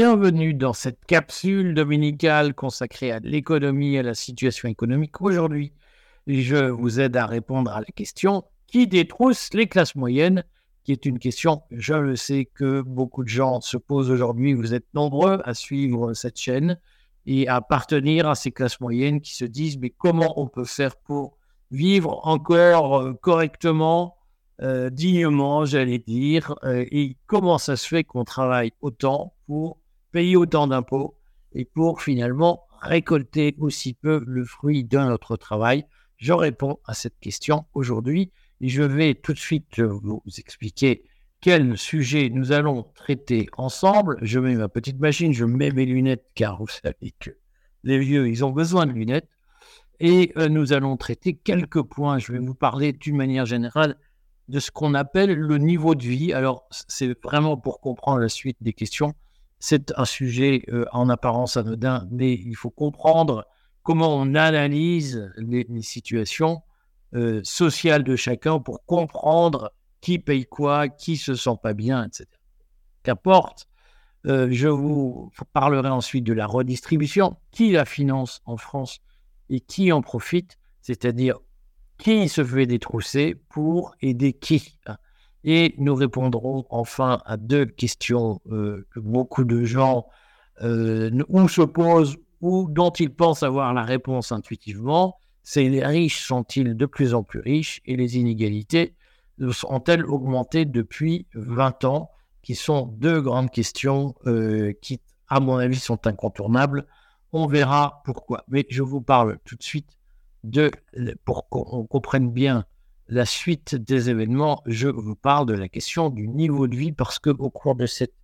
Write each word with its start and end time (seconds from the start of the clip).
Bienvenue 0.00 0.54
dans 0.54 0.74
cette 0.74 1.04
capsule 1.06 1.74
dominicale 1.74 2.54
consacrée 2.54 3.10
à 3.10 3.18
l'économie 3.18 3.96
et 3.96 3.98
à 3.98 4.04
la 4.04 4.14
situation 4.14 4.68
économique. 4.68 5.20
Aujourd'hui, 5.20 5.72
je 6.28 6.70
vous 6.70 7.00
aide 7.00 7.16
à 7.16 7.26
répondre 7.26 7.72
à 7.72 7.80
la 7.80 7.86
question 7.86 8.44
qui 8.68 8.86
détrousse 8.86 9.52
les 9.54 9.66
classes 9.66 9.96
moyennes, 9.96 10.44
qui 10.84 10.92
est 10.92 11.04
une 11.04 11.18
question, 11.18 11.62
je 11.72 11.94
le 11.94 12.14
sais, 12.14 12.44
que 12.44 12.80
beaucoup 12.80 13.24
de 13.24 13.28
gens 13.28 13.60
se 13.60 13.76
posent 13.76 14.08
aujourd'hui. 14.08 14.54
Vous 14.54 14.72
êtes 14.72 14.86
nombreux 14.94 15.40
à 15.42 15.52
suivre 15.52 16.14
cette 16.14 16.38
chaîne 16.38 16.78
et 17.26 17.48
à 17.48 17.56
appartenir 17.56 18.28
à 18.28 18.36
ces 18.36 18.52
classes 18.52 18.78
moyennes 18.78 19.20
qui 19.20 19.34
se 19.34 19.46
disent 19.46 19.78
mais 19.78 19.90
comment 19.90 20.40
on 20.40 20.46
peut 20.46 20.64
faire 20.64 20.94
pour 20.94 21.38
vivre 21.72 22.24
encore 22.24 23.00
euh, 23.00 23.14
correctement, 23.14 24.16
euh, 24.62 24.90
dignement, 24.90 25.64
j'allais 25.64 25.98
dire, 25.98 26.54
euh, 26.62 26.84
et 26.92 27.16
comment 27.26 27.58
ça 27.58 27.74
se 27.74 27.88
fait 27.88 28.04
qu'on 28.04 28.22
travaille 28.22 28.70
autant 28.80 29.34
pour 29.48 29.80
payer 30.12 30.36
autant 30.36 30.66
d'impôts 30.66 31.16
et 31.52 31.64
pour 31.64 32.02
finalement 32.02 32.64
récolter 32.80 33.54
aussi 33.58 33.94
peu 33.94 34.22
le 34.26 34.44
fruit 34.44 34.84
de 34.84 34.98
notre 34.98 35.36
travail 35.36 35.84
Je 36.16 36.32
réponds 36.32 36.78
à 36.84 36.94
cette 36.94 37.18
question 37.18 37.64
aujourd'hui 37.74 38.32
et 38.60 38.68
je 38.68 38.82
vais 38.82 39.14
tout 39.14 39.32
de 39.32 39.38
suite 39.38 39.80
vous 39.80 40.22
expliquer 40.36 41.04
quel 41.40 41.76
sujet 41.76 42.30
nous 42.30 42.50
allons 42.50 42.82
traiter 42.94 43.48
ensemble. 43.56 44.18
Je 44.22 44.40
mets 44.40 44.56
ma 44.56 44.68
petite 44.68 44.98
machine, 44.98 45.32
je 45.32 45.44
mets 45.44 45.70
mes 45.70 45.86
lunettes 45.86 46.26
car 46.34 46.58
vous 46.58 46.68
savez 46.68 47.14
que 47.20 47.30
les 47.84 47.98
vieux, 47.98 48.28
ils 48.28 48.44
ont 48.44 48.50
besoin 48.50 48.86
de 48.86 48.92
lunettes. 48.92 49.28
Et 50.00 50.32
euh, 50.36 50.48
nous 50.48 50.72
allons 50.72 50.96
traiter 50.96 51.34
quelques 51.34 51.82
points. 51.82 52.18
Je 52.18 52.32
vais 52.32 52.38
vous 52.38 52.54
parler 52.54 52.92
d'une 52.92 53.16
manière 53.16 53.46
générale 53.46 53.96
de 54.48 54.60
ce 54.60 54.70
qu'on 54.70 54.94
appelle 54.94 55.34
le 55.34 55.58
niveau 55.58 55.94
de 55.94 56.02
vie. 56.02 56.32
Alors, 56.32 56.66
c'est 56.70 57.20
vraiment 57.22 57.56
pour 57.56 57.80
comprendre 57.80 58.18
la 58.18 58.28
suite 58.28 58.56
des 58.60 58.72
questions. 58.72 59.14
C'est 59.60 59.92
un 59.96 60.04
sujet 60.04 60.62
euh, 60.68 60.84
en 60.92 61.08
apparence 61.08 61.56
anodin, 61.56 62.06
mais 62.10 62.32
il 62.34 62.54
faut 62.54 62.70
comprendre 62.70 63.46
comment 63.82 64.16
on 64.16 64.34
analyse 64.34 65.32
les, 65.36 65.66
situations 65.82 66.62
euh, 67.14 67.40
sociales 67.42 68.04
de 68.04 68.16
chacun 68.16 68.60
pour 68.60 68.84
comprendre 68.84 69.72
qui 70.00 70.18
paye 70.18 70.46
quoi, 70.46 70.88
qui 70.88 71.16
se 71.16 71.34
sent 71.34 71.56
pas 71.62 71.72
bien, 71.72 72.04
etc. 72.04 72.26
Qu'importe. 73.02 73.66
Euh, 74.26 74.48
je 74.50 74.68
vous 74.68 75.32
parlerai 75.52 75.88
ensuite 75.88 76.24
de 76.24 76.32
la 76.32 76.46
redistribution, 76.46 77.36
qui 77.50 77.72
la 77.72 77.84
finance 77.84 78.42
en 78.44 78.56
France 78.56 78.98
et 79.48 79.60
qui 79.60 79.92
en 79.92 80.02
profite, 80.02 80.58
c'est-à-dire 80.82 81.38
qui 81.98 82.28
se 82.28 82.44
fait 82.44 82.66
détrousser 82.66 83.34
pour 83.48 83.94
aider 84.00 84.32
qui? 84.32 84.78
Et 85.50 85.74
nous 85.78 85.94
répondrons 85.94 86.66
enfin 86.68 87.22
à 87.24 87.38
deux 87.38 87.64
questions 87.64 88.42
euh, 88.50 88.86
que 88.90 89.00
beaucoup 89.00 89.44
de 89.44 89.64
gens 89.64 90.06
euh, 90.60 91.08
se 91.48 91.62
posent 91.62 92.18
ou 92.42 92.68
dont 92.68 92.90
ils 92.90 93.08
pensent 93.08 93.42
avoir 93.42 93.72
la 93.72 93.82
réponse 93.82 94.30
intuitivement. 94.30 95.16
C'est 95.42 95.66
les 95.70 95.82
riches 95.82 96.26
sont-ils 96.26 96.76
de 96.76 96.84
plus 96.84 97.14
en 97.14 97.22
plus 97.22 97.40
riches 97.40 97.80
et 97.86 97.96
les 97.96 98.18
inégalités 98.18 98.94
ont-elles 99.64 100.04
augmenté 100.04 100.66
depuis 100.66 101.26
20 101.32 101.84
ans? 101.86 102.10
Qui 102.42 102.54
sont 102.54 102.84
deux 102.98 103.22
grandes 103.22 103.50
questions 103.50 104.14
euh, 104.26 104.74
qui, 104.82 105.00
à 105.28 105.40
mon 105.40 105.56
avis, 105.56 105.78
sont 105.78 106.06
incontournables. 106.06 106.86
On 107.32 107.46
verra 107.46 108.02
pourquoi. 108.04 108.44
Mais 108.48 108.66
je 108.68 108.82
vous 108.82 109.00
parle 109.00 109.38
tout 109.46 109.56
de 109.56 109.62
suite 109.62 109.96
de, 110.44 110.70
pour 111.24 111.48
qu'on 111.48 111.86
comprenne 111.86 112.30
bien 112.30 112.66
la 113.08 113.24
suite 113.24 113.74
des 113.74 114.10
événements, 114.10 114.62
je 114.66 114.88
vous 114.88 115.16
parle 115.16 115.46
de 115.46 115.54
la 115.54 115.68
question 115.68 116.10
du 116.10 116.28
niveau 116.28 116.68
de 116.68 116.76
vie 116.76 116.92
parce 116.92 117.18
que 117.18 117.30
au 117.30 117.50
cours 117.50 117.74
de 117.74 117.86
cette 117.86 118.14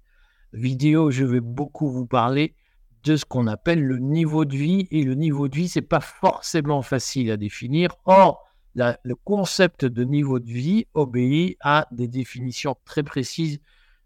vidéo, 0.53 1.11
je 1.11 1.25
vais 1.25 1.41
beaucoup 1.41 1.91
vous 1.91 2.07
parler 2.07 2.55
de 3.03 3.17
ce 3.17 3.25
qu'on 3.25 3.47
appelle 3.47 3.83
le 3.83 3.99
niveau 3.99 4.45
de 4.45 4.57
vie 4.57 4.87
et 4.91 5.03
le 5.03 5.15
niveau 5.15 5.49
de 5.49 5.57
vie, 5.57 5.69
c'est 5.69 5.83
pas 5.83 6.01
forcément 6.01 6.83
facile 6.83 7.31
à 7.31 7.37
définir. 7.37 7.97
Or, 8.05 8.45
le 8.75 9.15
concept 9.15 9.85
de 9.85 10.05
niveau 10.05 10.39
de 10.39 10.51
vie 10.51 10.87
obéit 10.95 11.57
à 11.61 11.87
des 11.91 12.09
définitions 12.09 12.77
très 12.85 13.03
précises 13.03 13.61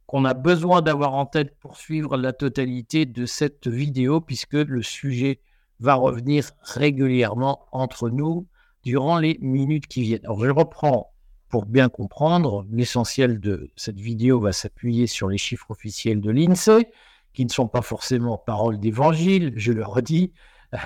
qu'on 0.06 0.24
a 0.24 0.34
besoin 0.34 0.80
d'avoir 0.80 1.14
en 1.14 1.26
tête 1.26 1.58
pour 1.58 1.76
suivre 1.76 2.16
la 2.16 2.32
totalité 2.32 3.04
de 3.04 3.26
cette 3.26 3.66
vidéo 3.66 4.20
puisque 4.20 4.54
le 4.54 4.82
sujet 4.82 5.40
va 5.80 5.94
revenir 5.94 6.50
régulièrement 6.62 7.66
entre 7.72 8.10
nous 8.10 8.46
durant 8.84 9.18
les 9.18 9.38
minutes 9.40 9.86
qui 9.86 10.02
viennent. 10.02 10.24
Alors, 10.24 10.44
je 10.44 10.50
reprends 10.50 11.12
pour 11.48 11.66
bien 11.66 11.88
comprendre. 11.88 12.66
L'essentiel 12.70 13.40
de 13.40 13.70
cette 13.76 13.98
vidéo 13.98 14.40
va 14.40 14.52
s'appuyer 14.52 15.06
sur 15.06 15.28
les 15.28 15.38
chiffres 15.38 15.70
officiels 15.70 16.20
de 16.20 16.30
l'INSEE, 16.30 16.86
qui 17.32 17.44
ne 17.44 17.50
sont 17.50 17.68
pas 17.68 17.82
forcément 17.82 18.38
paroles 18.38 18.78
d'évangile, 18.78 19.52
je 19.56 19.72
le 19.72 19.84
redis. 19.84 20.32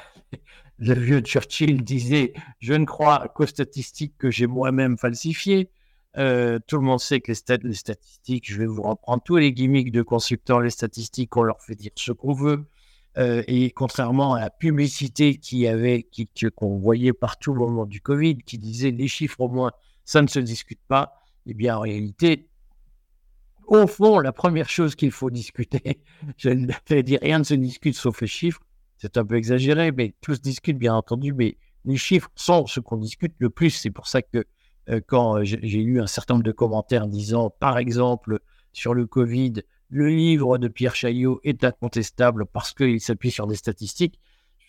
Le 0.78 0.94
vieux 0.94 1.20
Churchill 1.20 1.84
disait 1.84 2.32
Je 2.58 2.72
ne 2.72 2.84
crois 2.84 3.28
qu'aux 3.28 3.46
statistiques 3.46 4.14
que 4.18 4.30
j'ai 4.30 4.48
moi-même 4.48 4.98
falsifiées. 4.98 5.70
Euh, 6.18 6.58
tout 6.66 6.76
le 6.76 6.82
monde 6.82 6.98
sait 7.00 7.20
que 7.20 7.30
les, 7.30 7.74
statistiques, 7.74 8.50
je 8.50 8.58
vais 8.58 8.66
vous 8.66 8.82
reprendre 8.82 9.22
tous 9.22 9.36
les 9.36 9.52
gimmicks 9.52 9.92
de 9.92 10.02
constructeurs, 10.02 10.60
les 10.60 10.70
statistiques, 10.70 11.36
on 11.36 11.42
leur 11.42 11.62
fait 11.62 11.74
dire 11.74 11.92
ce 11.94 12.12
qu'on 12.12 12.32
veut. 12.32 12.66
Euh, 13.18 13.42
et 13.46 13.70
contrairement 13.70 14.34
à 14.34 14.40
la 14.40 14.50
publicité 14.50 15.36
qui 15.36 15.66
avait, 15.66 16.04
qui, 16.04 16.28
qu'on 16.54 16.78
voyait 16.78 17.12
partout 17.12 17.52
au 17.52 17.56
moment 17.56 17.84
du 17.84 18.00
Covid, 18.00 18.38
qui 18.38 18.56
disait 18.58 18.90
les 18.90 19.08
chiffres 19.08 19.40
au 19.40 19.48
moins, 19.48 19.70
ça 20.04 20.22
ne 20.22 20.28
se 20.28 20.38
discute 20.38 20.80
pas, 20.88 21.20
eh 21.46 21.52
bien 21.52 21.76
en 21.76 21.80
réalité, 21.80 22.48
au 23.66 23.86
fond, 23.86 24.18
la 24.18 24.32
première 24.32 24.68
chose 24.68 24.94
qu'il 24.94 25.10
faut 25.10 25.30
discuter, 25.30 26.00
je 26.38 26.50
vais 26.88 27.02
dire 27.02 27.18
rien 27.20 27.38
ne 27.38 27.44
se 27.44 27.54
discute 27.54 27.94
sauf 27.94 28.20
les 28.22 28.26
chiffres, 28.26 28.62
c'est 28.96 29.16
un 29.16 29.24
peu 29.24 29.36
exagéré, 29.36 29.92
mais 29.92 30.14
tout 30.20 30.34
se 30.34 30.40
discute 30.40 30.78
bien 30.78 30.94
entendu, 30.94 31.32
mais 31.32 31.58
les 31.84 31.96
chiffres 31.96 32.30
sont 32.34 32.66
ce 32.66 32.80
qu'on 32.80 32.96
discute 32.96 33.34
le 33.38 33.50
plus. 33.50 33.70
C'est 33.70 33.90
pour 33.90 34.06
ça 34.06 34.22
que 34.22 34.44
euh, 34.88 35.00
quand 35.06 35.42
j'ai 35.42 35.58
lu 35.58 36.00
un 36.00 36.06
certain 36.06 36.34
nombre 36.34 36.44
de 36.44 36.52
commentaires 36.52 37.06
disant, 37.06 37.50
par 37.50 37.78
exemple, 37.78 38.40
sur 38.72 38.94
le 38.94 39.06
Covid, 39.06 39.54
le 39.92 40.08
livre 40.08 40.56
de 40.56 40.68
Pierre 40.68 40.96
Chaillot 40.96 41.38
est 41.44 41.64
incontestable 41.64 42.46
parce 42.46 42.72
qu'il 42.72 42.98
s'appuie 42.98 43.30
sur 43.30 43.46
des 43.46 43.56
statistiques. 43.56 44.18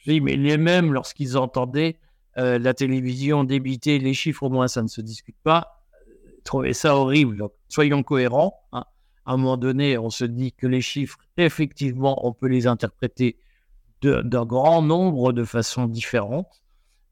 Dis, 0.05 0.19
mais 0.19 0.35
les 0.35 0.57
mêmes, 0.57 0.91
lorsqu'ils 0.91 1.37
entendaient 1.37 1.95
euh, 2.37 2.59
la 2.59 2.73
télévision 2.73 3.45
débiter 3.45 3.99
les 3.99 4.13
chiffres, 4.13 4.43
au 4.43 4.49
moins 4.49 4.67
ça 4.67 4.83
ne 4.83 4.89
se 4.89 4.99
discute 4.99 5.37
pas, 5.41 5.81
trouvaient 6.43 6.73
ça 6.73 6.97
horrible. 6.97 7.37
Donc, 7.37 7.53
soyons 7.69 8.03
cohérents. 8.03 8.59
Hein. 8.73 8.83
À 9.25 9.33
un 9.33 9.37
moment 9.37 9.55
donné, 9.55 9.97
on 9.97 10.09
se 10.09 10.25
dit 10.25 10.51
que 10.51 10.67
les 10.67 10.81
chiffres, 10.81 11.17
effectivement, 11.37 12.27
on 12.27 12.33
peut 12.33 12.47
les 12.47 12.67
interpréter 12.67 13.37
d'un 14.01 14.45
grand 14.45 14.81
nombre 14.81 15.31
de 15.31 15.45
façons 15.45 15.85
différentes. 15.85 16.61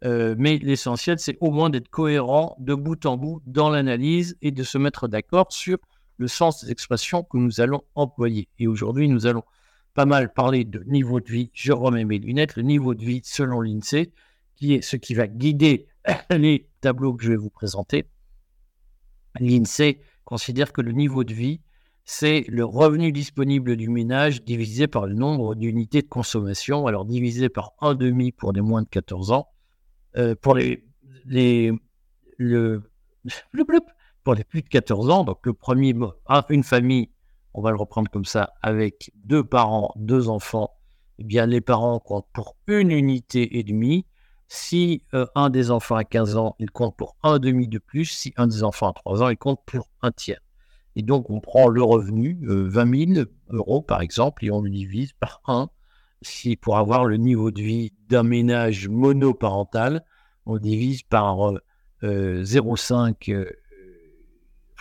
Euh, 0.03 0.35
mais 0.38 0.57
l'essentiel, 0.57 1.17
c'est 1.17 1.38
au 1.39 1.51
moins 1.51 1.69
d'être 1.69 1.88
cohérent 1.88 2.57
de 2.59 2.75
bout 2.75 3.05
en 3.05 3.16
bout 3.16 3.41
dans 3.45 3.69
l'analyse 3.69 4.35
et 4.41 4.51
de 4.51 4.63
se 4.63 4.78
mettre 4.78 5.07
d'accord 5.07 5.53
sur 5.53 5.78
le 6.21 6.27
sens 6.27 6.63
des 6.63 6.71
expressions 6.71 7.23
que 7.23 7.37
nous 7.37 7.61
allons 7.61 7.81
employer. 7.95 8.47
Et 8.59 8.67
aujourd'hui, 8.67 9.09
nous 9.09 9.25
allons 9.25 9.43
pas 9.95 10.05
mal 10.05 10.31
parler 10.31 10.63
de 10.63 10.83
niveau 10.83 11.19
de 11.19 11.29
vie. 11.29 11.49
Je 11.53 11.73
remets 11.73 12.05
mes 12.05 12.19
lunettes. 12.19 12.55
Le 12.55 12.61
niveau 12.61 12.93
de 12.93 13.03
vie 13.03 13.21
selon 13.23 13.59
l'INSEE, 13.59 14.13
qui 14.55 14.75
est 14.75 14.81
ce 14.81 14.95
qui 14.97 15.15
va 15.15 15.27
guider 15.27 15.87
les 16.29 16.69
tableaux 16.79 17.15
que 17.15 17.23
je 17.23 17.31
vais 17.31 17.37
vous 17.37 17.49
présenter. 17.49 18.05
L'INSEE 19.39 19.99
considère 20.23 20.71
que 20.71 20.81
le 20.81 20.91
niveau 20.91 21.23
de 21.23 21.33
vie, 21.33 21.61
c'est 22.05 22.45
le 22.47 22.65
revenu 22.65 23.11
disponible 23.11 23.75
du 23.75 23.89
ménage 23.89 24.43
divisé 24.43 24.87
par 24.87 25.07
le 25.07 25.16
nombre 25.16 25.55
d'unités 25.55 26.03
de 26.03 26.07
consommation, 26.07 26.85
alors 26.85 27.05
divisé 27.05 27.49
par 27.49 27.73
1,5 27.81 28.34
pour 28.35 28.53
les 28.53 28.61
moins 28.61 28.84
de 28.84 28.90
14 28.90 29.31
ans. 29.31 29.49
Euh, 30.17 30.35
pour 30.35 30.53
les, 30.53 30.85
les, 31.25 31.72
le, 32.37 32.84
pour 34.23 34.35
les 34.35 34.44
plus 34.44 34.62
de 34.62 34.68
14 34.68 35.09
ans, 35.09 35.23
donc 35.23 35.40
le 35.46 35.53
premier, 35.53 35.96
une 36.50 36.64
famille, 36.64 37.09
on 37.53 37.62
va 37.62 37.72
le 37.72 37.78
reprendre 37.78 38.09
comme 38.09 38.26
ça, 38.26 38.53
avec 38.62 39.12
deux 39.16 39.44
parents, 39.44 39.91
deux 39.96 40.29
enfants, 40.29 40.72
eh 41.20 41.23
bien 41.23 41.46
les 41.46 41.62
parents 41.62 42.00
comptent 42.00 42.29
pour 42.34 42.56
une 42.68 42.91
unité 42.91 43.59
et 43.59 43.64
demie. 43.64 44.06
Si 44.47 45.03
euh, 45.14 45.26
un 45.35 45.50
des 45.50 45.72
enfants 45.72 45.96
a 45.96 46.03
15 46.03 46.35
ans, 46.35 46.56
il 46.59 46.72
compte 46.72 46.97
pour 46.97 47.16
un 47.23 47.40
demi 47.40 47.68
de 47.68 47.78
plus. 47.78 48.06
Si 48.06 48.34
un 48.38 48.47
des 48.47 48.64
enfants 48.64 48.90
a 48.90 48.94
3 48.94 49.23
ans, 49.23 49.29
il 49.29 49.38
compte 49.38 49.62
pour 49.66 49.88
un 50.02 50.12
tiers. 50.12 50.41
Et 50.96 51.03
donc, 51.03 51.29
on 51.29 51.40
prend 51.40 51.68
le 51.68 51.82
revenu, 51.82 52.38
20 52.41 52.91
euh, 52.91 53.14
000 53.16 53.28
euros 53.50 53.82
par 53.82 54.02
exemple, 54.02 54.44
et 54.44 54.52
on 54.52 54.62
le 54.62 54.70
divise 54.70 55.14
par 55.14 55.41
1. 55.46 55.70
Si 56.22 56.56
pour 56.56 56.78
avoir 56.78 57.06
le 57.06 57.18
niveau 57.18 57.50
de 57.52 57.62
vie 57.62 57.94
d'un 58.09 58.23
ménage 58.23 58.90
monoparental, 58.90 60.03
on 60.46 60.58
divise 60.58 61.03
par 61.03 61.53
0,5 62.03 63.32
euh, 63.32 63.50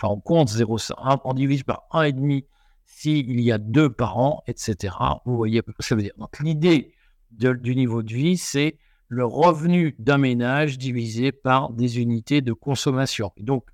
enfin 0.01 0.13
on 0.13 0.19
compte 0.19 0.49
0,5, 0.49 1.21
on 1.23 1.33
divise 1.33 1.63
par 1.63 1.83
1,5 1.91 2.45
s'il 2.85 3.39
y 3.39 3.51
a 3.51 3.57
deux 3.57 3.89
parents, 3.89 4.43
etc. 4.47 4.95
Vous 5.25 5.37
voyez 5.37 5.61
ce 5.65 5.71
que 5.71 5.83
ça 5.83 5.95
veut 5.95 6.01
dire. 6.01 6.13
Donc 6.17 6.39
l'idée 6.39 6.93
du 7.31 7.75
niveau 7.75 8.03
de 8.03 8.13
vie, 8.13 8.37
c'est 8.37 8.77
le 9.07 9.25
revenu 9.25 9.95
d'un 9.99 10.17
ménage 10.17 10.77
divisé 10.77 11.31
par 11.31 11.71
des 11.71 11.99
unités 11.99 12.41
de 12.41 12.53
consommation. 12.53 13.31
Et 13.37 13.43
donc, 13.43 13.65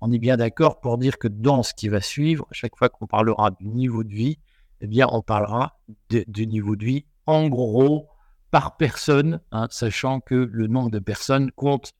on 0.00 0.12
est 0.12 0.18
bien 0.18 0.36
d'accord 0.36 0.80
pour 0.80 0.98
dire 0.98 1.18
que 1.18 1.28
dans 1.28 1.62
ce 1.62 1.74
qui 1.74 1.88
va 1.88 2.00
suivre, 2.00 2.46
à 2.50 2.54
chaque 2.54 2.76
fois 2.76 2.88
qu'on 2.88 3.06
parlera 3.06 3.50
du 3.50 3.68
niveau 3.68 4.04
de 4.04 4.12
vie, 4.12 4.38
eh 4.80 4.86
bien, 4.86 5.06
on 5.10 5.22
parlera 5.22 5.78
du 6.08 6.46
niveau 6.46 6.76
de 6.76 6.84
vie 6.84 7.06
en 7.26 7.48
gros 7.48 8.08
par 8.50 8.76
personne, 8.76 9.40
hein, 9.52 9.68
sachant 9.70 10.20
que 10.20 10.34
le 10.34 10.66
nombre 10.66 10.90
de 10.90 10.98
personnes 10.98 11.50
compte 11.52 11.92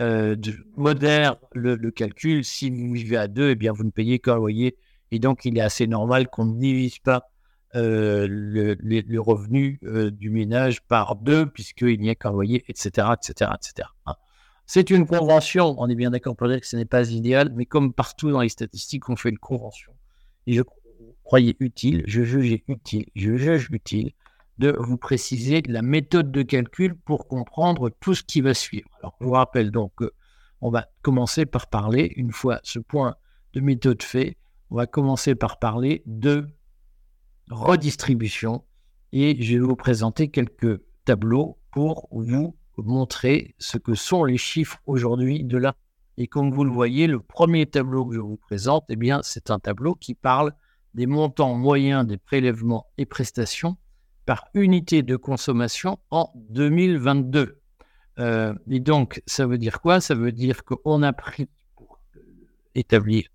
euh, 0.00 0.36
modère 0.76 1.36
le, 1.52 1.76
calcul. 1.90 2.44
Si 2.44 2.70
vous 2.70 2.92
vivez 2.92 3.16
à 3.16 3.28
deux, 3.28 3.50
eh 3.50 3.54
bien, 3.54 3.72
vous 3.72 3.84
ne 3.84 3.90
payez 3.90 4.18
qu'un 4.18 4.36
loyer. 4.36 4.76
Et 5.10 5.18
donc, 5.18 5.44
il 5.44 5.56
est 5.58 5.62
assez 5.62 5.86
normal 5.86 6.28
qu'on 6.28 6.44
ne 6.44 6.58
divise 6.58 6.98
pas 6.98 7.30
euh, 7.74 8.26
le, 8.28 9.18
revenu 9.18 9.80
euh, 9.84 10.10
du 10.10 10.30
ménage 10.30 10.82
par 10.82 11.16
deux, 11.16 11.46
puisqu'il 11.46 12.00
n'y 12.00 12.10
a 12.10 12.14
qu'un 12.14 12.30
loyer, 12.30 12.64
etc. 12.68 13.08
etc., 13.14 13.50
etc. 13.54 13.88
C'est 14.66 14.90
une 14.90 15.06
convention, 15.06 15.74
on 15.78 15.88
est 15.88 15.94
bien 15.94 16.10
d'accord 16.10 16.36
pour 16.36 16.46
dire 16.46 16.60
que 16.60 16.66
ce 16.66 16.76
n'est 16.76 16.84
pas 16.84 17.10
idéal, 17.10 17.52
mais 17.56 17.64
comme 17.64 17.94
partout 17.94 18.30
dans 18.30 18.42
les 18.42 18.50
statistiques, 18.50 19.08
on 19.08 19.16
fait 19.16 19.30
une 19.30 19.38
convention. 19.38 19.92
Et 20.46 20.52
je 20.52 20.62
croyais 21.24 21.56
utile, 21.58 22.04
je 22.06 22.22
juge 22.22 22.60
utile, 22.68 23.06
je 23.16 23.36
juge 23.36 23.68
utile 23.70 24.12
de 24.58 24.74
vous 24.78 24.96
préciser 24.96 25.62
la 25.66 25.82
méthode 25.82 26.32
de 26.32 26.42
calcul 26.42 26.96
pour 26.96 27.28
comprendre 27.28 27.90
tout 28.00 28.14
ce 28.14 28.22
qui 28.22 28.40
va 28.40 28.54
suivre. 28.54 28.88
Alors, 29.00 29.16
je 29.20 29.26
vous 29.26 29.32
rappelle 29.32 29.70
donc 29.70 29.92
qu'on 29.94 30.70
va 30.70 30.86
commencer 31.02 31.46
par 31.46 31.68
parler, 31.68 32.12
une 32.16 32.32
fois 32.32 32.60
ce 32.64 32.78
point 32.78 33.14
de 33.54 33.60
méthode 33.60 34.02
fait, 34.02 34.36
on 34.70 34.76
va 34.76 34.86
commencer 34.86 35.34
par 35.34 35.58
parler 35.58 36.02
de 36.06 36.46
redistribution 37.50 38.64
et 39.12 39.40
je 39.42 39.54
vais 39.54 39.64
vous 39.64 39.76
présenter 39.76 40.28
quelques 40.28 40.82
tableaux 41.04 41.58
pour 41.72 42.08
vous 42.10 42.56
montrer 42.76 43.54
ce 43.58 43.78
que 43.78 43.94
sont 43.94 44.24
les 44.24 44.36
chiffres 44.36 44.78
aujourd'hui 44.86 45.44
de 45.44 45.56
là. 45.56 45.74
Et 46.16 46.26
comme 46.26 46.50
vous 46.50 46.64
le 46.64 46.70
voyez, 46.70 47.06
le 47.06 47.20
premier 47.20 47.66
tableau 47.66 48.04
que 48.04 48.14
je 48.14 48.20
vous 48.20 48.36
présente, 48.36 48.84
eh 48.88 48.96
c'est 49.22 49.50
un 49.50 49.58
tableau 49.58 49.94
qui 49.94 50.14
parle 50.14 50.52
des 50.94 51.06
montants 51.06 51.54
moyens 51.54 52.06
des 52.06 52.18
prélèvements 52.18 52.86
et 52.98 53.06
prestations 53.06 53.76
par 54.28 54.44
unité 54.52 55.02
de 55.02 55.16
consommation 55.16 55.98
en 56.10 56.30
2022. 56.50 57.62
Euh, 58.18 58.54
et 58.68 58.78
donc, 58.78 59.22
ça 59.24 59.46
veut 59.46 59.56
dire 59.56 59.80
quoi? 59.80 60.02
Ça 60.02 60.14
veut 60.14 60.32
dire 60.32 60.64
qu'on 60.64 61.02
a 61.02 61.14
pris, 61.14 61.48
pour 61.74 61.98
établir 62.74 63.26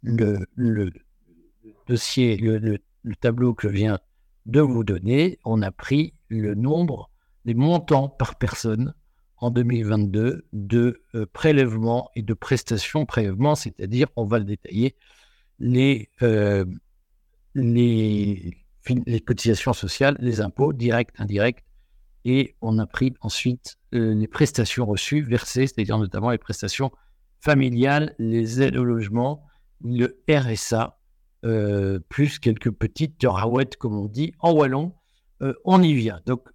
le, 0.00 0.46
dossier, 1.86 2.38
le, 2.38 2.78
tableau 3.20 3.52
que 3.52 3.68
je 3.68 3.74
viens 3.74 3.98
de 4.46 4.62
vous 4.62 4.84
donner, 4.84 5.38
on 5.44 5.60
a 5.60 5.70
pris 5.70 6.14
le 6.28 6.54
nombre 6.54 7.10
des 7.44 7.52
montants 7.52 8.08
par 8.08 8.38
personne 8.38 8.94
en 9.36 9.50
2022 9.50 10.46
de 10.54 11.02
euh, 11.14 11.26
prélèvements 11.30 12.08
et 12.16 12.22
de 12.22 12.32
prestations 12.32 13.04
prélèvements, 13.04 13.54
c'est-à-dire, 13.54 14.06
on 14.16 14.24
va 14.24 14.38
le 14.38 14.46
détailler, 14.46 14.96
les, 15.58 16.08
euh, 16.22 16.64
les 17.54 18.56
les 18.88 19.20
cotisations 19.20 19.72
sociales, 19.72 20.16
les 20.20 20.40
impôts 20.40 20.72
directs, 20.72 21.10
indirects, 21.18 21.64
et 22.24 22.56
on 22.60 22.78
a 22.78 22.86
pris 22.86 23.14
ensuite 23.20 23.78
euh, 23.94 24.14
les 24.14 24.28
prestations 24.28 24.84
reçues, 24.84 25.22
versées, 25.22 25.66
c'est-à-dire 25.66 25.98
notamment 25.98 26.30
les 26.30 26.38
prestations 26.38 26.90
familiales, 27.40 28.14
les 28.18 28.60
aides 28.60 28.76
au 28.76 28.84
logement, 28.84 29.44
le 29.82 30.20
RSA, 30.28 30.98
euh, 31.44 32.00
plus 32.08 32.38
quelques 32.38 32.70
petites 32.70 33.24
raouettes, 33.24 33.76
comme 33.76 33.96
on 33.96 34.06
dit, 34.06 34.32
en 34.40 34.52
wallon. 34.52 34.92
Euh, 35.40 35.54
on 35.64 35.82
y 35.82 35.94
vient. 35.94 36.20
Donc, 36.26 36.48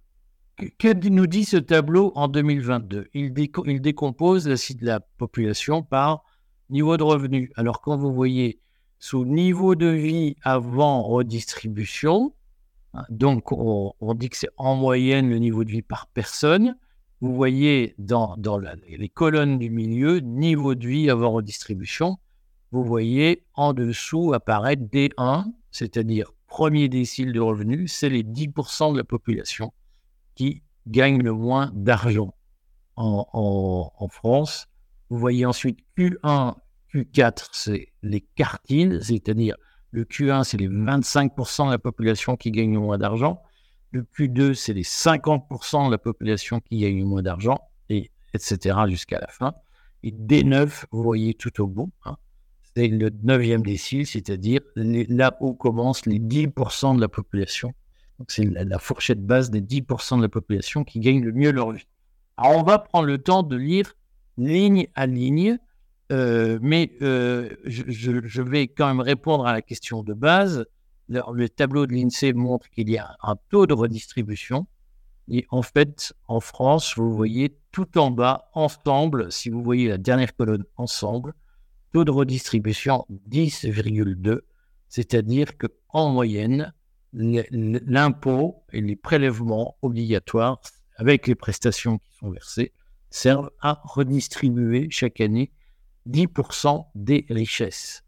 que 0.78 1.08
nous 1.08 1.26
dit 1.26 1.44
ce 1.44 1.56
tableau 1.56 2.12
en 2.14 2.28
2022 2.28 3.08
il, 3.14 3.32
il, 3.66 3.80
décompose 3.80 4.46
la, 4.46 4.56
la 4.82 5.00
population 5.00 5.82
par 5.82 6.22
niveau 6.70 6.96
de 6.96 7.02
revenu. 7.02 7.50
Alors, 7.56 7.80
quand 7.80 7.96
vous 7.96 8.12
voyez 8.12 8.60
sous 9.04 9.26
niveau 9.26 9.74
de 9.74 9.88
vie 9.88 10.34
avant 10.44 11.02
redistribution. 11.02 12.32
Hein, 12.94 13.04
donc, 13.10 13.52
on, 13.52 13.92
dit 14.14 14.30
que 14.30 14.36
c'est 14.38 14.48
en 14.56 14.76
moyenne 14.76 15.28
le 15.28 15.36
niveau 15.36 15.62
de 15.62 15.70
vie 15.70 15.82
par 15.82 16.06
personne. 16.06 16.74
Vous 17.20 17.34
voyez 17.34 17.94
dans, 17.98 18.34
les 18.88 19.10
colonnes 19.10 19.58
du 19.58 19.68
milieu, 19.68 20.20
niveau 20.20 20.74
de 20.74 20.88
vie 20.88 21.10
avant 21.10 21.32
redistribution. 21.32 22.16
Vous 22.70 22.82
voyez 22.82 23.44
en 23.52 23.74
dessous 23.74 24.32
apparaître 24.32 24.84
D1, 24.84 25.52
c'est-à-dire 25.70 26.32
premier 26.46 26.88
décile 26.88 27.32
de 27.32 27.40
revenus, 27.40 27.92
c'est 27.92 28.08
les 28.08 28.24
10% 28.24 28.94
de 28.94 28.96
la 28.96 29.04
population 29.04 29.74
qui 30.34 30.62
gagnent 30.86 31.22
le 31.22 31.34
moins 31.34 31.70
d'argent 31.74 32.32
en, 32.96 34.08
France. 34.10 34.66
Vous 35.10 35.18
voyez 35.18 35.44
ensuite 35.44 35.80
Q1 35.98 36.54
Q4, 36.94 37.48
c'est 37.52 37.88
les 38.02 38.20
quartiles, 38.20 39.00
c'est-à-dire 39.02 39.56
le 39.90 40.04
Q1, 40.04 40.44
c'est 40.44 40.56
les 40.56 40.68
25% 40.68 41.66
de 41.66 41.70
la 41.72 41.78
population 41.78 42.36
qui 42.36 42.50
gagne 42.50 42.78
moins 42.78 42.98
d'argent. 42.98 43.42
Le 43.90 44.02
Q2, 44.02 44.54
c'est 44.54 44.72
les 44.72 44.82
50% 44.82 45.86
de 45.86 45.90
la 45.90 45.98
population 45.98 46.60
qui 46.60 46.78
gagne 46.78 47.04
moins 47.04 47.22
d'argent, 47.22 47.58
et 47.88 48.10
etc. 48.32 48.76
jusqu'à 48.88 49.20
la 49.20 49.28
fin. 49.28 49.54
Et 50.02 50.10
D9, 50.10 50.84
vous 50.90 51.02
voyez 51.02 51.34
tout 51.34 51.60
au 51.60 51.66
bout, 51.66 51.92
hein, 52.04 52.16
c'est 52.76 52.88
le 52.88 53.10
neuvième 53.22 53.62
décile, 53.62 54.06
c'est-à-dire 54.06 54.60
là 54.76 55.36
où 55.40 55.54
commencent 55.54 56.06
les 56.06 56.18
10% 56.18 56.96
de 56.96 57.00
la 57.00 57.08
population. 57.08 57.72
Donc 58.18 58.30
c'est 58.30 58.44
la, 58.44 58.64
la, 58.64 58.78
fourchette 58.78 59.24
base 59.24 59.50
des 59.50 59.60
10% 59.60 60.18
de 60.18 60.22
la 60.22 60.28
population 60.28 60.84
qui 60.84 61.00
gagne 61.00 61.22
le 61.22 61.32
mieux 61.32 61.50
leur 61.50 61.72
vie. 61.72 61.86
Alors 62.36 62.58
on 62.58 62.62
va 62.62 62.78
prendre 62.78 63.06
le 63.06 63.18
temps 63.18 63.42
de 63.42 63.56
lire 63.56 63.94
ligne 64.36 64.88
à 64.94 65.06
ligne 65.06 65.58
euh, 66.12 66.58
mais 66.60 66.92
euh, 67.02 67.50
je, 67.64 68.42
vais 68.42 68.68
quand 68.68 68.86
même 68.86 69.00
répondre 69.00 69.46
à 69.46 69.52
la 69.52 69.62
question 69.62 70.02
de 70.02 70.12
base. 70.12 70.66
Le, 71.08 71.48
tableau 71.48 71.86
de 71.86 71.92
l'INSEE 71.92 72.32
montre 72.32 72.68
qu'il 72.70 72.88
y 72.90 72.98
a 72.98 73.16
un 73.22 73.36
taux 73.50 73.66
de 73.66 73.74
redistribution. 73.74 74.66
Et 75.28 75.46
en 75.50 75.62
fait, 75.62 76.12
en 76.28 76.40
France, 76.40 76.94
vous 76.96 77.14
voyez 77.14 77.56
tout 77.72 77.98
en 77.98 78.10
bas, 78.10 78.50
ensemble, 78.52 79.32
si 79.32 79.48
vous 79.48 79.62
voyez 79.62 79.88
la 79.88 79.98
dernière 79.98 80.36
colonne 80.36 80.64
ensemble, 80.76 81.32
taux 81.92 82.04
de 82.04 82.10
redistribution 82.10 83.06
10,2, 83.30 84.40
c'est-à-dire 84.88 85.56
qu'en 85.56 86.10
moyenne, 86.10 86.74
l'impôt 87.14 88.64
et 88.72 88.80
les 88.80 88.96
prélèvements 88.96 89.76
obligatoires 89.82 90.60
avec 90.96 91.26
les 91.26 91.34
prestations 91.34 91.98
qui 91.98 92.16
sont 92.18 92.30
versées 92.30 92.72
servent 93.10 93.50
à 93.60 93.80
redistribuer 93.84 94.88
chaque 94.90 95.20
année 95.20 95.52
10% 96.08 96.86
des 96.94 97.26
richesses. 97.30 98.04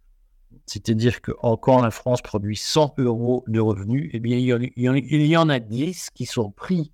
C'est-à-dire 0.64 1.20
que 1.20 1.32
quand 1.60 1.82
la 1.82 1.90
France 1.90 2.22
produit 2.22 2.56
100 2.56 2.94
euros 2.98 3.44
de 3.46 3.60
revenus, 3.60 4.10
eh 4.12 4.20
bien, 4.20 4.36
il 4.38 4.46
y, 4.46 5.36
en, 5.36 5.48
a 5.48 5.60
10 5.60 6.10
qui 6.10 6.26
sont 6.26 6.50
pris 6.50 6.92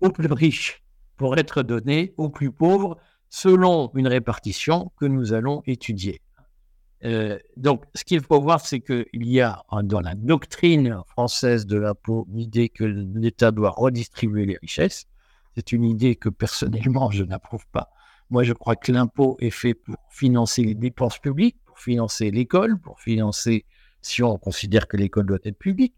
aux 0.00 0.10
plus 0.10 0.32
riches 0.32 0.82
pour 1.16 1.38
être 1.38 1.62
donnés 1.62 2.12
aux 2.16 2.28
plus 2.28 2.50
pauvres 2.50 2.98
selon 3.30 3.90
une 3.94 4.08
répartition 4.08 4.92
que 4.98 5.06
nous 5.06 5.32
allons 5.32 5.62
étudier. 5.66 6.20
Euh, 7.04 7.38
donc, 7.56 7.84
ce 7.94 8.04
qu'il 8.04 8.20
faut 8.20 8.40
voir, 8.40 8.64
c'est 8.64 8.80
qu'il 8.80 9.06
y 9.12 9.40
a 9.40 9.62
dans 9.82 10.00
la 10.00 10.14
doctrine 10.14 11.00
française 11.06 11.66
de 11.66 11.76
l'impôt 11.76 12.26
l'idée 12.32 12.68
que 12.68 12.84
l'État 12.84 13.50
doit 13.50 13.70
redistribuer 13.70 14.46
les 14.46 14.56
richesses. 14.56 15.06
C'est 15.54 15.72
une 15.72 15.84
idée 15.84 16.16
que 16.16 16.28
personnellement, 16.28 17.10
je 17.10 17.24
n'approuve 17.24 17.66
pas. 17.72 17.90
Moi, 18.30 18.42
je 18.42 18.52
crois 18.52 18.76
que 18.76 18.90
l'impôt 18.92 19.36
est 19.40 19.50
fait 19.50 19.74
pour 19.74 19.96
financer 20.10 20.64
les 20.64 20.74
dépenses 20.74 21.18
publiques, 21.18 21.56
pour 21.64 21.78
financer 21.78 22.30
l'école, 22.30 22.78
pour 22.78 23.00
financer, 23.00 23.64
si 24.02 24.22
on 24.22 24.38
considère 24.38 24.88
que 24.88 24.96
l'école 24.96 25.26
doit 25.26 25.38
être 25.44 25.58
publique, 25.58 25.94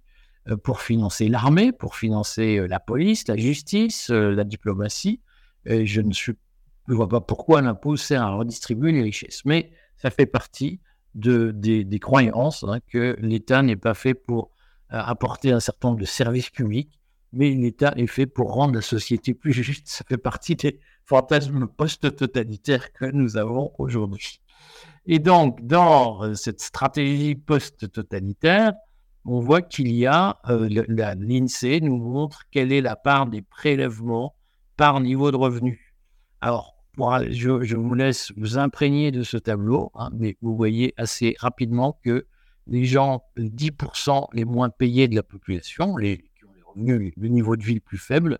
euh, 0.48 0.56
pour 0.56 0.80
financer 0.80 1.28
l'armée, 1.28 1.72
pour 1.72 1.96
financer 1.96 2.58
euh, 2.58 2.66
la 2.66 2.80
police, 2.80 3.26
la 3.28 3.36
justice, 3.36 4.10
euh, 4.10 4.30
la 4.30 4.44
diplomatie. 4.44 5.20
Et 5.64 5.86
je 5.86 6.00
ne, 6.00 6.12
vois 6.86 7.08
pas 7.08 7.20
pourquoi 7.20 7.62
l'impôt 7.62 7.96
sert 7.96 8.22
à 8.22 8.30
redistribuer 8.30 8.92
les 8.92 9.02
richesses. 9.02 9.44
Mais 9.44 9.72
ça 9.96 10.10
fait 10.10 10.26
partie 10.26 10.80
de, 11.14 11.50
des, 11.50 11.98
croyances 11.98 12.64
hein, 12.64 12.78
que 12.88 13.16
l'État 13.20 13.62
n'est 13.62 13.76
pas 13.76 13.94
fait 13.94 14.14
pour 14.14 14.50
apporter 14.90 15.50
un 15.50 15.58
certain 15.58 15.88
nombre 15.88 16.00
de 16.00 16.06
services 16.06 16.50
publics, 16.50 16.95
mais 17.36 17.50
l'État 17.50 17.92
est 17.96 18.06
fait 18.06 18.26
pour 18.26 18.52
rendre 18.52 18.74
la 18.74 18.82
société 18.82 19.34
plus 19.34 19.52
juste. 19.52 19.88
Ça 19.88 20.04
fait 20.08 20.16
partie 20.16 20.56
des, 20.56 20.80
fantasme 21.06 21.66
post-totalitaire 21.68 22.92
que 22.92 23.06
nous 23.06 23.36
avons 23.36 23.72
aujourd'hui. 23.78 24.40
Et 25.06 25.20
donc, 25.20 25.64
dans 25.64 26.22
euh, 26.22 26.34
cette 26.34 26.60
stratégie 26.60 27.36
post-totalitaire, 27.36 28.72
on 29.24 29.40
voit 29.40 29.62
qu'il 29.62 29.92
y 29.92 30.06
a, 30.06 30.38
euh, 30.48 30.68
l'INSEE 30.88 31.80
nous 31.80 31.96
montre 31.96 32.42
quelle 32.50 32.72
est 32.72 32.80
la 32.80 32.96
part 32.96 33.26
des 33.26 33.42
prélèvements 33.42 34.34
par 34.76 35.00
niveau 35.00 35.30
de 35.30 35.36
revenu. 35.36 35.94
Alors, 36.40 36.76
je, 37.30 37.76
vous 37.76 37.94
laisse 37.94 38.32
vous 38.36 38.58
imprégner 38.58 39.10
de 39.10 39.22
ce 39.22 39.36
tableau, 39.36 39.90
hein, 39.94 40.10
mais 40.12 40.36
vous 40.42 40.56
voyez 40.56 40.92
assez 40.96 41.36
rapidement 41.38 41.98
que 42.04 42.26
les 42.66 42.84
gens, 42.84 43.22
les 43.36 43.50
10% 43.50 44.26
les 44.32 44.44
moins 44.44 44.70
payés 44.70 45.06
de 45.06 45.14
la 45.14 45.22
population, 45.22 45.96
les 45.96 46.24
le 46.76 47.28
niveau 47.28 47.56
de 47.56 47.62
vie 47.62 47.74
le 47.74 47.80
plus 47.80 47.98
faible, 47.98 48.38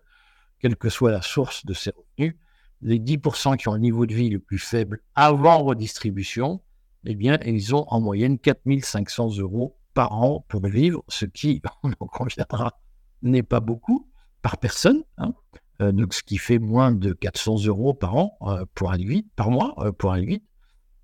quelle 0.59 0.75
que 0.75 0.89
soit 0.89 1.11
la 1.11 1.21
source 1.21 1.65
de 1.65 1.73
ces 1.73 1.91
revenus, 1.91 2.35
les 2.81 2.99
10% 2.99 3.57
qui 3.57 3.67
ont 3.67 3.73
le 3.73 3.79
niveau 3.79 4.05
de 4.05 4.13
vie 4.13 4.29
le 4.29 4.39
plus 4.39 4.59
faible 4.59 5.01
avant 5.15 5.63
redistribution, 5.63 6.61
eh 7.05 7.15
bien, 7.15 7.39
ils 7.45 7.75
ont 7.75 7.85
en 7.87 8.01
moyenne 8.01 8.37
4500 8.37 9.37
euros 9.37 9.77
par 9.93 10.13
an 10.13 10.45
pour 10.47 10.65
vivre, 10.65 11.03
ce 11.07 11.25
qui, 11.25 11.61
on 11.83 11.91
en 11.99 12.07
conviendra, 12.07 12.79
n'est 13.21 13.43
pas 13.43 13.59
beaucoup 13.59 14.09
par 14.41 14.57
personne. 14.57 15.03
Hein. 15.17 15.33
Euh, 15.81 15.91
donc 15.91 16.13
ce 16.13 16.23
qui 16.23 16.37
fait 16.37 16.59
moins 16.59 16.91
de 16.91 17.13
400 17.13 17.65
euros 17.65 17.93
par 17.93 18.15
an 18.15 18.37
euh, 18.41 18.65
pour 18.73 18.91
vite, 18.93 19.27
par 19.35 19.51
mois 19.51 19.75
pour 19.97 20.11
aller 20.11 20.25
vite. 20.25 20.43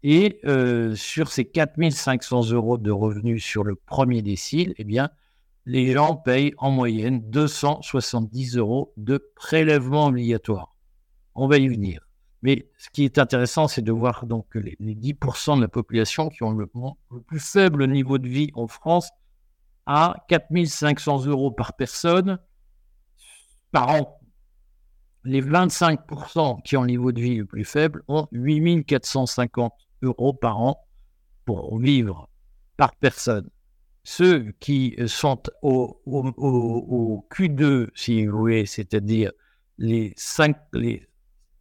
Et 0.06 0.42
sur 0.96 1.32
ces 1.32 1.46
4500 1.46 2.52
euros 2.52 2.78
de 2.78 2.92
revenus 2.92 3.42
sur 3.42 3.64
le 3.64 3.76
premier 3.76 4.22
décile, 4.22 4.74
eh 4.78 4.84
bien, 4.84 5.10
les 5.66 5.94
gens 5.94 6.16
payent 6.16 6.54
en 6.58 6.72
moyenne 6.72 7.22
270 7.30 8.58
euros 8.58 8.94
de 8.98 9.18
prélèvement 9.36 10.08
obligatoire. 10.08 10.76
On 11.36 11.48
va 11.48 11.58
y 11.58 11.68
venir. 11.68 12.02
Mais 12.42 12.70
ce 12.78 12.90
qui 12.90 13.06
est 13.06 13.18
intéressant, 13.18 13.70
c'est 13.70 13.82
de 13.82 13.92
voir 13.94 14.26
donc 14.26 14.50
que 14.50 14.60
les, 14.60 14.76
10% 14.80 15.56
de 15.56 15.62
la 15.62 15.70
population 15.70 16.28
qui 16.28 16.44
ont 16.44 16.52
le, 16.52 16.70
plus 17.26 17.40
faible 17.40 17.88
niveau 17.88 18.18
de 18.18 18.28
vie 18.28 18.52
en 18.54 18.68
France 18.68 19.10
à 19.86 20.16
4500 20.28 21.26
euros 21.26 21.52
par 21.52 21.74
personne 21.74 22.38
par 23.72 23.90
an. 23.90 24.20
Les 25.24 25.42
25% 25.42 26.62
qui 26.64 26.76
ont 26.76 26.82
le 26.82 26.88
niveau 26.88 27.14
de 27.14 27.22
vie 27.22 27.38
le 27.38 27.46
plus 27.46 27.64
faible 27.64 28.04
ont 28.10 28.28
8450 28.34 29.74
euros 30.02 30.34
par 30.34 30.60
an 30.60 30.86
pour 31.46 31.80
vivre 31.80 32.30
par 32.76 32.94
personne. 32.98 33.50
Ceux 34.04 34.52
qui 34.60 34.96
sont 35.08 35.42
au, 35.62 36.02
au, 36.06 37.26
Q2, 37.32 37.90
si 37.96 38.26
vous 38.26 38.38
voulez, 38.38 38.66
c'est-à-dire 38.66 39.32
les 39.78 40.14
5, 40.18 40.58
les 40.74 41.08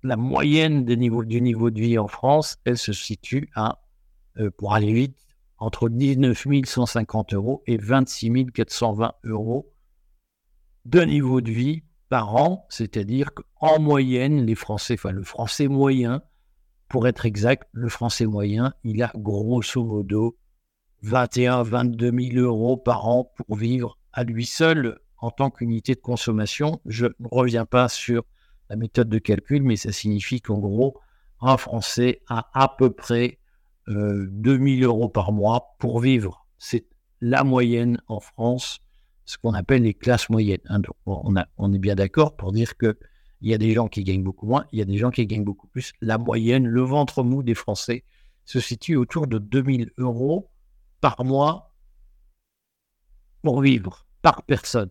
la 0.03 0.17
moyenne 0.17 0.85
du 0.85 0.97
niveau 0.97 1.71
de 1.71 1.81
vie 1.81 1.99
en 1.99 2.09
France, 2.09 2.59
elle 2.65 2.79
se 2.79 2.93
situe 2.93 3.51
à, 3.55 3.83
euh, 4.39 4.51
pour 4.51 4.75
aller 4.75 4.93
vite, 4.93 5.17
entre 5.59 5.89
19 5.89 6.47
150 6.65 7.35
euros 7.35 7.63
et 7.67 7.77
26 7.77 8.47
420 8.53 9.13
euros 9.25 9.73
de 10.85 11.01
niveau 11.03 11.41
de 11.41 11.53
vie 11.53 11.85
par 12.09 12.35
an, 12.35 12.67
c'est-à-dire 12.69 13.31
qu'en 13.33 13.79
moyenne, 13.79 14.45
les 14.45 14.57
Français, 14.57 14.95
enfin 14.95 15.13
le 15.13 15.23
Français 15.23 15.69
moyen, 15.69 16.23
pour 16.89 17.07
être 17.07 17.25
exact, 17.25 17.69
le 17.73 17.89
Français 17.89 18.27
moyen, 18.27 18.75
il 18.83 19.03
a 19.03 19.13
grosso 19.15 19.85
modo 19.85 20.37
21 21.02 21.64
22 21.64 22.12
000 22.32 22.37
euros 22.37 22.76
par 22.76 23.09
an 23.09 23.32
pour 23.37 23.56
vivre 23.56 23.99
à 24.12 24.25
lui 24.25 24.47
seul 24.47 24.99
en 25.18 25.30
tant 25.30 25.50
qu'unité 25.50 25.94
de 25.94 26.00
consommation. 26.00 26.80
Je 26.87 27.06
ne 27.06 27.28
reviens 27.30 27.66
pas 27.66 27.88
sur 27.88 28.25
la 28.71 28.76
méthode 28.76 29.09
de 29.09 29.18
calcul, 29.18 29.62
mais 29.62 29.76
ça 29.76 29.92
signifie 29.92 30.40
qu'en 30.40 30.59
gros, 30.59 30.99
un 31.40 31.56
Français 31.56 32.23
a 32.28 32.49
à 32.54 32.68
peu 32.68 32.90
près 32.90 33.38
euh, 33.88 34.26
2000 34.30 34.85
euros 34.85 35.09
par 35.09 35.32
mois 35.32 35.75
pour 35.78 36.00
vivre. 36.00 36.47
C'est 36.59 36.87
la 37.21 37.44
moyenne 37.44 38.00
en 38.06 38.21
France, 38.21 38.80
ce 39.25 39.38
qu'on 39.38 39.54
appelle 39.54 39.82
les 39.82 39.94
classes 39.94 40.30
moyennes. 40.30 40.61
Hein. 40.68 40.82
on, 41.06 41.73
est 41.73 41.78
bien 41.78 41.94
d'accord 41.97 42.37
pour 42.37 42.52
dire 42.52 42.76
qu'il 42.76 42.94
y 43.42 43.54
a 43.54 43.59
des 43.59 43.73
gens 43.73 43.88
qui 43.88 44.04
gagnent 44.04 44.23
beaucoup 44.23 44.47
moins, 44.47 44.66
il 44.73 44.78
y 44.78 44.82
a 44.82 44.85
des 44.85 44.99
gens 44.99 45.11
qui 45.11 45.26
gagnent 45.26 45.44
beaucoup 45.44 45.66
plus. 45.68 45.92
La 46.00 46.18
moyenne, 46.18 46.66
le 46.66 46.82
ventre 46.82 47.23
mou 47.23 47.42
des 47.42 47.54
Français 47.54 48.04
se 48.44 48.61
situe 48.61 48.97
autour 48.97 49.26
de 49.26 49.38
2000 49.38 49.90
euros 49.99 50.50
par 51.02 51.23
mois 51.25 51.75
pour 53.42 53.61
vivre, 53.61 54.06
par 54.23 54.44
personne. 54.44 54.90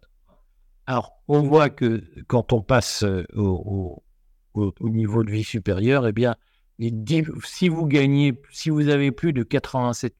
Alors, 0.86 1.24
on 1.28 1.42
voit 1.42 1.70
que 1.70 2.04
quand 2.28 2.54
on 2.54 2.62
passe 2.62 3.04
euh, 3.04 3.26
au, 3.34 4.04
niveau 4.82 5.24
de 5.24 5.32
vie 5.32 5.44
supérieur, 5.44 6.06
eh 6.06 6.12
bien, 6.12 6.36
si 7.46 7.70
vous 7.70 7.86
gagnez, 7.88 8.40
si 8.52 8.70
vous 8.70 8.90
avez 8.90 9.12
plus 9.12 9.34
de 9.34 9.42
87 9.42 10.16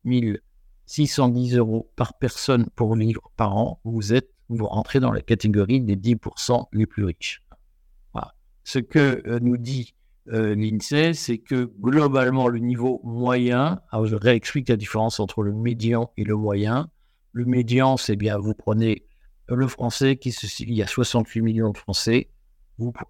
610 0.86 1.58
euros 1.58 1.92
par 1.96 2.18
personne 2.18 2.68
pour 2.76 2.96
vivre 2.96 3.30
par 3.36 3.56
an, 3.58 3.82
vous 3.84 4.14
êtes, 4.14 4.32
vous 4.50 4.68
rentrez 4.68 5.00
dans 5.00 5.12
la 5.12 5.22
catégorie 5.22 5.82
des 5.82 5.98
10% 5.98 6.68
les 6.72 6.86
plus 6.86 7.04
riches. 7.04 7.44
Ce 8.64 8.78
que 8.78 9.24
euh, 9.26 9.40
nous 9.42 9.58
dit 9.58 9.96
euh, 10.32 10.56
l'INSEE, 10.56 11.14
c'est 11.14 11.38
que 11.38 11.72
globalement, 11.80 12.48
le 12.48 12.60
niveau 12.60 13.02
moyen, 13.04 13.82
alors 13.92 14.06
je 14.06 14.16
réexplique 14.16 14.70
la 14.70 14.78
différence 14.78 15.20
entre 15.20 15.44
le 15.44 15.54
médian 15.54 16.12
et 16.18 16.24
le 16.24 16.36
moyen. 16.36 16.90
Le 17.34 17.46
médian, 17.46 17.98
c'est 17.98 18.16
bien, 18.16 18.38
vous 18.38 18.54
prenez 18.54 19.06
le 19.48 19.68
français, 19.68 20.16
qui 20.16 20.30
il 20.60 20.74
y 20.74 20.82
a 20.82 20.88
68 20.88 21.42
millions 21.42 21.72
de 21.72 21.78
Français, 21.78 22.30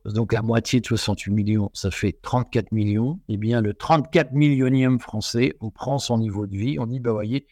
donc 0.06 0.34
la 0.34 0.42
moitié 0.42 0.82
de 0.82 0.86
68 0.86 1.32
millions, 1.32 1.70
ça 1.74 1.92
fait 1.92 2.18
34 2.22 2.72
millions. 2.72 3.20
Eh 3.30 3.38
bien, 3.38 3.62
le 3.62 3.74
34 3.74 4.34
millionième 4.34 5.00
Français, 5.00 5.56
on 5.62 5.70
prend 5.70 6.00
son 6.00 6.18
niveau 6.18 6.48
de 6.48 6.56
vie, 6.56 6.78
on 6.80 6.88
dit, 6.88 7.00
bah 7.00 7.12
voyez, 7.12 7.48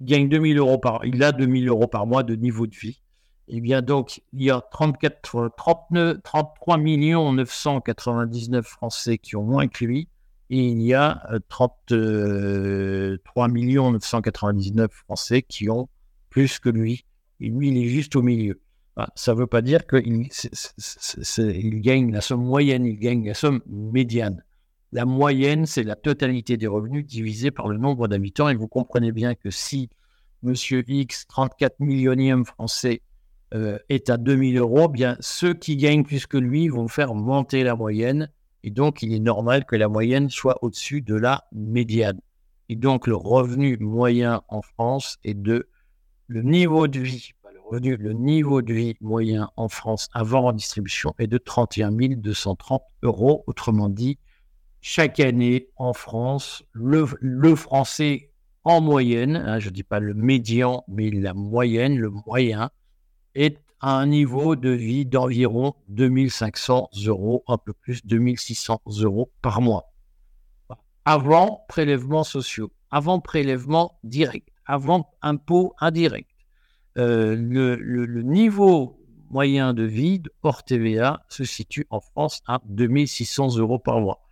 il 0.00 0.06
gagne 0.06 0.28
2000 0.28 0.58
euros 0.58 0.78
par, 0.78 1.04
il 1.04 1.22
a 1.22 1.32
2000 1.32 1.68
euros 1.68 1.88
par 1.88 2.06
mois 2.06 2.22
de 2.22 2.36
niveau 2.36 2.66
de 2.66 2.76
vie. 2.76 3.00
Eh 3.50 3.60
bien, 3.60 3.80
donc, 3.80 4.20
il 4.34 4.42
y 4.42 4.50
a 4.50 4.60
34, 4.60 5.50
39, 5.56 6.22
33 6.22 6.76
millions 6.76 7.32
999 7.32 8.66
Français 8.66 9.16
qui 9.16 9.36
ont 9.36 9.42
moins 9.42 9.68
que 9.68 9.84
lui, 9.84 10.08
et 10.50 10.68
il 10.68 10.82
y 10.82 10.94
a 10.94 11.22
33 11.48 11.96
euh, 11.96 13.18
millions 13.48 13.90
999 13.90 14.90
Français 14.92 15.42
qui 15.42 15.70
ont 15.70 15.88
plus 16.30 16.58
que 16.58 16.68
lui. 16.68 17.04
Et 17.40 17.48
lui, 17.48 17.68
il 17.68 17.78
est 17.78 17.88
juste 17.88 18.16
au 18.16 18.22
milieu. 18.22 18.60
Ah, 18.96 19.08
ça 19.14 19.32
ne 19.32 19.38
veut 19.38 19.46
pas 19.46 19.62
dire 19.62 19.86
qu'il 19.86 20.28
il 21.38 21.80
gagne 21.80 22.12
la 22.12 22.20
somme 22.20 22.44
moyenne, 22.44 22.84
il 22.84 22.98
gagne 22.98 23.26
la 23.26 23.34
somme 23.34 23.60
médiane. 23.66 24.42
La 24.92 25.04
moyenne, 25.04 25.66
c'est 25.66 25.84
la 25.84 25.96
totalité 25.96 26.56
des 26.56 26.66
revenus 26.66 27.06
divisé 27.06 27.50
par 27.50 27.68
le 27.68 27.78
nombre 27.78 28.08
d'habitants. 28.08 28.48
Et 28.48 28.54
vous 28.54 28.68
comprenez 28.68 29.12
bien 29.12 29.34
que 29.34 29.50
si 29.50 29.88
Monsieur 30.42 30.82
X, 30.86 31.26
34 31.28 31.80
millionième 31.80 32.44
français, 32.44 33.02
euh, 33.54 33.78
est 33.88 34.10
à 34.10 34.16
2000 34.16 34.58
euros, 34.58 34.88
bien 34.88 35.16
ceux 35.20 35.54
qui 35.54 35.76
gagnent 35.76 36.04
plus 36.04 36.26
que 36.26 36.36
lui 36.36 36.68
vont 36.68 36.88
faire 36.88 37.14
monter 37.14 37.64
la 37.64 37.74
moyenne. 37.74 38.30
Et 38.64 38.70
donc, 38.70 39.02
il 39.02 39.14
est 39.14 39.20
normal 39.20 39.64
que 39.64 39.76
la 39.76 39.88
moyenne 39.88 40.30
soit 40.30 40.62
au-dessus 40.62 41.00
de 41.00 41.14
la 41.14 41.44
médiane. 41.52 42.20
Et 42.68 42.76
donc, 42.76 43.06
le 43.06 43.16
revenu 43.16 43.76
moyen 43.78 44.42
en 44.48 44.62
France 44.62 45.18
est 45.24 45.34
de 45.34 45.68
le 46.26 46.42
niveau 46.42 46.88
de 46.88 47.00
vie, 47.00 47.30
le 47.72 47.96
le 47.96 48.12
niveau 48.12 48.62
de 48.62 48.72
vie 48.72 48.96
moyen 49.00 49.50
en 49.56 49.68
France 49.68 50.08
avant 50.12 50.42
redistribution 50.42 51.14
est 51.18 51.26
de 51.26 51.38
31 51.38 51.90
230 51.90 52.82
euros. 53.02 53.44
Autrement 53.46 53.88
dit, 53.88 54.18
chaque 54.80 55.20
année 55.20 55.68
en 55.76 55.92
France, 55.92 56.64
le, 56.72 57.06
français 57.56 58.30
en 58.64 58.80
moyenne, 58.80 59.36
hein, 59.36 59.58
je 59.58 59.68
ne 59.68 59.74
dis 59.74 59.82
pas 59.82 60.00
le 60.00 60.14
médian, 60.14 60.84
mais 60.88 61.10
la 61.10 61.34
moyenne, 61.34 61.98
le 61.98 62.10
moyen, 62.10 62.70
est 63.34 63.58
à 63.80 63.96
un 63.96 64.06
niveau 64.06 64.56
de 64.56 64.70
vie 64.70 65.06
d'environ 65.06 65.74
2500 65.88 66.90
euros, 67.06 67.44
un 67.46 67.58
peu 67.58 67.72
plus, 67.72 68.04
2600 68.04 68.80
euros 69.00 69.30
par 69.40 69.60
mois. 69.60 69.92
Avant 71.04 71.64
prélèvements 71.68 72.24
sociaux, 72.24 72.72
avant 72.90 73.20
prélèvement 73.20 73.98
direct 74.02 74.48
avant 74.68 75.10
impôt 75.22 75.74
indirect. 75.80 76.30
Euh, 76.98 77.34
le, 77.34 78.22
niveau 78.22 79.00
moyen 79.30 79.74
de 79.74 79.82
vie 79.82 80.22
hors 80.42 80.64
TVA 80.64 81.24
se 81.28 81.44
situe 81.44 81.86
en 81.90 82.00
France 82.00 82.42
à 82.46 82.60
2600 82.66 83.56
euros 83.56 83.78
par 83.78 84.00
mois. 84.00 84.28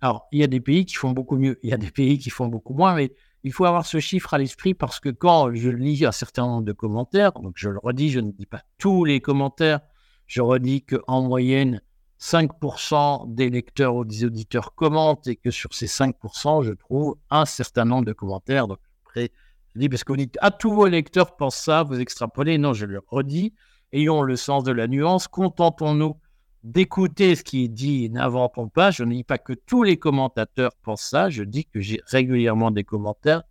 Alors, 0.00 0.26
il 0.32 0.40
y 0.40 0.42
a 0.42 0.46
des 0.46 0.60
pays 0.60 0.84
qui 0.84 0.94
font 0.94 1.12
beaucoup 1.12 1.36
mieux, 1.36 1.58
il 1.62 1.70
y 1.70 1.72
a 1.72 1.76
des 1.76 1.90
pays 1.90 2.18
qui 2.18 2.30
font 2.30 2.48
beaucoup 2.48 2.74
moins, 2.74 2.94
mais 2.94 3.12
il 3.44 3.52
faut 3.52 3.66
avoir 3.66 3.84
ce 3.84 4.00
chiffre 4.00 4.32
à 4.32 4.38
l'esprit 4.38 4.72
parce 4.72 5.00
que 5.00 5.10
quand 5.10 5.54
je 5.54 5.68
lis 5.68 6.04
un 6.06 6.12
certain 6.12 6.46
nombre 6.46 6.64
de 6.64 6.72
commentaires, 6.72 7.32
donc 7.32 7.52
je 7.56 7.68
le 7.68 7.78
redis, 7.78 8.10
je 8.10 8.20
ne 8.20 8.32
dis 8.32 8.46
pas 8.46 8.62
tous 8.78 9.04
les 9.04 9.20
commentaires, 9.20 9.80
je 10.26 10.40
redis 10.40 10.82
qu'en 10.82 11.20
moyenne, 11.22 11.82
5% 12.18 13.34
des 13.34 13.50
lecteurs 13.50 13.96
ou 13.96 14.06
des 14.06 14.24
auditeurs 14.24 14.74
commentent 14.74 15.26
et 15.26 15.36
que 15.36 15.50
sur 15.50 15.74
ces 15.74 15.86
5%, 15.86 16.62
je 16.64 16.72
trouve 16.72 17.16
un 17.28 17.44
certain 17.44 17.84
nombre 17.84 18.06
de 18.06 18.14
commentaires. 18.14 18.66
Donc, 18.66 18.78
après, 19.04 19.30
je 19.74 19.80
dis 19.80 19.88
parce 19.90 20.04
qu'on 20.04 20.16
dit, 20.16 20.30
ah, 20.40 20.50
tous 20.50 20.72
vos 20.72 20.86
lecteurs 20.86 21.36
pensent 21.36 21.56
ça, 21.56 21.82
vous 21.82 22.00
extrapolez. 22.00 22.56
Non, 22.56 22.72
je 22.72 22.86
le 22.86 23.02
redis. 23.08 23.52
Ayons 23.92 24.22
le 24.22 24.36
sens 24.36 24.64
de 24.64 24.72
la 24.72 24.88
nuance. 24.88 25.28
Contentons-nous 25.28 26.16
d'écouter 26.64 27.36
ce 27.36 27.44
qui 27.44 27.64
est 27.64 27.68
dit 27.68 28.10
n'inventons 28.10 28.68
pas. 28.68 28.90
Je 28.90 29.04
ne 29.04 29.14
dis 29.14 29.24
pas 29.24 29.38
que 29.38 29.52
tous 29.52 29.82
les 29.82 29.96
commentateurs 29.96 30.72
pensent 30.82 31.08
ça. 31.08 31.30
Je 31.30 31.44
dis 31.44 31.64
que 31.64 31.80
j'ai 31.80 32.00
régulièrement 32.06 32.70
des 32.70 32.84
commentaires 32.84 33.42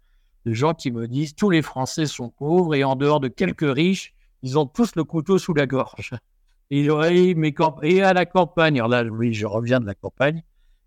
de 0.46 0.54
gens 0.54 0.74
qui 0.74 0.92
me 0.92 1.08
disent 1.08 1.36
tous 1.36 1.50
les 1.50 1.62
Français 1.62 2.06
sont 2.06 2.30
pauvres 2.30 2.76
et 2.76 2.84
en 2.84 2.96
dehors 2.98 3.22
de 3.22 3.30
quelques 3.30 3.62
riches, 3.62 4.14
ils 4.42 4.60
ont 4.60 4.66
tous 4.66 4.96
le 4.96 5.06
couteau 5.06 5.38
sous 5.38 5.54
la 5.54 5.68
gorge. 5.68 6.12
Et, 6.70 6.88
et 6.88 8.02
à 8.02 8.14
la 8.14 8.26
campagne, 8.26 8.76
alors 8.80 8.88
là, 8.90 9.04
oui, 9.04 9.34
je 9.34 9.46
reviens 9.46 9.80
de 9.80 9.86
la 9.86 9.94
campagne, 9.94 10.44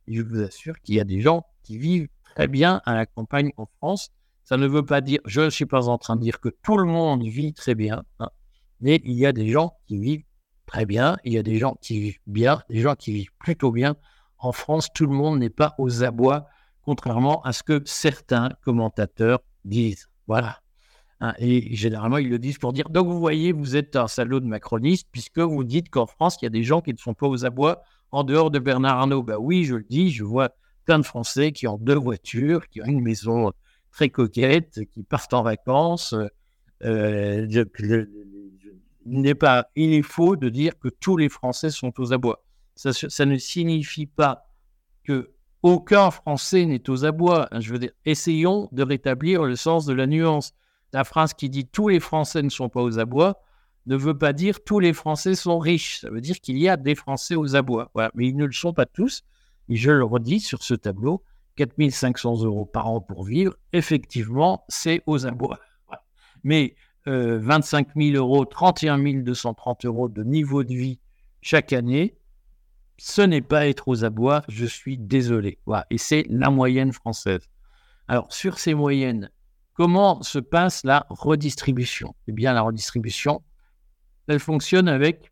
je 0.08 0.20
vous 0.20 0.42
assure 0.42 0.78
qu'il 0.80 0.96
y 0.96 1.00
a 1.00 1.04
des 1.04 1.20
gens 1.20 1.46
qui 1.62 1.78
vivent 1.78 2.08
très 2.34 2.48
bien 2.48 2.82
à 2.84 2.94
la 2.94 3.06
campagne 3.06 3.52
en 3.56 3.66
France 3.78 4.10
ça 4.46 4.56
ne 4.56 4.68
veut 4.68 4.86
pas 4.86 5.00
dire, 5.00 5.18
je 5.24 5.40
ne 5.40 5.50
suis 5.50 5.66
pas 5.66 5.88
en 5.88 5.98
train 5.98 6.14
de 6.14 6.20
dire 6.20 6.38
que 6.38 6.48
tout 6.48 6.78
le 6.78 6.84
monde 6.84 7.24
vit 7.24 7.52
très 7.52 7.74
bien, 7.74 8.04
hein, 8.20 8.30
mais 8.80 9.00
il 9.04 9.14
y 9.14 9.26
a 9.26 9.32
des 9.32 9.48
gens 9.48 9.76
qui 9.88 9.98
vivent 9.98 10.24
très 10.66 10.86
bien, 10.86 11.16
il 11.24 11.32
y 11.32 11.38
a 11.38 11.42
des 11.42 11.58
gens 11.58 11.76
qui 11.80 12.00
vivent 12.00 12.18
bien, 12.26 12.62
des 12.68 12.80
gens 12.80 12.94
qui 12.94 13.12
vivent 13.12 13.32
plutôt 13.38 13.70
bien. 13.70 13.96
En 14.38 14.52
France, 14.52 14.88
tout 14.94 15.06
le 15.06 15.12
monde 15.12 15.38
n'est 15.38 15.50
pas 15.50 15.74
aux 15.78 16.04
abois, 16.04 16.46
contrairement 16.82 17.42
à 17.42 17.52
ce 17.52 17.62
que 17.62 17.82
certains 17.84 18.50
commentateurs 18.64 19.40
disent. 19.64 20.08
Voilà. 20.26 20.60
Hein, 21.20 21.34
et 21.38 21.74
généralement, 21.74 22.18
ils 22.18 22.28
le 22.28 22.38
disent 22.38 22.58
pour 22.58 22.74
dire 22.74 22.90
donc 22.90 23.06
vous 23.06 23.18
voyez, 23.18 23.52
vous 23.52 23.74
êtes 23.76 23.96
un 23.96 24.06
salaud 24.06 24.40
de 24.40 24.46
macroniste 24.46 25.08
puisque 25.10 25.38
vous 25.38 25.64
dites 25.64 25.88
qu'en 25.88 26.06
France, 26.06 26.36
il 26.42 26.44
y 26.44 26.46
a 26.46 26.50
des 26.50 26.62
gens 26.62 26.82
qui 26.82 26.92
ne 26.92 26.98
sont 26.98 27.14
pas 27.14 27.26
aux 27.26 27.46
abois 27.46 27.82
en 28.10 28.22
dehors 28.22 28.50
de 28.50 28.58
Bernard 28.58 28.98
Arnault. 28.98 29.22
Ben 29.22 29.36
oui, 29.38 29.64
je 29.64 29.76
le 29.76 29.86
dis, 29.88 30.10
je 30.10 30.24
vois 30.24 30.50
plein 30.84 30.98
de 30.98 31.04
Français 31.06 31.52
qui 31.52 31.66
ont 31.66 31.78
deux 31.78 31.94
voitures, 31.94 32.68
qui 32.68 32.82
ont 32.82 32.86
une 32.86 33.02
maison 33.02 33.52
très 33.90 34.10
coquette, 34.10 34.80
qui 34.92 35.02
partent 35.02 35.32
en 35.32 35.42
vacances. 35.42 36.14
Euh, 36.84 37.46
il 39.08 39.20
n'est 39.20 39.34
pas, 39.34 39.68
il 39.76 39.92
est 39.92 40.02
faux 40.02 40.36
de 40.36 40.48
dire 40.48 40.78
que 40.78 40.88
tous 40.88 41.16
les 41.16 41.28
Français 41.28 41.70
sont 41.70 41.92
aux 41.98 42.12
abois. 42.12 42.44
Ça, 42.74 43.24
ne 43.24 43.38
signifie 43.38 44.06
pas 44.06 44.48
que 45.04 45.30
aucun 45.62 46.10
Français 46.10 46.66
n'est 46.66 46.90
aux 46.90 47.04
abois. 47.04 47.48
Je 47.58 47.72
veux 47.72 47.78
dire, 47.78 47.92
essayons 48.04 48.68
de 48.72 48.82
rétablir 48.82 49.44
le 49.44 49.56
sens 49.56 49.86
de 49.86 49.94
la 49.94 50.06
nuance. 50.06 50.52
La 50.92 51.04
phrase 51.04 51.32
qui 51.32 51.48
dit 51.48 51.66
tous 51.66 51.88
les 51.88 52.00
Français 52.00 52.42
ne 52.42 52.50
sont 52.50 52.68
pas 52.68 52.82
aux 52.82 52.98
abois 52.98 53.40
ne 53.86 53.96
veut 53.96 54.18
pas 54.18 54.32
dire 54.32 54.62
tous 54.64 54.80
les 54.80 54.92
Français 54.92 55.34
sont 55.34 55.58
riches. 55.58 56.00
Ça 56.00 56.10
veut 56.10 56.20
dire 56.20 56.40
qu'il 56.40 56.58
y 56.58 56.68
a 56.68 56.76
des 56.76 56.94
Français 56.94 57.36
aux 57.36 57.54
abois. 57.56 57.90
Mais 58.14 58.28
ils 58.28 58.36
ne 58.36 58.44
le 58.44 58.52
sont 58.52 58.72
pas 58.72 58.86
tous. 58.86 59.22
Et 59.68 59.76
je 59.76 59.90
le 59.90 60.04
redis 60.04 60.40
sur 60.40 60.62
ce 60.62 60.74
tableau, 60.74 61.22
4500 61.56 62.42
euros 62.44 62.66
par 62.66 62.88
an 62.88 63.00
pour 63.00 63.24
vivre, 63.24 63.54
effectivement, 63.72 64.64
c'est 64.68 65.02
aux 65.06 65.26
abois. 65.26 65.58
Mais 66.44 66.74
25 67.06 67.88
euh, 67.88 67.90
000 68.12 68.16
euros, 68.16 68.44
31 68.44 68.98
230 69.22 69.84
euros 69.84 70.08
de 70.08 70.22
niveau 70.22 70.64
de 70.64 70.74
vie 70.74 70.98
chaque 71.40 71.72
année, 71.72 72.16
ce 72.98 73.22
n'est 73.22 73.42
pas 73.42 73.68
être 73.68 73.88
aux 73.88 74.04
abois, 74.04 74.42
je 74.48 74.66
suis 74.66 74.98
désolé. 74.98 75.58
Et 75.90 75.98
c'est 75.98 76.26
la 76.28 76.50
moyenne 76.50 76.92
française. 76.92 77.48
Alors, 78.08 78.32
sur 78.32 78.58
ces 78.58 78.74
moyennes, 78.74 79.30
comment 79.74 80.22
se 80.22 80.38
passe 80.38 80.82
la 80.84 81.06
redistribution? 81.10 82.14
Eh 82.26 82.32
bien, 82.32 82.52
la 82.52 82.62
redistribution, 82.62 83.42
elle 84.28 84.40
fonctionne 84.40 84.88
avec 84.88 85.30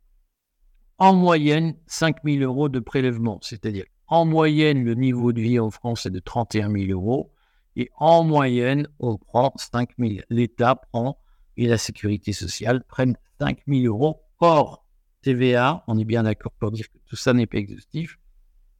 en 0.99 1.15
moyenne 1.15 1.75
5 1.87 2.19
000 2.25 2.43
euros 2.43 2.69
de 2.69 2.81
prélèvement. 2.81 3.39
C'est-à-dire, 3.43 3.87
en 4.07 4.25
moyenne, 4.25 4.85
le 4.85 4.95
niveau 4.95 5.33
de 5.33 5.41
vie 5.41 5.59
en 5.59 5.71
France 5.71 6.07
est 6.07 6.11
de 6.11 6.21
31 6.21 6.71
000 6.71 6.93
euros. 6.93 7.33
Et 7.77 7.91
en 7.97 8.23
moyenne, 8.23 8.87
on 9.01 9.17
prend 9.17 9.53
5 9.57 9.91
000. 9.99 10.21
L'État 10.31 10.77
prend 10.77 11.19
et 11.57 11.67
la 11.67 11.79
sécurité 11.79 12.33
sociale 12.33 12.85
prennent 12.85 13.17
5 13.41 13.61
000 13.67 13.85
euros 13.85 14.23
hors 14.41 14.85
TVA. 15.23 15.85
On 15.87 15.99
est 15.99 16.05
bien 16.05 16.23
d'accord 16.23 16.53
pour 16.53 16.71
dire 16.71 16.87
que 16.91 16.99
tout 17.07 17.17
ça 17.17 17.33
n'est 17.33 17.47
pas 17.47 17.59
exhaustif. 17.59 18.19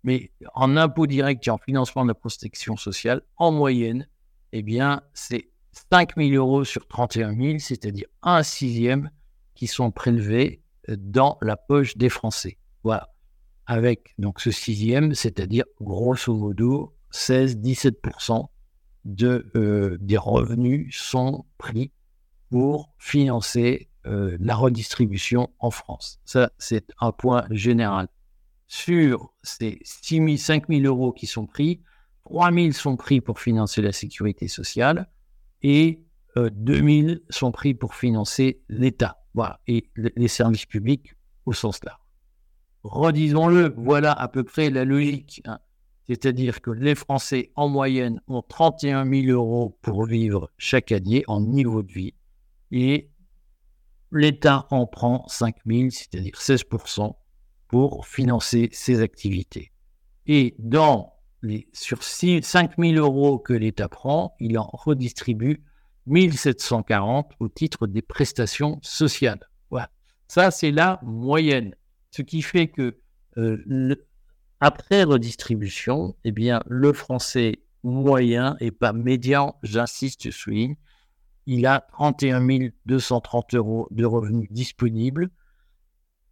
Mais 0.03 0.33
en 0.55 0.77
impôt 0.77 1.07
direct 1.07 1.47
et 1.47 1.51
en 1.51 1.59
financement 1.59 2.03
de 2.03 2.09
la 2.09 2.15
protection 2.15 2.77
sociale, 2.77 3.23
en 3.37 3.53
moyenne, 3.53 4.07
eh 4.53 4.63
bien, 4.63 5.03
c'est 5.15 5.49
5 5.91 6.17
000 6.17 6.31
euros 6.33 6.65
sur 6.65 6.87
31 6.87 7.35
000, 7.35 7.59
c'est-à-dire 7.59 8.07
un 8.23 8.43
sixième 8.43 9.11
qui 9.55 9.67
sont 9.67 9.91
prélevés 9.91 10.63
euh, 10.89 10.97
dans 10.99 11.39
la 11.41 11.57
poche 11.57 11.97
des 11.97 12.09
Français. 12.09 12.59
Voilà. 12.83 13.09
Avec 13.67 14.15
donc 14.19 14.41
ce 14.41 14.51
sixième, 14.51 15.15
c'est-à-dire 15.15 15.65
grosso 15.81 16.35
modo 16.35 16.95
16-17% 17.13 18.47
de, 19.07 19.51
euh, 19.57 19.97
des 20.01 20.19
revenus 20.19 20.95
sont 20.97 21.47
pris 21.57 21.93
pour 22.55 22.95
financer 22.99 23.89
euh, 24.07 24.37
la 24.39 24.55
redistribution 24.55 25.51
en 25.59 25.73
France. 25.73 26.21
Ça, 26.25 26.53
c'est 26.57 26.87
un 27.01 27.11
point 27.11 27.47
général. 27.51 28.07
Sur 28.69 29.35
ces 29.43 29.81
6 29.83 30.17
000, 30.19 30.37
5 30.37 30.69
000 30.69 30.83
euros 30.83 31.13
qui 31.13 31.27
sont 31.27 31.47
pris, 31.47 31.83
3 32.27 32.53
000 32.53 32.71
sont 32.71 32.95
pris 32.97 33.21
pour 33.21 33.41
financer 33.41 33.83
la 33.83 33.91
sécurité 33.91 34.47
sociale 34.47 35.11
et 35.63 36.05
2 36.37 37.03
000 37.07 37.19
sont 37.29 37.51
pris 37.51 37.75
pour 37.75 37.97
financer 37.97 38.63
l'État. 38.69 39.19
Et 39.67 39.91
les 39.97 40.29
services 40.29 40.67
publics 40.67 41.17
au 41.47 41.53
sens 41.53 41.83
large. 41.83 41.99
Redisons-le, 42.85 43.75
voilà 43.77 44.13
à 44.13 44.29
peu 44.29 44.45
près 44.45 44.71
la 44.71 44.85
logique. 44.85 45.43
Hein. 45.45 45.59
C'est-à-dire 46.07 46.61
que 46.61 46.71
les 46.71 46.95
Français, 46.95 47.51
en 47.57 47.69
moyenne, 47.69 48.21
ont 48.29 48.43
31 48.43 49.11
000 49.11 49.27
euros 49.33 49.77
pour 49.83 50.05
vivre 50.05 50.53
chaque 50.57 50.93
année 50.93 51.25
en 51.27 51.41
niveau 51.41 51.83
de 51.83 51.93
vie. 51.93 52.15
Et 52.77 53.13
l'État 54.11 54.67
en 54.73 54.85
prend 54.85 55.25
5 55.29 55.55
000, 55.65 55.91
c'est-à-dire 55.91 56.35
16% 56.35 57.15
pour 57.69 58.05
financer 58.09 58.69
ses 58.73 59.01
activités. 59.01 59.71
Et 60.27 60.57
dans 60.59 61.15
les, 61.41 61.69
sur 61.73 62.03
5 62.03 62.73
000 62.77 62.95
euros 62.95 63.39
que 63.39 63.53
l'État 63.53 63.89
prend, 63.89 64.35
il 64.41 64.59
en 64.59 64.69
redistribue 64.73 65.63
1740 66.07 67.31
au 67.39 67.49
titre 67.49 67.87
des 67.87 68.03
prestations 68.03 68.81
sociales. 68.83 69.49
Voilà. 69.71 69.89
Ça, 70.27 70.51
c'est 70.51 70.73
la 70.73 70.99
moyenne. 71.05 71.77
Ce 72.11 72.23
qui 72.23 72.43
fait 72.43 72.67
que 72.67 72.99
euh, 73.37 73.95
après 74.59 75.05
redistribution, 75.05 76.17
eh 76.25 76.33
bien, 76.33 76.61
le 76.67 76.93
français 76.93 77.61
moyen 77.85 78.57
et 78.59 78.73
pas 78.73 78.93
médian, 78.93 79.55
j'insiste, 79.63 80.25
je 80.25 80.31
souligne, 80.31 80.75
il 81.47 81.67
a 81.67 81.87
31 81.93 82.47
230 82.87 83.55
euros 83.55 83.89
de 83.91 84.05
revenus 84.05 84.51
disponibles. 84.51 85.31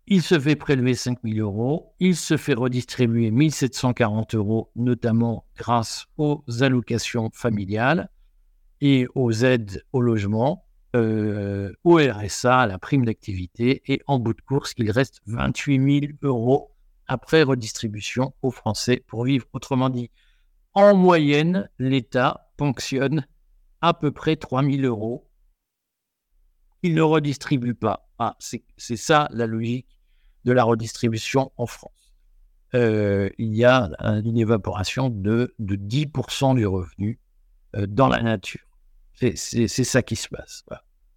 Il 0.07 0.23
se 0.23 0.39
fait 0.39 0.57
prélever 0.57 0.95
5 0.95 1.19
000 1.25 1.39
euros. 1.39 1.95
Il 2.01 2.17
se 2.17 2.37
fait 2.37 2.55
redistribuer 2.55 3.31
1740 3.31 4.35
euros, 4.35 4.71
notamment 4.75 5.47
grâce 5.57 6.07
aux 6.19 6.43
allocations 6.61 7.31
familiales 7.33 8.11
et 8.81 9.07
aux 9.15 9.33
aides 9.33 9.85
au 9.93 10.01
logement, 10.01 10.65
euh, 10.97 11.73
au 11.85 11.99
RSA, 11.99 12.61
à 12.61 12.67
la 12.67 12.79
prime 12.79 13.05
d'activité, 13.05 13.81
et 13.87 14.03
en 14.09 14.19
bout 14.19 14.35
de 14.35 14.41
course, 14.41 14.75
il 14.77 14.91
reste 14.91 15.21
28 15.27 16.01
000 16.01 16.13
euros 16.23 16.73
après 17.07 17.45
redistribution 17.45 18.35
aux 18.43 18.51
Français 18.51 19.05
pour 19.07 19.25
vivre. 19.25 19.47
Autrement 19.53 19.89
dit, 19.89 20.11
en 20.75 20.97
moyenne, 20.97 21.69
l'État 21.79 22.51
ponctionne 22.57 23.27
à 23.83 23.93
peu 23.93 24.13
près 24.13 24.37
3 24.37 24.63
000 24.63 24.83
euros. 24.83 25.29
Il 26.83 26.95
ne 26.95 27.03
redistribue 27.03 27.75
pas. 27.75 28.09
Ah, 28.19 28.37
c'est 28.39 28.97
ça 28.97 29.29
la 29.33 29.47
logique 29.47 29.87
de 30.45 30.53
la 30.53 30.65
redistribution 30.65 31.53
en 31.57 31.67
France. 31.67 32.15
Euh, 32.75 33.29
il 33.39 33.55
y 33.55 33.65
a 33.65 33.91
une 34.25 34.39
évaporation 34.39 35.11
de, 35.11 35.55
de 35.59 35.77
10% 35.77 36.57
du 36.57 36.67
revenu 36.67 37.21
euh, 37.77 37.87
dans 37.87 38.09
la 38.09 38.23
nature. 38.23 38.63
C'est 39.15 39.69
ça 39.69 40.03
qui 40.03 40.17
se 40.17 40.29
passe. 40.29 40.65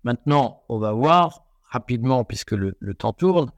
Maintenant, 0.03 0.63
on 0.69 0.77
va 0.77 0.91
voir 0.91 1.45
rapidement, 1.69 2.23
puisque 2.23 2.51
le, 2.51 2.75
temps 2.93 3.13
tourne, 3.13 3.51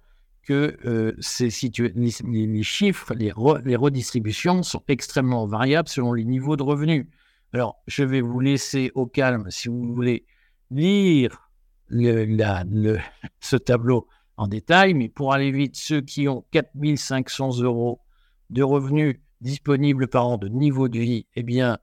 que 0.44 0.78
euh, 0.86 1.14
les, 1.42 2.48
les, 2.48 2.64
chiffres, 2.64 3.14
les, 3.14 3.34
les, 3.66 3.76
redistributions 3.76 4.64
sont 4.64 4.84
extrêmement 4.88 5.46
variables 5.46 5.90
selon 5.90 6.14
les 6.14 6.24
niveaux 6.24 6.56
de 6.56 6.64
revenus. 6.64 7.08
Alors, 7.54 7.82
je 7.88 8.04
vais 8.04 8.22
vous 8.22 8.40
laisser 8.40 8.92
au 8.94 9.06
calme, 9.06 9.50
si 9.50 9.70
vous 9.70 9.94
voulez, 9.94 10.26
lire 10.70 11.50
ce 11.90 13.56
tableau 13.56 14.08
en 14.36 14.48
détail, 14.48 14.94
mais 14.94 15.10
pour 15.10 15.34
aller 15.34 15.52
vite, 15.52 15.76
ceux 15.76 16.02
qui 16.02 16.28
ont 16.28 16.46
4500 16.52 17.62
euros 17.62 18.02
de 18.50 18.64
revenus 18.64 19.20
disponibles 19.42 20.08
par 20.08 20.28
an 20.28 20.38
de 20.38 20.48
niveau 20.48 20.90
de 20.90 21.00
vie, 21.00 21.28
eh 21.36 21.44
bien, 21.44 21.80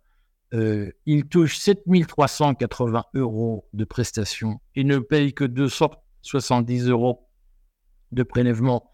euh, 0.52 0.92
il 1.06 1.26
touche 1.26 1.56
7380 1.58 3.04
euros 3.14 3.68
de 3.72 3.84
prestations 3.84 4.60
et 4.76 4.84
ne 4.84 4.98
paye 4.98 5.32
que 5.32 5.44
270 5.44 6.88
euros 6.88 7.28
de 8.12 8.22
prélèvement. 8.22 8.90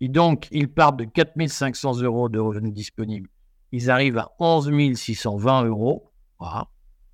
Et 0.00 0.08
donc, 0.08 0.48
ils 0.50 0.72
partent 0.72 0.98
de 0.98 1.04
4500 1.04 2.00
euros 2.00 2.28
de 2.28 2.38
revenus 2.38 2.72
disponibles. 2.72 3.28
Ils 3.72 3.90
arrivent 3.90 4.18
à 4.18 4.32
11 4.38 4.94
620 4.94 5.64
euros. 5.64 6.11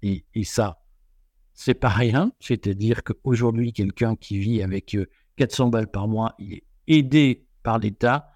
Et, 0.03 0.25
ça, 0.45 0.81
c'est 1.55 1.75
pas 1.75 1.88
rien. 1.88 2.33
C'est-à-dire 2.41 3.03
qu'aujourd'hui, 3.03 3.73
quelqu'un 3.73 4.17
qui 4.17 4.38
vit 4.38 4.62
avec 4.62 4.97
400 5.37 5.67
euh, 5.67 5.71
balles 5.71 5.91
par 5.91 6.09
mois, 6.09 6.35
il 6.38 6.55
est 6.55 6.64
aidé 6.87 7.47
par 7.62 7.79
l'État 7.79 8.31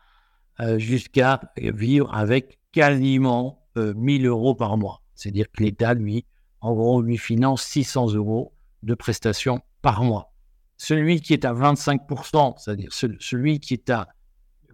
euh, 0.60 0.78
jusqu'à 0.78 1.40
vivre 1.56 2.12
avec 2.14 2.58
quasiment 2.72 3.66
1000 3.76 4.26
euros 4.26 4.54
par 4.54 4.76
mois. 4.76 5.02
C'est-à-dire 5.14 5.46
que 5.50 5.62
l'État, 5.62 5.94
lui, 5.94 6.26
en 6.60 6.74
gros, 6.74 7.00
lui 7.02 7.18
finance 7.18 7.62
600 7.62 8.14
euros 8.14 8.52
de 8.82 8.94
prestations 8.94 9.60
par 9.82 10.02
mois. 10.02 10.32
Celui 10.76 11.20
qui 11.20 11.32
est 11.32 11.44
à 11.44 11.52
25%, 11.52 12.58
c'est-à-dire 12.58 12.90
celui 12.92 13.60
qui 13.60 13.74
est 13.74 13.90
à 13.90 14.08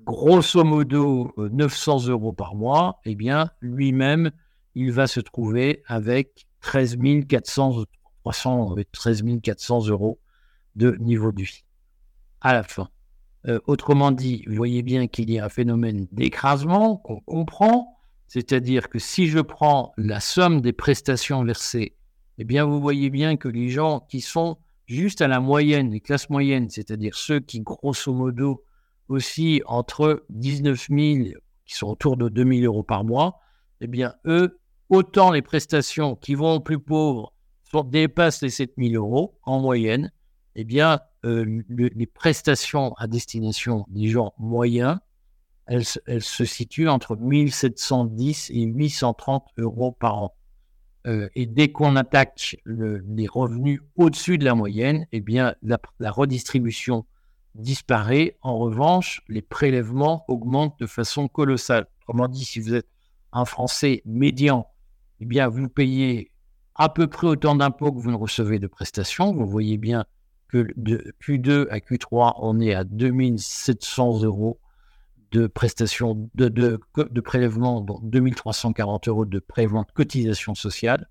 grosso 0.04 0.64
modo 0.64 1.34
900 1.36 2.08
euh, 2.08 2.12
euros 2.12 2.32
par 2.32 2.54
mois, 2.54 3.00
eh 3.04 3.14
bien, 3.14 3.50
lui-même, 3.60 4.30
il 4.78 4.92
va 4.92 5.06
se 5.06 5.20
trouver 5.20 5.82
avec 5.86 6.46
13 6.60 6.98
400, 7.28 7.84
13 8.92 9.24
400 9.42 9.88
euros 9.88 10.20
de 10.76 10.96
niveau 11.00 11.32
de 11.32 11.42
vie 11.42 11.64
à 12.40 12.52
la 12.52 12.62
fin. 12.62 12.88
Euh, 13.46 13.58
autrement 13.66 14.12
dit, 14.12 14.44
vous 14.46 14.54
voyez 14.54 14.82
bien 14.82 15.08
qu'il 15.08 15.30
y 15.30 15.38
a 15.38 15.44
un 15.44 15.48
phénomène 15.48 16.06
d'écrasement 16.12 16.96
qu'on 16.96 17.20
comprend, 17.20 17.96
c'est-à-dire 18.28 18.88
que 18.88 18.98
si 18.98 19.26
je 19.26 19.40
prends 19.40 19.92
la 19.96 20.20
somme 20.20 20.60
des 20.60 20.72
prestations 20.72 21.42
versées 21.44 21.96
eh 22.38 22.44
bien, 22.44 22.64
vous 22.64 22.80
voyez 22.80 23.10
bien 23.10 23.36
que 23.36 23.48
les 23.48 23.68
gens 23.68 24.06
qui 24.08 24.20
sont 24.20 24.58
juste 24.86 25.20
à 25.22 25.28
la 25.28 25.40
moyenne, 25.40 25.90
les 25.90 26.00
classes 26.00 26.30
moyennes, 26.30 26.70
c'est-à-dire 26.70 27.16
ceux 27.16 27.40
qui, 27.40 27.60
grosso 27.60 28.12
modo, 28.14 28.64
aussi 29.08 29.60
entre 29.66 30.24
19 30.30 30.86
000, 30.88 30.98
qui 31.66 31.74
sont 31.74 31.88
autour 31.88 32.16
de 32.16 32.28
2 32.28 32.60
000 32.60 32.64
euros 32.64 32.84
par 32.84 33.02
mois, 33.02 33.40
eh 33.80 33.88
bien, 33.88 34.14
eux, 34.24 34.58
autant 34.88 35.30
les 35.30 35.42
prestations 35.42 36.16
qui 36.16 36.34
vont 36.34 36.54
aux 36.54 36.60
plus 36.60 36.78
pauvres 36.78 37.32
dépassent 37.84 38.42
les 38.42 38.50
7 38.50 38.72
000 38.78 38.94
euros 38.94 39.38
en 39.42 39.60
moyenne, 39.60 40.10
eh 40.54 40.64
bien, 40.64 41.00
euh, 41.24 41.62
les 41.68 42.06
prestations 42.06 42.94
à 42.94 43.06
destination 43.06 43.84
des 43.88 44.08
gens 44.08 44.34
moyens, 44.38 44.98
elles, 45.66 45.84
se 45.84 46.44
situent 46.44 46.88
entre 46.88 47.16
1710 47.16 48.50
et 48.50 48.62
830 48.62 49.44
euros 49.58 49.92
par 49.92 50.22
an. 50.22 50.34
Euh, 51.06 51.28
et 51.34 51.46
dès 51.46 51.70
qu'on 51.70 51.94
attaque 51.94 52.56
les 52.64 53.26
revenus 53.26 53.80
au-dessus 53.96 54.38
de 54.38 54.44
la 54.44 54.54
moyenne, 54.54 55.06
eh 55.12 55.20
bien, 55.20 55.54
la, 55.62 55.78
redistribution 56.10 57.04
disparaît. 57.54 58.38
En 58.40 58.58
revanche, 58.58 59.22
les 59.28 59.42
prélèvements 59.42 60.24
augmentent 60.28 60.78
de 60.80 60.86
façon 60.86 61.28
colossale. 61.28 61.86
Autrement 62.02 62.28
dit, 62.28 62.44
si 62.44 62.60
vous 62.60 62.74
êtes 62.74 62.88
un 63.32 63.44
Français 63.44 64.02
médian, 64.06 64.66
eh 65.20 65.26
bien, 65.26 65.48
vous 65.48 65.68
payez 65.68 66.30
à 66.74 66.88
peu 66.88 67.06
près 67.06 67.26
autant 67.26 67.56
d'impôts 67.56 67.92
que 67.92 67.98
vous 67.98 68.10
ne 68.10 68.16
recevez 68.16 68.58
de 68.58 68.66
prestations. 68.66 69.32
Vous 69.32 69.46
voyez 69.46 69.78
bien 69.78 70.04
que 70.48 70.66
de 70.76 71.12
Q2 71.20 71.68
à 71.68 71.78
Q3, 71.78 72.34
on 72.40 72.60
est 72.60 72.74
à 72.74 72.84
2700 72.84 74.22
euros 74.22 74.60
de 75.30 75.46
prestations 75.46 76.30
de, 76.34 76.48
de, 76.48 76.80
de 76.96 77.20
prélèvement, 77.20 77.80
dont 77.80 78.00
2340 78.02 79.08
euros 79.08 79.24
de 79.26 79.38
prélèvement 79.40 79.82
de 79.82 79.92
cotisation 79.92 80.54
sociale. 80.54 81.08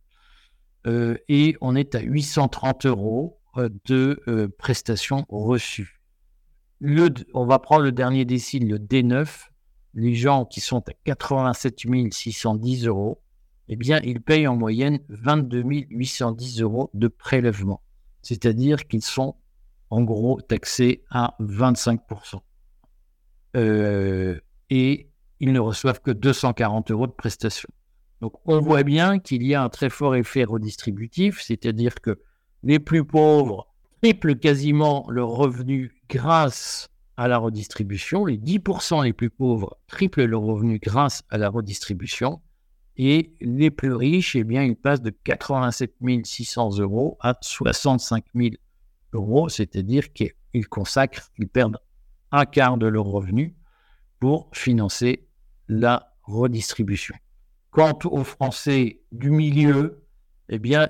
Euh, 0.88 1.18
et 1.28 1.56
on 1.62 1.76
est 1.76 1.96
à 1.96 2.00
830 2.00 2.86
euros 2.86 3.40
euh, 3.58 3.70
de 3.86 4.22
euh, 4.28 4.48
prestations 4.58 5.26
reçues. 5.30 6.02
Le, 6.80 7.10
on 7.34 7.46
va 7.46 7.60
prendre 7.60 7.84
le 7.84 7.92
dernier 7.92 8.26
décile, 8.26 8.68
le 8.68 8.78
D9. 8.78 9.28
Les 9.94 10.14
gens 10.16 10.46
qui 10.46 10.62
sont 10.62 10.88
à 10.88 10.94
87 11.06 11.80
610 12.12 12.86
euros, 12.86 13.22
eh 13.70 13.76
bien, 13.76 14.00
ils 14.04 14.22
payent 14.22 14.48
en 14.48 14.56
moyenne 14.56 15.00
22 15.10 15.64
810 15.90 16.62
euros 16.62 16.90
de 16.94 17.08
prélèvement. 17.08 17.82
C'est-à-dire 18.22 18.88
qu'ils 18.88 19.04
sont 19.04 19.36
en 19.90 20.04
gros 20.04 20.42
taxés 20.42 21.04
à 21.10 21.36
25%. 21.40 22.40
Euh, 23.56 24.40
et 24.70 25.10
ils 25.40 25.52
ne 25.52 25.60
reçoivent 25.60 26.02
que 26.02 26.12
240 26.12 26.92
euros 26.92 27.08
de 27.08 27.12
prestations. 27.12 27.70
Donc 28.22 28.34
on 28.46 28.60
voit 28.60 28.84
bien 28.84 29.20
qu'il 29.20 29.44
y 29.44 29.54
a 29.54 29.64
un 29.64 29.70
très 29.70 29.90
fort 29.90 30.16
effet 30.16 30.44
redistributif, 30.44 31.42
c'est-à-dire 31.42 31.96
que 31.96 32.20
les 32.64 32.80
plus 32.80 33.06
pauvres 33.06 33.68
triplent 34.02 34.38
quasiment 34.38 35.06
leur 35.10 35.30
revenu 35.30 35.94
grâce 36.10 36.90
à 37.16 37.28
la 37.28 37.38
redistribution, 37.38 38.26
les 38.26 38.38
10% 38.38 39.04
les 39.04 39.14
plus 39.14 39.30
pauvres 39.30 39.78
triplent 39.88 40.26
leur 40.26 40.42
revenu 40.42 40.80
grâce 40.80 41.24
à 41.30 41.38
la 41.38 41.50
redistribution, 41.50 42.42
et 42.98 43.36
les 43.42 43.70
plus 43.70 43.94
riches, 43.94 44.36
eh 44.36 44.44
bien, 44.44 44.64
ils 44.64 44.76
passent 44.76 45.02
de 45.02 45.12
87 45.12 45.94
600 46.24 46.80
euros 46.80 47.18
à 47.22 47.38
65 47.40 48.26
000 48.34 48.56
euros, 49.14 49.50
c'est-à-dire 49.50 50.12
qu'ils 50.14 50.68
consacrent, 50.70 51.30
ils 51.38 51.48
perdent 51.48 51.78
un 52.32 52.46
quart 52.46 52.78
de 52.78 52.88
leurs 52.88 53.06
revenus 53.06 53.54
pour 54.20 54.50
financer 54.54 55.28
la 55.68 56.14
redistribution. 56.24 57.16
Quant 57.70 57.98
aux 58.06 58.24
Français 58.24 59.02
du 59.12 59.30
milieu, 59.30 60.04
eh 60.50 60.58
bien, 60.58 60.88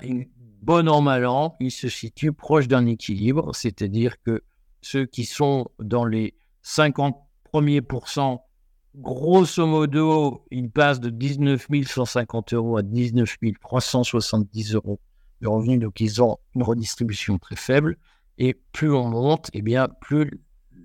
bon 0.62 0.88
an, 0.88 1.02
mal 1.02 1.26
an, 1.26 1.56
ils 1.60 1.70
se 1.70 1.88
situent 1.88 2.32
proche 2.32 2.68
d'un 2.68 2.86
équilibre, 2.86 3.54
c'est-à-dire 3.54 4.20
que 4.22 4.42
ceux 4.80 5.04
qui 5.04 5.26
sont 5.26 5.68
dans 5.78 6.06
les 6.06 6.34
50 6.62 7.16
premiers 7.44 7.82
pourcents, 7.82 8.47
grosso 8.94 9.66
modo, 9.66 10.44
ils 10.50 10.70
passent 10.70 11.00
de 11.00 11.10
19 11.10 11.66
150 11.86 12.54
euros 12.54 12.76
à 12.76 12.82
19 12.82 13.36
370 13.60 14.74
euros 14.74 15.00
de 15.40 15.48
revenus, 15.48 15.80
donc 15.80 16.00
ils 16.00 16.22
ont 16.22 16.38
une 16.54 16.62
redistribution 16.62 17.38
très 17.38 17.56
faible. 17.56 17.96
Et 18.38 18.54
plus 18.72 18.92
on 18.92 19.08
monte, 19.08 19.50
eh 19.52 19.62
bien, 19.62 19.88
plus 20.00 20.40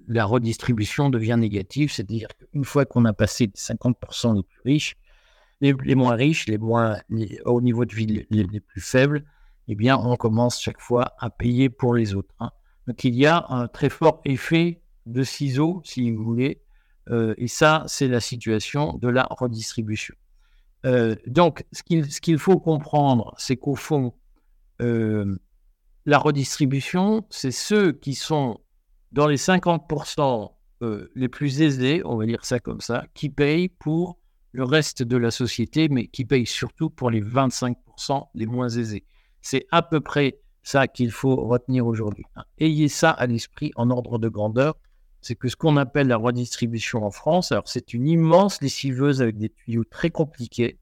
la 0.08 0.26
redistribution 0.26 1.10
devient 1.10 1.38
négative, 1.38 1.92
c'est-à-dire 1.92 2.28
qu'une 2.38 2.66
fois 2.66 2.86
qu'on 2.86 3.06
a 3.06 3.14
passé 3.14 3.46
les 3.46 3.52
50% 3.54 4.36
les 4.36 4.44
plus 4.44 4.62
riches, 4.66 4.96
les, 5.62 5.96
moins 5.96 6.16
riches, 6.16 6.48
les 6.48 6.58
moins 6.58 6.98
au 7.46 7.62
niveau 7.62 7.86
de 7.86 7.96
vie 7.96 8.26
les, 8.30 8.60
plus 8.60 8.82
faibles, 8.82 9.24
eh 9.68 9.76
bien, 9.76 9.98
on 9.98 10.18
commence 10.18 10.62
chaque 10.62 10.82
fois 10.82 11.14
à 11.20 11.30
payer 11.30 11.70
pour 11.70 11.94
les 11.94 12.16
autres. 12.16 12.34
Hein. 12.40 12.52
Donc, 12.88 13.04
il 13.06 13.16
y 13.16 13.26
a 13.26 13.46
un 13.48 13.68
très 13.68 13.90
fort 13.90 14.20
effet 14.26 14.82
de 15.06 15.24
ciseaux, 15.24 15.82
si 15.86 16.12
vous 16.12 16.24
voulez, 16.24 16.63
euh, 17.10 17.34
et 17.38 17.48
ça, 17.48 17.84
c'est 17.88 18.08
la 18.08 18.20
situation 18.20 18.94
de 18.98 19.08
la 19.08 19.28
redistribution. 19.30 20.16
Euh, 20.86 21.16
donc, 21.28 21.66
ce 21.72 21.84
qu'il 22.22 22.40
faut 22.40 22.60
comprendre, 22.60 23.34
c'est 23.38 23.58
qu'au 23.58 23.76
fond, 23.76 24.14
euh, 24.82 25.38
la 26.06 26.18
redistribution, 26.18 27.26
c'est 27.30 27.52
ceux 27.52 27.94
qui 27.94 28.16
sont 28.16 28.60
dans 29.12 29.28
les 29.28 29.38
50% 29.38 30.52
euh, 30.82 31.10
les 31.16 31.30
plus 31.30 31.62
aisés, 31.62 32.02
on 32.04 32.18
va 32.18 32.26
dire 32.26 32.46
ça 32.46 32.60
comme 32.60 32.82
ça, 32.82 33.06
qui 33.14 33.30
payent 33.30 33.70
pour 33.70 34.18
le 34.52 34.64
reste 34.66 35.04
de 35.04 35.18
la 35.18 35.32
société, 35.32 35.88
mais 35.88 36.08
qui 36.08 36.26
payent 36.26 36.46
surtout 36.46 36.90
pour 36.90 37.10
les 37.10 37.22
25% 37.22 38.28
les 38.34 38.46
moins 38.46 38.70
aisés. 38.70 39.06
C'est 39.42 39.66
à 39.72 39.82
peu 39.82 40.02
près 40.02 40.40
ça 40.64 40.88
qu'il 40.88 41.12
faut 41.12 41.36
retenir 41.36 41.88
aujourd'hui. 41.88 42.26
Ayez 42.58 42.88
ça 42.88 43.12
à 43.12 43.26
l'esprit 43.26 43.72
en 43.76 43.90
ordre 43.90 44.20
de 44.20 44.30
grandeur. 44.30 44.76
C'est 45.24 45.36
que 45.36 45.48
ce 45.48 45.56
qu'on 45.56 45.78
appelle 45.78 46.08
la 46.08 46.18
redistribution 46.18 47.06
en 47.06 47.12
France, 47.12 47.54
alors 47.54 47.70
c'est 47.70 47.94
une 47.94 48.08
immense 48.08 48.62
lessiveuse 48.62 49.22
avec 49.22 49.38
des 49.38 49.50
tuyaux 49.50 49.86
très 49.86 50.10
compliqués. 50.10 50.80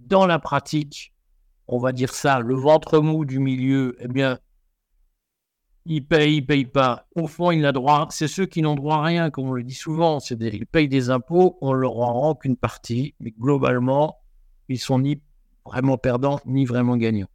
Dans 0.00 0.26
la 0.26 0.40
pratique, 0.40 1.14
on 1.68 1.78
va 1.78 1.92
dire 1.92 2.12
ça, 2.12 2.40
le 2.40 2.56
ventre 2.56 2.98
mou 2.98 3.24
du 3.24 3.38
milieu, 3.38 3.96
eh 4.00 4.08
bien, 4.08 4.40
il 5.86 6.04
paye, 6.04 6.38
il 6.38 6.46
paye 6.46 6.64
pas. 6.64 7.06
Au 7.14 7.28
fond, 7.28 7.52
il 7.52 7.64
a 7.64 7.70
droit. 7.70 8.08
C'est 8.10 8.26
ceux 8.26 8.46
qui 8.46 8.62
n'ont 8.62 8.74
droit 8.74 8.96
à 8.96 9.02
rien, 9.02 9.30
comme 9.30 9.50
on 9.50 9.52
le 9.52 9.62
dit 9.62 9.74
souvent. 9.74 10.18
C'est 10.18 10.40
ils 10.40 10.66
payent 10.66 10.88
des 10.88 11.10
impôts, 11.10 11.56
on 11.60 11.72
leur 11.72 11.96
en 11.98 12.12
rend 12.14 12.34
qu'une 12.34 12.56
partie, 12.56 13.14
mais 13.20 13.30
globalement, 13.30 14.18
ils 14.68 14.80
sont 14.80 14.98
ni 14.98 15.22
vraiment 15.64 15.98
perdants 15.98 16.40
ni 16.46 16.64
vraiment 16.64 16.96
gagnants. 16.96 17.30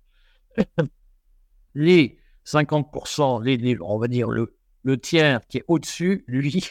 les 1.74 2.20
50%, 2.46 3.44
les, 3.44 3.78
on 3.80 3.98
va 3.98 4.10
dire 4.10 4.30
le, 4.30 4.59
le 4.90 4.98
tiers 4.98 5.42
qui 5.48 5.60
est 5.60 5.66
au-dessus, 5.68 6.24
lui, 6.28 6.66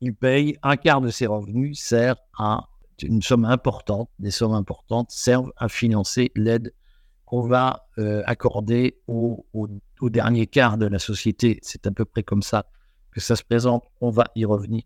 il 0.00 0.14
paye 0.14 0.56
un 0.62 0.76
quart 0.76 1.00
de 1.00 1.08
ses 1.08 1.26
revenus, 1.26 1.78
sert 1.80 2.16
à 2.36 2.68
une 3.02 3.22
somme 3.22 3.44
importante, 3.44 4.10
des 4.18 4.32
sommes 4.32 4.52
importantes 4.52 5.10
servent 5.10 5.52
à 5.56 5.68
financer 5.68 6.32
l'aide 6.34 6.74
qu'on 7.24 7.42
va 7.42 7.86
euh, 7.98 8.22
accorder 8.26 8.98
au, 9.06 9.46
dernier 10.02 10.46
quart 10.48 10.78
de 10.78 10.86
la 10.86 10.98
société. 10.98 11.60
C'est 11.62 11.86
à 11.86 11.92
peu 11.92 12.04
près 12.04 12.24
comme 12.24 12.42
ça 12.42 12.66
que 13.12 13.20
ça 13.20 13.36
se 13.36 13.44
présente. 13.44 13.84
On 14.00 14.10
va 14.10 14.24
y 14.34 14.44
revenir. 14.44 14.82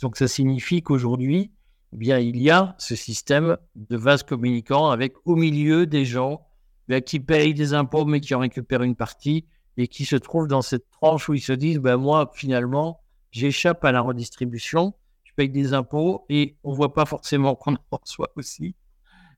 Donc 0.00 0.16
ça 0.16 0.28
signifie 0.28 0.82
qu'aujourd'hui, 0.82 1.50
eh 1.92 1.96
bien, 1.96 2.18
il 2.18 2.40
y 2.40 2.48
a 2.48 2.76
ce 2.78 2.94
système 2.94 3.56
de 3.74 3.96
vase 3.96 4.22
communicant 4.22 4.90
avec 4.90 5.14
au 5.24 5.34
milieu 5.34 5.84
des 5.84 6.04
gens 6.04 6.46
ben, 6.86 7.02
qui 7.02 7.18
payent 7.18 7.54
des 7.54 7.74
impôts 7.74 8.04
mais 8.04 8.20
qui 8.20 8.34
en 8.34 8.38
récupèrent 8.38 8.84
une 8.84 8.96
partie 8.96 9.46
et 9.76 9.88
qui 9.88 10.04
se 10.04 10.16
trouvent 10.16 10.48
dans 10.48 10.62
cette 10.62 10.88
tranche 10.90 11.28
où 11.28 11.34
ils 11.34 11.40
se 11.40 11.52
disent 11.52 11.78
ben, 11.78 11.96
moi 11.96 12.30
finalement 12.34 13.00
j'échappe 13.30 13.84
à 13.84 13.92
la 13.92 14.00
redistribution, 14.00 14.94
je 15.24 15.32
paye 15.34 15.48
des 15.48 15.72
impôts 15.74 16.24
et 16.28 16.56
on 16.64 16.72
voit 16.72 16.92
pas 16.92 17.06
forcément 17.06 17.54
qu'on 17.54 17.74
en 17.74 17.98
reçoit 18.02 18.30
aussi 18.36 18.74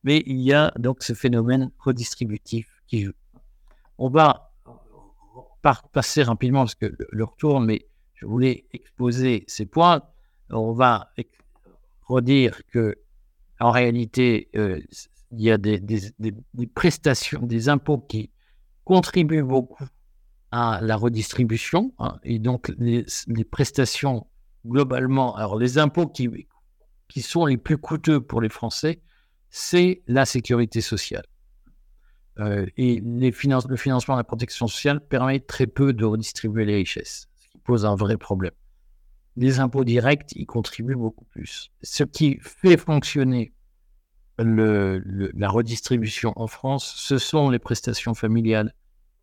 mais 0.05 0.23
il 0.27 0.41
y 0.41 0.53
a 0.53 0.73
donc 0.79 1.03
ce 1.03 1.15
phénomène 1.15 1.71
redistributif 1.79 2.83
qui 2.87 3.03
joue. 3.03 3.13
On 3.99 4.09
va 4.09 4.53
passer 5.93 6.23
rapidement 6.23 6.61
parce 6.61 6.75
que 6.75 6.95
le 7.11 7.25
retour, 7.25 7.61
mais 7.61 7.87
je 8.15 8.27
voulais 8.27 8.67
exposer 8.73 9.45
ces 9.47 9.67
points. 9.67 10.03
On 10.51 10.73
va 10.73 11.13
redire 12.03 12.61
que 12.67 12.97
en 13.61 13.71
réalité, 13.71 14.49
euh, 14.57 14.81
il 15.31 15.41
y 15.41 15.51
a 15.51 15.57
des, 15.57 15.81
prestations, 16.75 17.43
des 17.43 17.69
impôts 17.69 17.99
qui 17.99 18.31
contribuent 18.85 19.45
beaucoup 19.45 19.85
à 20.53 20.81
la 20.83 20.97
redistribution. 20.97 21.93
Hein, 21.99 22.19
et 22.23 22.39
donc, 22.39 22.73
les, 22.79 23.05
prestations, 23.51 24.27
globalement, 24.67 25.35
alors 25.35 25.59
les 25.59 25.79
impôts 25.79 26.07
qui, 26.07 26.47
qui 27.09 27.23
sont 27.23 27.47
les 27.47 27.57
plus 27.57 27.79
coûteux 27.79 28.21
pour 28.21 28.41
les 28.41 28.51
Français, 28.51 29.01
c'est 29.51 30.03
la 30.07 30.25
sécurité 30.25 30.81
sociale. 30.81 31.25
Euh, 32.39 32.67
et 32.77 33.03
les 33.05 33.33
finances, 33.33 33.67
le 33.67 33.77
financement 33.77 34.15
de 34.15 34.21
la 34.21 34.25
protection 34.25 34.67
sociale 34.67 35.01
permet 35.01 35.41
très 35.41 35.67
peu 35.67 35.93
de 35.93 36.05
redistribuer 36.05 36.65
les 36.65 36.77
richesses, 36.77 37.29
ce 37.37 37.49
qui 37.49 37.59
pose 37.59 37.85
un 37.85 37.95
vrai 37.95 38.17
problème. 38.17 38.53
Les 39.37 39.61
impôts 39.61 39.85
directs 39.85 40.33
y 40.37 40.45
contribuent 40.45 40.95
beaucoup 40.95 41.25
plus. 41.25 41.71
Ce 41.83 42.05
qui 42.05 42.39
fait 42.41 42.77
fonctionner 42.77 43.53
la 44.39 45.49
redistribution 45.49 46.33
en 46.37 46.47
France, 46.47 46.95
ce 46.97 47.19
sont 47.19 47.49
les 47.51 47.59
prestations 47.59 48.15
familiales 48.15 48.75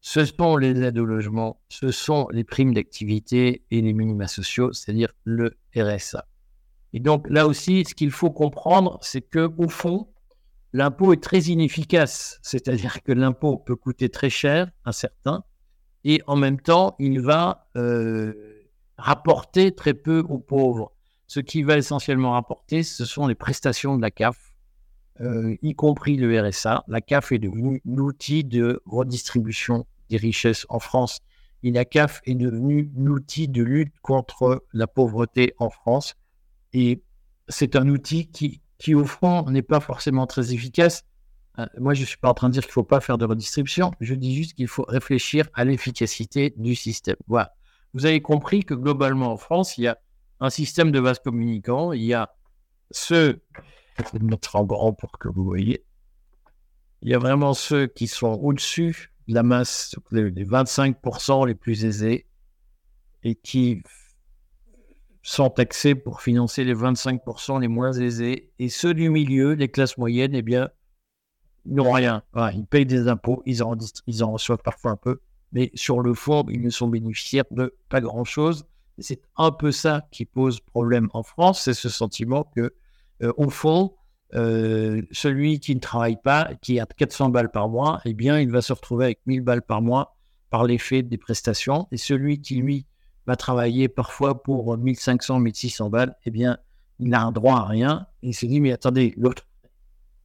ce 0.01 0.25
sont 0.25 0.57
les 0.57 0.81
aides 0.81 0.97
au 0.97 1.05
logement, 1.05 1.61
ce 1.69 1.91
sont 1.91 2.27
les 2.31 2.43
primes 2.43 2.73
d'activité 2.73 3.63
et 3.69 3.81
les 3.81 3.93
minima 3.93 4.27
sociaux, 4.27 4.71
c'est-à-dire 4.73 5.11
le 5.23 5.57
RSA. 5.75 6.25
Et 6.93 6.99
donc 6.99 7.29
là 7.29 7.47
aussi, 7.47 7.83
ce 7.85 7.93
qu'il 7.93 8.11
faut 8.11 8.31
comprendre, 8.31 8.97
c'est 9.01 9.21
que 9.21 9.51
au 9.57 9.69
fond, 9.69 10.07
l'impôt 10.73 11.13
est 11.13 11.21
très 11.21 11.39
inefficace, 11.39 12.39
c'est-à-dire 12.41 13.03
que 13.03 13.11
l'impôt 13.11 13.57
peut 13.57 13.75
coûter 13.75 14.09
très 14.09 14.29
cher 14.29 14.71
à 14.85 14.91
certains, 14.91 15.43
et 16.05 16.21
en 16.27 16.35
même 16.35 16.59
temps, 16.59 16.95
il 16.99 17.19
va 17.19 17.67
euh, 17.75 18.33
rapporter 18.97 19.75
très 19.75 19.93
peu 19.93 20.23
aux 20.29 20.39
pauvres. 20.39 20.93
Ce 21.27 21.39
qui 21.39 21.61
va 21.61 21.77
essentiellement 21.77 22.31
rapporter, 22.31 22.83
ce 22.83 23.05
sont 23.05 23.27
les 23.27 23.35
prestations 23.35 23.97
de 23.97 24.01
la 24.01 24.09
CAF, 24.09 24.48
euh, 25.21 25.55
y 25.61 25.75
compris 25.75 26.15
le 26.17 26.39
RSA. 26.39 26.83
La 26.87 27.01
CAF 27.01 27.31
est 27.31 27.39
devenue 27.39 27.81
l'outil 27.85 28.43
de 28.43 28.81
redistribution 28.85 29.85
des 30.09 30.17
richesses 30.17 30.65
en 30.69 30.79
France. 30.79 31.19
Et 31.63 31.71
la 31.71 31.85
CAF 31.85 32.21
est 32.25 32.35
devenue 32.35 32.89
l'outil 32.95 33.47
de 33.47 33.63
lutte 33.63 33.93
contre 34.01 34.65
la 34.73 34.87
pauvreté 34.87 35.53
en 35.57 35.69
France. 35.69 36.15
Et 36.73 37.01
c'est 37.49 37.75
un 37.75 37.89
outil 37.89 38.27
qui, 38.27 38.61
qui, 38.77 38.95
au 38.95 39.05
fond, 39.05 39.49
n'est 39.49 39.61
pas 39.61 39.79
forcément 39.79 40.25
très 40.25 40.53
efficace. 40.53 41.03
Euh, 41.57 41.65
moi, 41.77 41.93
je 41.93 42.01
ne 42.01 42.05
suis 42.05 42.17
pas 42.17 42.29
en 42.29 42.33
train 42.33 42.47
de 42.47 42.53
dire 42.53 42.63
qu'il 42.63 42.69
ne 42.69 42.73
faut 42.73 42.83
pas 42.83 43.01
faire 43.01 43.17
de 43.17 43.25
redistribution. 43.25 43.91
Je 43.99 44.15
dis 44.15 44.35
juste 44.35 44.53
qu'il 44.53 44.67
faut 44.67 44.85
réfléchir 44.87 45.49
à 45.53 45.65
l'efficacité 45.65 46.53
du 46.55 46.75
système. 46.75 47.17
Voilà. 47.27 47.53
Vous 47.93 48.05
avez 48.05 48.21
compris 48.21 48.63
que 48.63 48.73
globalement 48.73 49.33
en 49.33 49.37
France, 49.37 49.77
il 49.77 49.83
y 49.83 49.87
a 49.87 49.97
un 50.39 50.49
système 50.49 50.91
de 50.91 50.99
vases 50.99 51.19
communicants. 51.19 51.91
Il 51.91 52.03
y 52.03 52.13
a 52.13 52.33
ceux, 52.91 53.41
je 53.99 54.17
vais 54.17 54.25
mettre 54.25 54.55
en 54.55 54.63
grand 54.63 54.93
pour 54.93 55.11
que 55.17 55.27
vous 55.27 55.43
voyez, 55.43 55.85
il 57.01 57.09
y 57.09 57.13
a 57.13 57.19
vraiment 57.19 57.53
ceux 57.53 57.87
qui 57.87 58.07
sont 58.07 58.39
au-dessus 58.41 59.11
de 59.27 59.33
la 59.35 59.43
masse, 59.43 59.95
les 60.11 60.45
25% 60.45 61.47
les 61.47 61.55
plus 61.55 61.85
aisés, 61.85 62.25
et 63.23 63.35
qui 63.35 63.83
sont 65.21 65.49
taxés 65.49 65.95
pour 65.95 66.21
financer 66.21 66.63
les 66.63 66.73
25% 66.73 67.59
les 67.61 67.67
moins 67.67 67.93
aisés. 67.93 68.51
Et 68.59 68.69
ceux 68.69 68.93
du 68.93 69.09
milieu, 69.09 69.53
les 69.53 69.69
classes 69.69 69.97
moyennes, 69.97 70.33
eh 70.33 70.41
bien, 70.41 70.69
n'ont 71.65 71.91
rien. 71.91 72.23
ils 72.53 72.65
payent 72.65 72.85
des 72.85 73.07
impôts, 73.07 73.43
ils 73.45 73.63
en, 73.63 73.77
ils 74.07 74.23
en 74.23 74.31
reçoivent 74.33 74.63
parfois 74.63 74.91
un 74.91 74.95
peu, 74.95 75.19
mais 75.51 75.71
sur 75.75 76.01
le 76.01 76.13
fond, 76.13 76.45
ils 76.49 76.61
ne 76.61 76.69
sont 76.69 76.87
bénéficiaires 76.87 77.45
de 77.51 77.75
pas 77.89 78.01
grand-chose. 78.01 78.65
C'est 78.97 79.21
un 79.37 79.51
peu 79.51 79.71
ça 79.71 80.07
qui 80.11 80.25
pose 80.25 80.59
problème 80.59 81.09
en 81.13 81.23
France, 81.23 81.61
c'est 81.63 81.73
ce 81.73 81.89
sentiment 81.89 82.43
que, 82.55 82.73
au 83.21 83.49
fond, 83.49 83.93
euh, 84.35 85.01
celui 85.11 85.59
qui 85.59 85.73
ne 85.73 85.79
travaille 85.79 86.17
pas, 86.21 86.51
qui 86.61 86.79
a 86.79 86.85
400 86.85 87.29
balles 87.29 87.51
par 87.51 87.69
mois, 87.69 87.99
eh 88.05 88.13
bien, 88.13 88.39
il 88.39 88.51
va 88.51 88.61
se 88.61 88.73
retrouver 88.73 89.05
avec 89.05 89.19
1000 89.25 89.41
balles 89.41 89.61
par 89.61 89.81
mois 89.81 90.15
par 90.49 90.63
l'effet 90.65 91.01
des 91.01 91.17
prestations. 91.17 91.87
Et 91.91 91.97
celui 91.97 92.41
qui, 92.41 92.55
lui, 92.55 92.85
va 93.25 93.35
travailler 93.35 93.87
parfois 93.87 94.41
pour 94.41 94.77
1500, 94.77 95.39
1600 95.39 95.89
balles, 95.89 96.15
eh 96.25 96.31
bien, 96.31 96.57
il 96.99 97.09
n'a 97.09 97.21
un 97.21 97.31
droit 97.31 97.57
à 97.57 97.65
rien. 97.65 98.07
il 98.21 98.35
se 98.35 98.45
dit, 98.45 98.59
mais 98.59 98.71
attendez, 98.71 99.13
l'autre, 99.17 99.47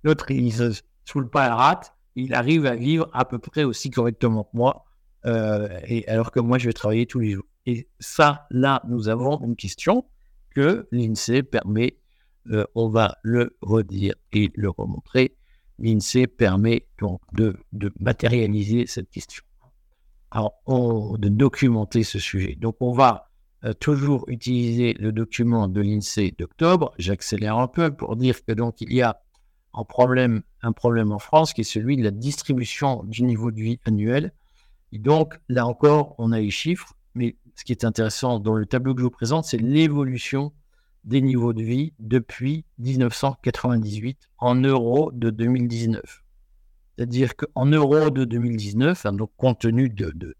l'autre, 0.03 0.31
il 0.31 0.53
se 0.53 0.81
saoule 1.05 1.31
pas 1.31 1.45
à 1.45 1.49
la 1.49 1.57
rate, 1.57 1.95
il 2.17 2.35
arrive 2.35 2.67
à 2.67 2.77
vivre 2.77 3.09
à 3.13 3.25
peu 3.25 3.39
près 3.39 3.65
aussi 3.65 3.91
correctement 3.91 4.45
que 4.45 4.57
moi, 4.57 4.85
euh, 5.27 5.69
et 5.87 6.07
alors 6.09 6.31
que 6.31 6.41
moi, 6.41 6.59
je 6.59 6.67
vais 6.67 6.73
travailler 6.73 7.07
tous 7.07 7.21
les 7.21 7.31
jours. 7.33 7.47
Et 7.67 7.89
ça, 7.99 8.47
là, 8.51 8.83
nous 8.89 9.09
avons 9.09 9.41
une 9.45 9.57
question 9.57 10.05
que 10.55 10.87
l'INSEE 10.93 11.43
permet, 11.43 11.99
euh, 12.51 12.65
on 12.75 12.89
va 12.89 13.17
le 13.23 13.57
redire 13.63 14.15
et 14.33 14.51
le 14.55 14.71
remontrer, 14.71 15.37
l'INSEE 15.79 16.27
permet 16.27 16.87
donc 16.99 17.21
de, 17.33 17.57
matérialiser 17.99 18.87
cette 18.87 19.11
question. 19.11 19.45
De 20.33 21.29
documenter 21.29 22.03
ce 22.03 22.19
sujet. 22.19 22.57
Donc, 22.57 22.77
on 22.81 22.93
va 22.93 23.31
euh, 23.65 23.73
toujours 23.73 24.25
utiliser 24.29 24.95
le 24.95 25.13
document 25.13 25.69
de 25.69 25.81
l'INSEE 25.81 26.35
d'octobre. 26.37 26.93
J'accélère 26.99 27.59
un 27.59 27.69
peu 27.69 27.95
pour 27.95 28.17
dire 28.17 28.45
que 28.45 28.53
donc 28.53 28.81
il 28.81 28.93
y 28.93 29.03
a 29.03 29.21
un 29.73 29.85
problème, 29.85 30.43
un 30.63 30.73
problème 30.73 31.13
en 31.13 31.21
France 31.21 31.53
qui 31.53 31.61
est 31.61 31.65
celui 31.65 31.97
de 31.97 32.03
la 32.03 32.11
distribution 32.11 33.05
du 33.05 33.23
niveau 33.23 33.51
de 33.53 33.61
vie 33.61 33.81
annuel. 33.85 34.33
Et 34.93 34.99
donc, 34.99 35.39
là 35.49 35.67
encore, 35.67 36.15
on 36.19 36.33
a 36.33 36.41
les 36.41 36.51
chiffres 36.51 36.95
mais 37.15 37.37
ce 37.57 37.65
qui 37.65 37.73
est 37.73 37.85
intéressant 37.85 38.41
dans 38.41 38.55
le 38.55 38.67
tableau 38.67 38.95
que 38.95 39.01
je 39.01 39.05
vous 39.05 39.11
présente, 39.11 39.45
c'est 39.45 39.59
l'évolution 39.59 40.53
des 41.05 41.21
niveaux 41.21 41.53
de 41.53 41.62
vie 41.62 41.93
depuis 41.99 42.64
1998 42.79 44.29
en 44.38 44.55
euros 44.57 45.11
de 45.12 45.31
2019. 45.31 46.25
C'est-à-dire 46.97 47.37
qu'en 47.37 47.67
euros 47.67 48.11
de 48.11 48.25
2019, 48.25 49.07
hein, 49.07 49.12
donc 49.12 49.31
compte 49.37 49.61
tenu 49.61 49.90
de, 49.90 50.37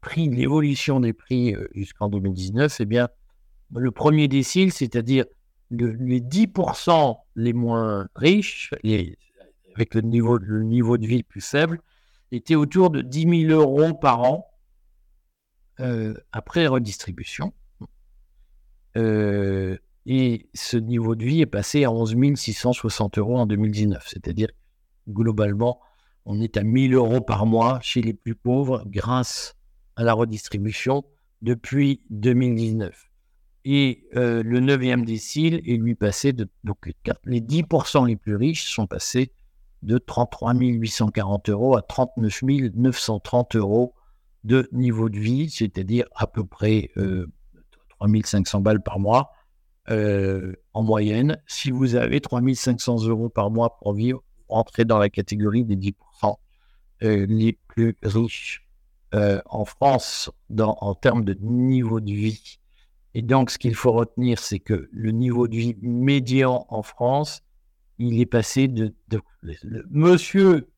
prix, 0.00 0.28
l'évolution 0.28 1.00
des 1.00 1.12
prix 1.12 1.54
euh, 1.54 1.68
jusqu'en 1.74 2.08
2019, 2.08 2.80
eh 2.80 2.84
bien, 2.84 3.08
le 3.74 3.90
premier 3.90 4.28
décile, 4.28 4.72
c'est-à-dire 4.72 5.24
les 5.70 6.20
10% 6.20 7.16
les 7.36 7.52
moins 7.52 8.08
riches, 8.14 8.70
avec 9.74 9.94
le 9.94 10.00
niveau, 10.02 10.38
le 10.38 10.98
de 10.98 11.06
vie 11.06 11.22
plus 11.22 11.40
faible, 11.40 11.80
était 12.32 12.54
autour 12.54 12.90
de 12.90 13.02
10 13.02 13.46
000 13.48 13.60
euros 13.60 13.94
par 13.94 14.22
an 14.22 14.46
euh, 15.80 16.14
après 16.32 16.66
redistribution. 16.66 17.52
Euh, 18.96 19.76
et 20.06 20.48
ce 20.54 20.76
niveau 20.76 21.14
de 21.16 21.24
vie 21.24 21.40
est 21.40 21.46
passé 21.46 21.84
à 21.84 21.90
11 21.90 22.36
660 22.36 23.18
euros 23.18 23.38
en 23.38 23.46
2019. 23.46 24.04
C'est-à-dire, 24.06 24.48
globalement, 25.08 25.80
on 26.24 26.40
est 26.40 26.56
à 26.56 26.62
1000 26.62 26.94
euros 26.94 27.20
par 27.20 27.46
mois 27.46 27.80
chez 27.82 28.02
les 28.02 28.14
plus 28.14 28.34
pauvres 28.34 28.84
grâce 28.86 29.54
à 29.96 30.04
la 30.04 30.12
redistribution 30.12 31.04
depuis 31.42 32.02
2019. 32.10 33.10
Et 33.64 34.06
euh, 34.14 34.44
le 34.44 34.60
9e 34.60 35.04
décile 35.04 35.60
est 35.66 35.76
lui 35.76 35.96
passé 35.96 36.32
de. 36.32 36.48
Donc, 36.62 36.92
les 37.24 37.40
10% 37.40 38.06
les 38.06 38.16
plus 38.16 38.36
riches 38.36 38.72
sont 38.72 38.86
passés 38.86 39.32
de 39.82 39.98
33 39.98 40.54
840 40.54 41.48
euros 41.48 41.76
à 41.76 41.82
39 41.82 42.42
930 42.74 43.56
euros 43.56 43.94
de 44.44 44.68
niveau 44.72 45.08
de 45.08 45.18
vie, 45.18 45.50
c'est-à-dire 45.50 46.06
à 46.14 46.28
peu 46.28 46.44
près 46.44 46.90
euh, 46.96 47.26
3500 47.98 48.60
balles 48.60 48.82
par 48.82 48.98
mois 48.98 49.32
euh, 49.90 50.54
en 50.72 50.82
moyenne. 50.82 51.40
Si 51.46 51.70
vous 51.70 51.94
avez 51.94 52.20
3500 52.20 53.06
euros 53.06 53.28
par 53.28 53.50
mois 53.50 53.76
pour 53.78 53.94
vivre, 53.94 54.22
vous 54.48 54.56
entrez 54.56 54.84
dans 54.84 54.98
la 54.98 55.08
catégorie 55.08 55.64
des 55.64 55.76
10% 55.76 56.36
euh, 57.02 57.26
les 57.28 57.58
plus 57.68 57.96
riches 58.02 58.66
euh, 59.14 59.40
en 59.46 59.64
France 59.64 60.30
dans, 60.50 60.76
en 60.80 60.94
termes 60.94 61.24
de 61.24 61.34
niveau 61.40 62.00
de 62.00 62.10
vie. 62.10 62.58
Et 63.14 63.22
donc, 63.22 63.50
ce 63.50 63.58
qu'il 63.58 63.74
faut 63.74 63.92
retenir, 63.92 64.38
c'est 64.38 64.58
que 64.58 64.88
le 64.92 65.10
niveau 65.10 65.48
de 65.48 65.56
vie 65.56 65.76
médian 65.80 66.66
en 66.68 66.82
France, 66.82 67.42
il 67.98 68.20
est 68.20 68.26
passé 68.26 68.68
de, 68.68 68.94
monsieur 69.90 70.68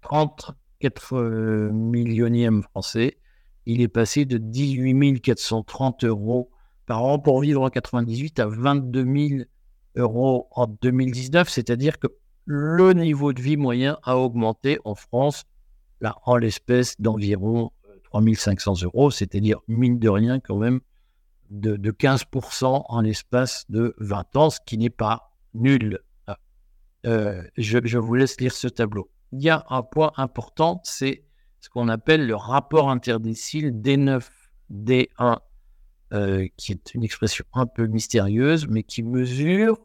30, 0.00 0.52
4 0.80 1.14
euh, 1.14 1.70
millionième 1.70 2.62
français, 2.62 3.18
il 3.66 3.80
est 3.80 3.88
passé 3.88 4.24
de 4.24 4.38
18 4.38 5.20
430 5.20 6.04
euros 6.04 6.50
par 6.86 7.04
an 7.04 7.18
pour 7.18 7.40
vivre 7.40 7.62
en 7.62 7.70
98 7.70 8.40
à 8.40 8.46
22 8.46 9.04
000 9.04 9.42
euros 9.96 10.48
en 10.52 10.66
2019, 10.66 11.48
c'est-à-dire 11.48 11.98
que 11.98 12.08
le 12.46 12.92
niveau 12.92 13.32
de 13.32 13.40
vie 13.40 13.56
moyen 13.56 13.98
a 14.02 14.16
augmenté 14.16 14.78
en 14.84 14.94
France, 14.94 15.44
là, 16.00 16.16
en 16.24 16.36
l'espèce 16.36 17.00
d'environ 17.00 17.70
3 18.04 18.22
euh, 18.22 18.34
500 18.34 18.82
euros, 18.82 19.10
c'est-à-dire, 19.10 19.60
mine 19.68 19.98
de 19.98 20.08
rien, 20.08 20.40
quand 20.40 20.56
même, 20.56 20.80
de, 21.50 21.76
15% 21.76 22.84
en 22.88 23.00
l'espace 23.00 23.66
de 23.68 23.94
20 23.98 24.36
ans, 24.36 24.50
ce 24.50 24.58
qui 24.64 24.78
n'est 24.78 24.90
pas 24.90 25.32
nul. 25.54 26.00
Euh, 27.06 27.42
je 27.56 27.98
vous 27.98 28.14
laisse 28.14 28.40
lire 28.40 28.52
ce 28.52 28.68
tableau 28.68 29.10
il 29.32 29.42
y 29.42 29.50
a 29.50 29.64
un 29.68 29.82
point 29.82 30.12
important, 30.16 30.80
c'est 30.84 31.24
ce 31.60 31.68
qu'on 31.68 31.88
appelle 31.88 32.26
le 32.26 32.34
rapport 32.34 32.90
interdécile 32.90 33.70
D9, 33.70 34.28
D1, 34.72 35.38
euh, 36.12 36.48
qui 36.56 36.72
est 36.72 36.94
une 36.94 37.04
expression 37.04 37.44
un 37.52 37.66
peu 37.66 37.86
mystérieuse, 37.86 38.66
mais 38.68 38.82
qui 38.82 39.02
mesure 39.02 39.78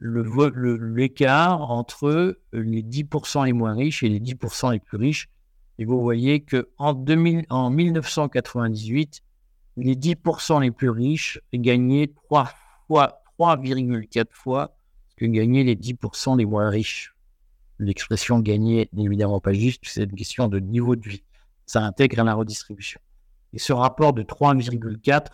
l'écart 0.00 1.70
entre 1.70 2.38
les 2.52 2.82
10% 2.82 3.44
les 3.46 3.52
moins 3.52 3.74
riches 3.74 4.02
et 4.02 4.08
les 4.08 4.20
10% 4.20 4.72
les 4.72 4.78
plus 4.78 4.96
riches. 4.96 5.28
Et 5.78 5.84
vous 5.84 6.00
voyez 6.00 6.40
qu'en 6.40 7.04
en 7.50 7.70
1998, 7.70 9.22
les 9.76 9.94
10% 9.94 10.62
les 10.62 10.70
plus 10.70 10.90
riches 10.90 11.40
gagnaient 11.52 12.12
3 12.28 12.50
fois, 12.86 13.22
3,4 13.38 14.26
fois 14.30 14.76
ce 15.10 15.16
que 15.16 15.26
gagnaient 15.26 15.64
les 15.64 15.76
10% 15.76 16.38
les 16.38 16.46
moins 16.46 16.68
riches 16.68 17.14
l'expression 17.78 18.40
gagner 18.40 18.88
n'est 18.92 19.04
évidemment 19.04 19.40
pas 19.40 19.52
juste, 19.52 19.82
c'est 19.86 20.04
une 20.04 20.14
question 20.14 20.48
de 20.48 20.58
niveau 20.58 20.96
de 20.96 21.08
vie. 21.08 21.22
Ça 21.66 21.82
intègre 21.82 22.22
la 22.22 22.34
redistribution. 22.34 23.00
Et 23.52 23.58
ce 23.58 23.72
rapport 23.72 24.12
de 24.12 24.22
3,4 24.22 25.26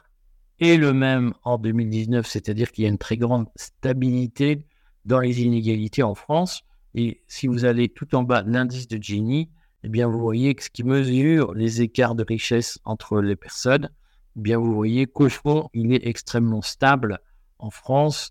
est 0.61 0.77
le 0.77 0.93
même 0.93 1.35
en 1.43 1.59
2019, 1.59 2.27
c'est-à-dire 2.27 2.73
qu'il 2.73 2.85
y 2.85 2.87
a 2.87 2.91
une 2.91 2.99
très 2.99 3.17
grande 3.17 3.47
stabilité 3.57 4.67
dans 5.05 5.21
les 5.21 5.43
inégalités 5.43 6.03
en 6.03 6.15
France. 6.15 6.63
Et 6.95 7.23
si 7.27 7.47
vous 7.47 7.65
allez 7.65 7.89
tout 7.89 8.15
en 8.15 8.23
bas 8.23 8.43
l'indice 8.43 8.89
de 8.89 9.03
Gini, 9.03 9.51
eh 9.83 9.89
bien, 9.89 10.09
vous 10.09 10.21
voyez 10.21 10.55
que 10.55 10.63
ce 10.63 10.71
qui 10.71 10.85
mesure 10.85 11.55
les 11.55 11.83
écarts 11.83 12.15
de 12.15 12.25
richesse 12.27 12.79
entre 12.85 13.21
les 13.21 13.37
personnes, 13.37 13.91
eh 14.37 14.41
bien, 14.41 14.59
vous 14.59 14.73
voyez 14.73 15.07
qu'au 15.07 15.29
fond, 15.29 15.69
il 15.75 15.93
est 15.93 16.07
extrêmement 16.07 16.63
stable 16.63 17.21
en 17.59 17.71
France. 17.71 18.31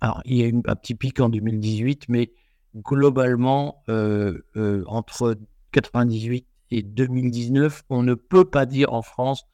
Alors, 0.00 0.20
il 0.24 0.36
y 0.36 0.42
a 0.42 0.48
eu 0.48 0.60
un 0.66 0.74
petit 0.74 0.94
pic 0.94 1.20
en 1.20 1.28
2018, 1.28 2.08
mais 2.08 2.32
globalement, 2.76 3.82
euh, 3.88 4.38
euh, 4.56 4.84
entre 4.86 5.36
98 5.72 6.46
et 6.70 6.82
2019, 6.82 7.84
on 7.90 8.02
ne 8.02 8.14
peut 8.14 8.44
pas 8.44 8.66
dire 8.66 8.92
en 8.92 9.02
France 9.02 9.44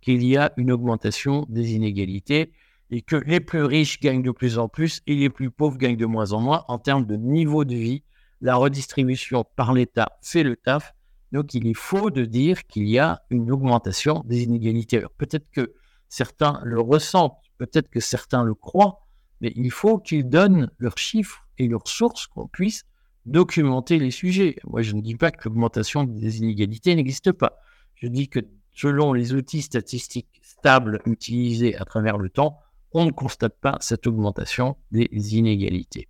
qu'il 0.00 0.22
y 0.24 0.36
a 0.36 0.52
une 0.56 0.70
augmentation 0.70 1.44
des 1.48 1.72
inégalités 1.72 2.52
et 2.90 3.02
que 3.02 3.16
les 3.16 3.40
plus 3.40 3.64
riches 3.64 4.00
gagnent 4.00 4.22
de 4.22 4.30
plus 4.30 4.58
en 4.58 4.68
plus 4.68 5.02
et 5.06 5.14
les 5.14 5.28
plus 5.28 5.50
pauvres 5.50 5.76
gagnent 5.76 5.96
de 5.96 6.06
moins 6.06 6.32
en 6.32 6.40
moins 6.40 6.64
en 6.68 6.78
termes 6.78 7.04
de 7.04 7.16
niveau 7.16 7.64
de 7.64 7.74
vie. 7.74 8.02
La 8.40 8.54
redistribution 8.54 9.44
par 9.56 9.72
l'État 9.72 10.18
fait 10.22 10.44
le 10.44 10.56
taf. 10.56 10.94
Donc 11.32 11.54
il 11.54 11.66
est 11.66 11.74
faux 11.74 12.10
de 12.10 12.24
dire 12.24 12.66
qu'il 12.66 12.88
y 12.88 12.98
a 12.98 13.22
une 13.30 13.50
augmentation 13.50 14.22
des 14.24 14.44
inégalités. 14.44 15.02
Peut-être 15.18 15.50
que 15.50 15.74
certains 16.08 16.60
le 16.64 16.80
ressentent, 16.80 17.36
peut-être 17.58 17.90
que 17.90 18.00
certains 18.00 18.44
le 18.44 18.54
croient, 18.54 19.00
mais 19.40 19.52
il 19.56 19.70
faut 19.70 19.98
qu'ils 19.98 20.28
donnent 20.28 20.70
leurs 20.78 20.96
chiffres 20.96 21.47
et 21.58 21.68
leurs 21.68 21.88
sources 21.88 22.26
qu'on 22.26 22.46
puisse 22.46 22.84
documenter 23.26 23.98
les 23.98 24.10
sujets. 24.10 24.56
Moi, 24.64 24.82
je 24.82 24.94
ne 24.94 25.00
dis 25.00 25.16
pas 25.16 25.30
que 25.30 25.48
l'augmentation 25.48 26.04
des 26.04 26.38
inégalités 26.38 26.94
n'existe 26.94 27.32
pas. 27.32 27.60
Je 27.94 28.08
dis 28.08 28.28
que 28.28 28.40
selon 28.72 29.12
les 29.12 29.34
outils 29.34 29.62
statistiques 29.62 30.40
stables 30.42 31.00
utilisés 31.04 31.76
à 31.76 31.84
travers 31.84 32.16
le 32.16 32.30
temps, 32.30 32.58
on 32.92 33.04
ne 33.04 33.10
constate 33.10 33.58
pas 33.60 33.76
cette 33.80 34.06
augmentation 34.06 34.76
des 34.92 35.08
inégalités. 35.36 36.08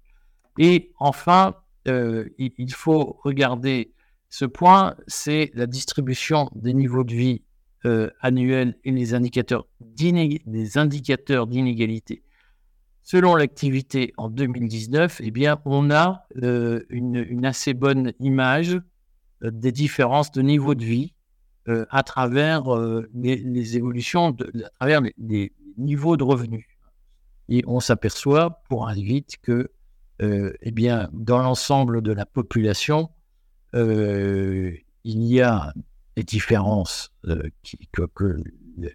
Et 0.59 0.93
enfin, 0.99 1.57
euh, 1.89 2.29
il 2.39 2.73
faut 2.73 3.19
regarder 3.25 3.93
ce 4.29 4.45
point, 4.45 4.95
c'est 5.07 5.51
la 5.55 5.67
distribution 5.67 6.51
des 6.55 6.75
niveaux 6.75 7.05
de 7.05 7.15
vie 7.15 7.43
euh, 7.87 8.11
annuels 8.21 8.77
et 8.85 8.91
les 8.91 9.15
indicateurs 9.15 9.67
des 9.81 10.79
indicateurs 10.79 11.47
d'inégalité. 11.47 12.23
Selon 13.11 13.37
l'activité 13.37 14.13
en 14.19 14.29
2019, 14.29 15.23
eh 15.25 15.31
bien, 15.31 15.63
on 15.65 15.91
a 15.91 16.27
euh, 16.43 16.85
une, 16.91 17.47
assez 17.47 17.73
bonne 17.73 18.13
image 18.21 18.79
des 19.41 19.73
différences 19.73 20.31
de 20.31 20.43
niveau 20.43 20.75
de 20.75 20.85
vie 20.85 21.15
à 21.65 22.03
travers 22.03 22.65
les, 23.15 23.77
évolutions, 23.79 24.37
à 24.63 24.71
travers 24.79 25.01
les, 25.17 25.55
niveaux 25.79 26.19
de 26.19 26.25
revenus. 26.25 26.67
Et 27.49 27.65
on 27.67 27.81
s'aperçoit, 27.81 28.63
pour 28.69 28.89
aller 28.89 29.03
vite, 29.03 29.39
que 29.41 29.71
euh, 30.21 30.53
eh 30.61 30.71
bien, 30.71 31.09
dans 31.15 31.39
l'ensemble 31.39 32.03
de 32.03 32.13
la 32.13 32.27
population, 32.27 33.09
euh, 33.75 34.77
il 35.05 35.25
y 35.25 35.41
a 35.41 35.73
des 36.15 36.25
différences 36.25 37.11
euh, 37.25 37.49
que, 38.15 38.43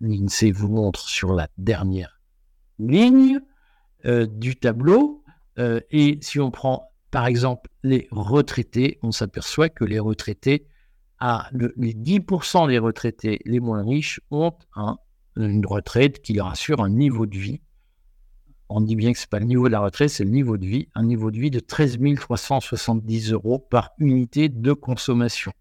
l'INSEE 0.02 0.52
vous 0.52 0.70
montre 0.70 1.00
sur 1.08 1.34
la 1.34 1.48
dernière 1.58 2.22
ligne 2.78 3.40
du 4.06 4.56
tableau. 4.56 5.24
et 5.58 6.18
si 6.22 6.40
on 6.40 6.52
prend, 6.52 6.92
par 7.12 7.26
exemple, 7.26 7.70
les 7.84 8.08
retraités, 8.12 9.00
on 9.02 9.12
s'aperçoit 9.12 9.70
que 9.70 9.86
les 9.86 10.00
retraités, 10.00 10.68
les 11.22 11.94
10% 11.94 12.68
des 12.68 12.80
retraités 12.80 13.40
les 13.46 13.60
moins 13.60 13.84
riches 13.84 14.20
ont 14.32 14.54
une 15.38 15.66
retraite 15.66 16.22
qui 16.22 16.34
leur 16.34 16.48
assure 16.48 16.82
un 16.82 16.90
niveau 16.90 17.26
de 17.26 17.38
vie 17.38 17.62
on 18.76 18.82
dit 18.82 18.96
bien 18.96 19.14
que 19.14 19.20
ce 19.20 19.26
n'est 19.26 19.30
pas 19.30 19.40
le 19.40 19.46
niveau 19.46 19.68
de 19.68 19.72
la 19.72 19.82
retraite, 19.82 20.10
c'est 20.10 20.24
le 20.24 20.32
niveau 20.32 20.58
de 20.58 20.66
vie, 20.66 20.88
un 20.96 21.04
niveau 21.04 21.30
de 21.30 21.38
vie 21.38 21.52
de 21.52 21.60
13 21.60 22.00
370 22.16 23.32
euros 23.32 23.60
par 23.60 23.92
unité 24.00 24.50
de 24.50 24.74
consommation. 24.74 25.52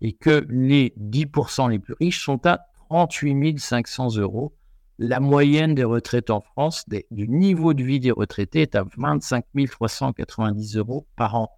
Et 0.00 0.12
que 0.12 0.44
les 0.48 0.92
10% 0.98 1.70
les 1.70 1.78
plus 1.78 1.94
riches 2.00 2.24
sont 2.24 2.44
à 2.46 2.66
38 2.90 3.60
500 3.60 4.16
euros. 4.16 4.54
La 4.98 5.20
moyenne 5.20 5.74
des 5.74 5.84
retraites 5.84 6.30
en 6.30 6.40
France, 6.40 6.84
du 6.88 7.28
niveau 7.28 7.72
de 7.72 7.82
vie 7.84 8.00
des 8.00 8.10
retraités, 8.10 8.62
est 8.62 8.74
à 8.74 8.84
25 8.96 9.44
390 9.70 10.76
euros 10.76 11.06
par 11.16 11.34
an. 11.36 11.50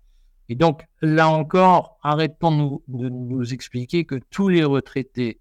Et 0.49 0.57
donc, 0.57 0.83
là 1.01 1.29
encore, 1.29 1.99
arrêtons 2.03 2.83
de 2.89 3.09
nous 3.09 3.55
expliquer 3.55 4.05
que 4.05 4.21
tous 4.31 4.49
les 4.49 4.65
retraités 4.65 5.41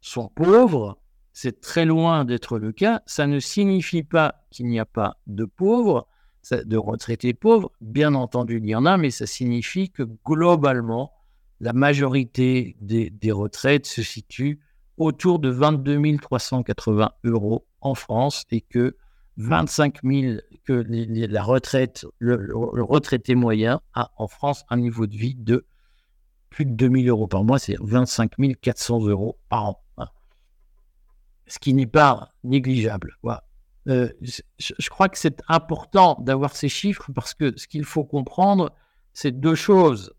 sont 0.00 0.28
pauvres 0.28 0.98
c'est 1.40 1.60
très 1.60 1.84
loin 1.84 2.24
d'être 2.24 2.58
le 2.58 2.72
cas. 2.72 3.00
Ça 3.06 3.28
ne 3.28 3.38
signifie 3.38 4.02
pas 4.02 4.44
qu'il 4.50 4.66
n'y 4.66 4.80
a 4.80 4.84
pas 4.84 5.18
de 5.28 5.44
pauvres, 5.44 6.08
de 6.50 6.76
retraités 6.76 7.32
pauvres. 7.32 7.70
Bien 7.80 8.14
entendu, 8.14 8.58
il 8.58 8.68
y 8.68 8.74
en 8.74 8.86
a, 8.86 8.96
mais 8.96 9.10
ça 9.10 9.24
signifie 9.24 9.88
que 9.88 10.02
globalement, 10.26 11.12
la 11.60 11.72
majorité 11.72 12.76
des, 12.80 13.30
retraites 13.30 13.86
se 13.86 14.02
situe 14.02 14.58
autour 14.98 15.38
de 15.38 15.48
22 15.48 16.18
380 16.18 17.12
euros 17.24 17.66
en 17.80 17.94
France 17.94 18.44
et 18.50 18.60
que 18.60 18.96
25 19.36 20.02
000, 20.02 20.40
que 20.64 20.84
la 20.88 21.42
retraite, 21.42 22.04
le, 22.18 22.50
retraité 22.54 23.34
moyen 23.34 23.80
a 23.94 24.10
en 24.16 24.26
France 24.26 24.64
un 24.68 24.76
niveau 24.76 25.06
de 25.06 25.16
vie 25.16 25.34
de 25.34 25.64
plus 26.50 26.64
de 26.64 26.72
2 26.72 27.02
000 27.02 27.08
euros 27.08 27.28
par 27.28 27.44
mois, 27.44 27.58
c'est 27.58 27.76
25 27.80 28.32
400 28.60 29.06
euros 29.06 29.38
par 29.48 29.64
an 29.64 29.80
ce 31.48 31.58
qui 31.58 31.74
n'est 31.74 31.86
pas 31.86 32.32
négligeable. 32.44 33.16
Euh, 33.88 34.08
je, 34.58 34.90
crois 34.90 35.08
que 35.08 35.18
c'est 35.18 35.42
important 35.48 36.18
d'avoir 36.20 36.54
ces 36.54 36.68
chiffres 36.68 37.10
parce 37.14 37.32
que 37.32 37.56
ce 37.56 37.66
qu'il 37.66 37.84
faut 37.84 38.04
comprendre, 38.04 38.70
c'est 39.14 39.32
deux 39.32 39.54
choses. 39.54 40.12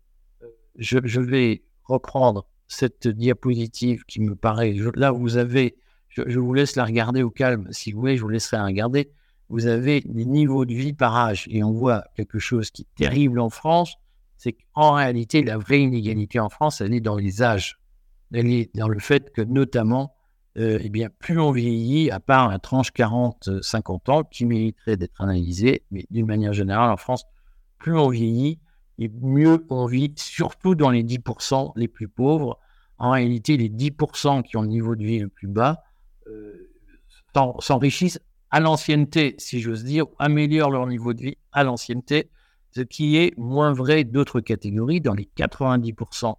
Je, 0.76 0.98
vais 1.20 1.62
reprendre 1.84 2.46
cette 2.70 3.08
diapositive 3.08 4.04
qui 4.04 4.20
me 4.20 4.36
paraît. 4.36 4.74
là, 4.94 5.10
vous 5.10 5.36
avez, 5.36 5.76
je, 6.08 6.38
vous 6.38 6.54
laisse 6.54 6.76
la 6.76 6.84
regarder 6.84 7.22
au 7.22 7.30
calme. 7.30 7.66
Si 7.72 7.90
vous 7.90 7.98
voulez, 7.98 8.16
je 8.16 8.22
vous 8.22 8.28
laisserai 8.28 8.58
la 8.58 8.64
regarder. 8.64 9.10
Vous 9.48 9.66
avez 9.66 10.02
les 10.06 10.24
niveaux 10.24 10.64
de 10.64 10.72
vie 10.72 10.92
par 10.92 11.16
âge 11.16 11.48
et 11.50 11.64
on 11.64 11.72
voit 11.72 12.04
quelque 12.14 12.38
chose 12.38 12.70
qui 12.70 12.82
est 12.82 12.94
terrible 12.94 13.40
en 13.40 13.50
France. 13.50 13.96
C'est 14.36 14.52
qu'en 14.52 14.92
réalité, 14.92 15.42
la 15.42 15.58
vraie 15.58 15.80
inégalité 15.80 16.38
en 16.38 16.48
France, 16.48 16.80
elle 16.80 16.94
est 16.94 17.00
dans 17.00 17.16
les 17.16 17.42
âges. 17.42 17.80
Elle 18.32 18.46
est 18.52 18.70
dans 18.76 18.88
le 18.88 19.00
fait 19.00 19.32
que, 19.32 19.42
notamment, 19.42 20.14
euh, 20.56 20.78
eh 20.80 20.90
bien, 20.90 21.08
plus 21.18 21.40
on 21.40 21.50
vieillit, 21.50 22.12
à 22.12 22.20
part 22.20 22.48
la 22.48 22.60
tranche 22.60 22.92
40-50 22.92 24.10
ans 24.12 24.22
qui 24.22 24.46
mériterait 24.46 24.96
d'être 24.96 25.20
analysée, 25.20 25.82
mais 25.90 26.06
d'une 26.10 26.26
manière 26.26 26.52
générale, 26.52 26.92
en 26.92 26.96
France, 26.96 27.24
plus 27.78 27.98
on 27.98 28.08
vieillit, 28.08 28.60
et 29.00 29.10
mieux 29.20 29.66
on 29.70 29.86
vit, 29.86 30.12
surtout 30.16 30.74
dans 30.74 30.90
les 30.90 31.02
10% 31.02 31.72
les 31.74 31.88
plus 31.88 32.06
pauvres. 32.06 32.58
En 32.98 33.10
réalité, 33.10 33.56
les 33.56 33.70
10% 33.70 34.42
qui 34.42 34.56
ont 34.58 34.62
le 34.62 34.68
niveau 34.68 34.94
de 34.94 35.02
vie 35.02 35.18
le 35.18 35.28
plus 35.28 35.48
bas 35.48 35.82
euh, 36.28 36.70
s'enrichissent 37.60 38.20
à 38.50 38.60
l'ancienneté, 38.60 39.34
si 39.38 39.60
j'ose 39.60 39.84
dire, 39.84 40.04
améliorent 40.18 40.70
leur 40.70 40.86
niveau 40.86 41.14
de 41.14 41.22
vie 41.22 41.38
à 41.52 41.64
l'ancienneté, 41.64 42.30
ce 42.72 42.82
qui 42.82 43.16
est 43.16 43.36
moins 43.38 43.72
vrai 43.72 44.04
d'autres 44.04 44.40
catégories. 44.40 45.00
Dans 45.00 45.14
les 45.14 45.28
90% 45.36 46.34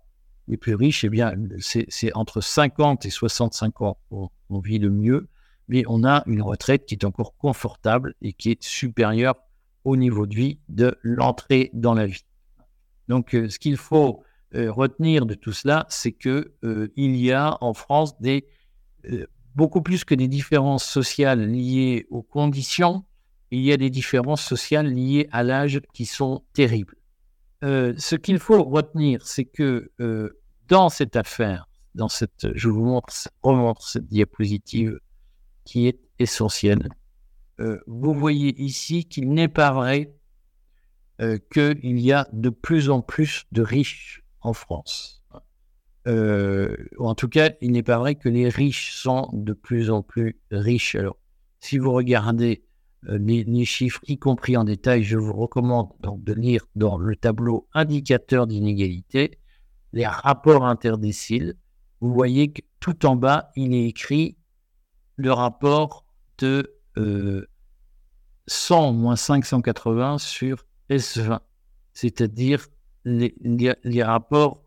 les 0.47 0.57
plus 0.57 0.75
riches, 0.75 1.03
eh 1.03 1.09
bien, 1.09 1.33
c'est 1.59 2.13
entre 2.13 2.41
50 2.41 3.05
et 3.05 3.09
65 3.09 3.81
ans 3.81 3.97
on 4.11 4.59
vit 4.59 4.79
le 4.79 4.91
mieux, 4.91 5.29
mais 5.67 5.83
on 5.87 6.03
a 6.03 6.23
une 6.27 6.41
retraite 6.41 6.85
qui 6.85 6.95
est 6.95 7.05
encore 7.05 7.35
confortable 7.37 8.13
et 8.21 8.33
qui 8.33 8.51
est 8.51 8.61
supérieure 8.61 9.35
au 9.83 9.95
niveau 9.95 10.27
de 10.27 10.35
vie 10.35 10.59
de 10.69 10.97
l'entrée 11.01 11.71
dans 11.73 11.93
la 11.93 12.05
vie. 12.05 12.25
Donc, 13.11 13.35
euh, 13.35 13.49
ce 13.49 13.59
qu'il 13.59 13.75
faut 13.75 14.23
euh, 14.55 14.71
retenir 14.71 15.25
de 15.25 15.33
tout 15.33 15.51
cela, 15.51 15.85
c'est 15.89 16.13
que 16.13 16.53
euh, 16.63 16.87
il 16.95 17.17
y 17.17 17.33
a 17.33 17.57
en 17.59 17.73
France 17.73 18.13
beaucoup 19.53 19.81
plus 19.81 20.05
que 20.05 20.15
des 20.15 20.29
différences 20.29 20.85
sociales 20.85 21.45
liées 21.45 22.07
aux 22.09 22.21
conditions, 22.21 23.03
il 23.51 23.59
y 23.63 23.73
a 23.73 23.75
des 23.75 23.89
différences 23.89 24.41
sociales 24.41 24.87
liées 24.87 25.27
à 25.33 25.43
l'âge 25.43 25.81
qui 25.93 26.05
sont 26.05 26.45
terribles. 26.53 26.95
ce 27.61 28.15
qu'il 28.15 28.39
faut 28.39 28.63
retenir, 28.63 29.27
c'est 29.27 29.43
que 29.43 29.91
dans 30.69 30.87
cette 30.87 31.17
affaire, 31.17 31.67
dans 31.95 32.07
cette, 32.07 32.47
je 32.55 32.69
vous 32.69 32.85
montre, 32.85 33.13
remontre 33.43 33.85
cette 33.85 34.07
diapositive 34.07 34.97
qui 35.65 35.87
est 35.89 35.99
essentielle. 36.17 36.87
Vous 37.87 38.13
voyez 38.13 38.57
ici 38.61 39.03
qu'il 39.03 39.33
n'est 39.33 39.49
pas 39.49 39.73
vrai 39.73 40.15
euh, 41.21 41.37
qu'il 41.51 41.99
y 41.99 42.11
a 42.11 42.27
de 42.33 42.49
plus 42.49 42.89
en 42.89 43.01
plus 43.01 43.45
de 43.51 43.61
riches 43.61 44.23
en 44.41 44.53
France. 44.53 45.23
Euh, 46.07 46.75
en 46.97 47.13
tout 47.13 47.29
cas, 47.29 47.51
il 47.61 47.71
n'est 47.71 47.83
pas 47.83 47.99
vrai 47.99 48.15
que 48.15 48.29
les 48.29 48.49
riches 48.49 48.93
sont 48.93 49.29
de 49.33 49.53
plus 49.53 49.91
en 49.91 50.01
plus 50.01 50.39
riches. 50.49 50.95
Alors, 50.95 51.17
si 51.59 51.77
vous 51.77 51.91
regardez 51.91 52.63
les, 53.03 53.43
les, 53.43 53.65
chiffres, 53.65 54.01
y 54.07 54.17
compris 54.17 54.57
en 54.57 54.63
détail, 54.63 55.03
je 55.03 55.17
vous 55.17 55.33
recommande 55.33 55.89
donc 55.99 56.23
de 56.23 56.33
lire 56.33 56.65
dans 56.75 56.97
le 56.97 57.15
tableau 57.15 57.67
indicateur 57.73 58.47
d'inégalité 58.47 59.39
les 59.93 60.07
rapports 60.07 60.65
interdéciles, 60.65 61.55
vous 61.99 62.13
voyez 62.13 62.51
que 62.51 62.61
tout 62.79 63.05
en 63.05 63.15
bas, 63.15 63.51
il 63.55 63.73
est 63.73 63.85
écrit 63.85 64.37
le 65.17 65.31
rapport 65.31 66.05
de 66.39 66.79
100 68.47 68.89
euh, 68.89 68.91
moins 68.93 69.15
580 69.15 70.17
sur 70.17 70.65
S20, 70.91 71.39
c'est-à-dire 71.93 72.67
les, 73.05 74.03
rapports 74.03 74.63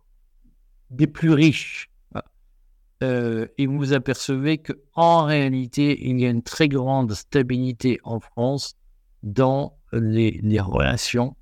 des 0.90 1.06
plus 1.06 1.32
riches. 1.32 1.90
Euh, 3.02 3.46
et 3.58 3.66
vous 3.66 3.92
apercevez 3.92 4.58
qu'en 4.58 5.24
réalité, 5.24 6.08
il 6.08 6.18
y 6.18 6.26
a 6.26 6.30
une 6.30 6.42
très 6.42 6.68
grande 6.68 7.12
stabilité 7.12 8.00
en 8.04 8.20
France 8.20 8.76
dans 9.22 9.76
les, 9.92 10.40
relations 10.60 11.36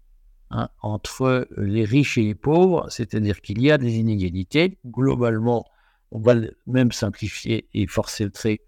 hein, 0.51 0.69
entre 0.81 1.47
les 1.57 1.85
riches 1.85 2.19
et 2.19 2.23
les 2.23 2.35
pauvres, 2.35 2.89
c'est-à-dire 2.91 3.41
qu'il 3.41 3.63
y 3.63 3.71
a 3.71 3.79
des 3.79 3.97
inégalités. 3.97 4.79
Globalement, 4.87 5.67
on 6.11 6.21
va 6.21 6.35
même 6.67 6.91
simplifier 6.91 7.69
et 7.75 7.87
forcer 7.87 8.25
le 8.25 8.31
trait. 8.31 8.61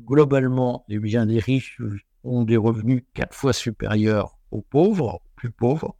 Globalement, 0.00 0.84
eh 0.88 0.98
les 0.98 1.40
riches 1.40 1.80
ont 2.24 2.44
des 2.44 2.56
revenus 2.56 3.02
quatre 3.14 3.34
fois 3.34 3.52
supérieurs 3.52 4.37
aux 4.50 4.62
pauvres, 4.62 5.20
plus 5.36 5.50
pauvres, 5.50 5.96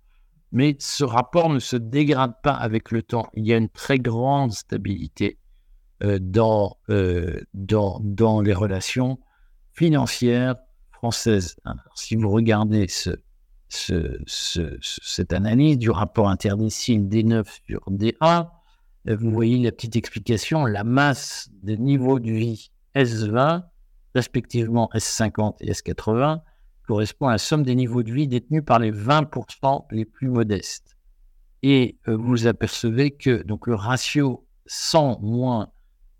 mais 0.52 0.76
ce 0.78 1.04
rapport 1.04 1.50
ne 1.50 1.58
se 1.58 1.76
dégrade 1.76 2.34
pas 2.42 2.54
avec 2.54 2.90
le 2.90 3.02
temps. 3.02 3.28
Il 3.34 3.46
y 3.46 3.52
a 3.52 3.56
une 3.56 3.68
très 3.68 3.98
grande 3.98 4.52
stabilité 4.52 5.38
euh, 6.02 6.18
dans, 6.20 6.78
euh, 6.90 7.40
dans, 7.54 8.00
dans 8.02 8.40
les 8.40 8.54
relations 8.54 9.18
financières 9.72 10.56
françaises. 10.90 11.56
si 11.94 12.16
vous 12.16 12.30
regardez 12.30 12.88
ce, 12.88 13.10
ce, 13.68 14.78
cette 14.80 15.32
analyse 15.32 15.78
du 15.78 15.90
rapport 15.90 16.28
interdécile 16.28 17.08
D9 17.08 17.44
sur 17.66 17.80
D1, 17.90 18.48
euh, 19.08 19.16
vous 19.16 19.30
voyez 19.30 19.62
la 19.62 19.72
petite 19.72 19.96
explication, 19.96 20.64
la 20.64 20.84
masse 20.84 21.50
des 21.62 21.76
niveaux 21.76 22.18
de 22.18 22.30
vie 22.30 22.70
S20, 22.94 23.64
respectivement 24.14 24.90
S50 24.94 25.56
et 25.60 25.72
S80, 25.72 26.40
correspond 26.88 27.28
à 27.28 27.32
la 27.32 27.38
somme 27.38 27.64
des 27.64 27.74
niveaux 27.74 28.02
de 28.02 28.10
vie 28.10 28.26
détenus 28.26 28.64
par 28.64 28.78
les 28.78 28.90
20% 28.90 29.84
les 29.90 30.06
plus 30.06 30.28
modestes. 30.28 30.96
Et 31.62 31.98
euh, 32.08 32.16
vous 32.16 32.46
apercevez 32.46 33.10
que 33.10 33.42
donc 33.42 33.66
le 33.66 33.74
ratio 33.74 34.46
100 34.64 35.20
moins 35.20 35.70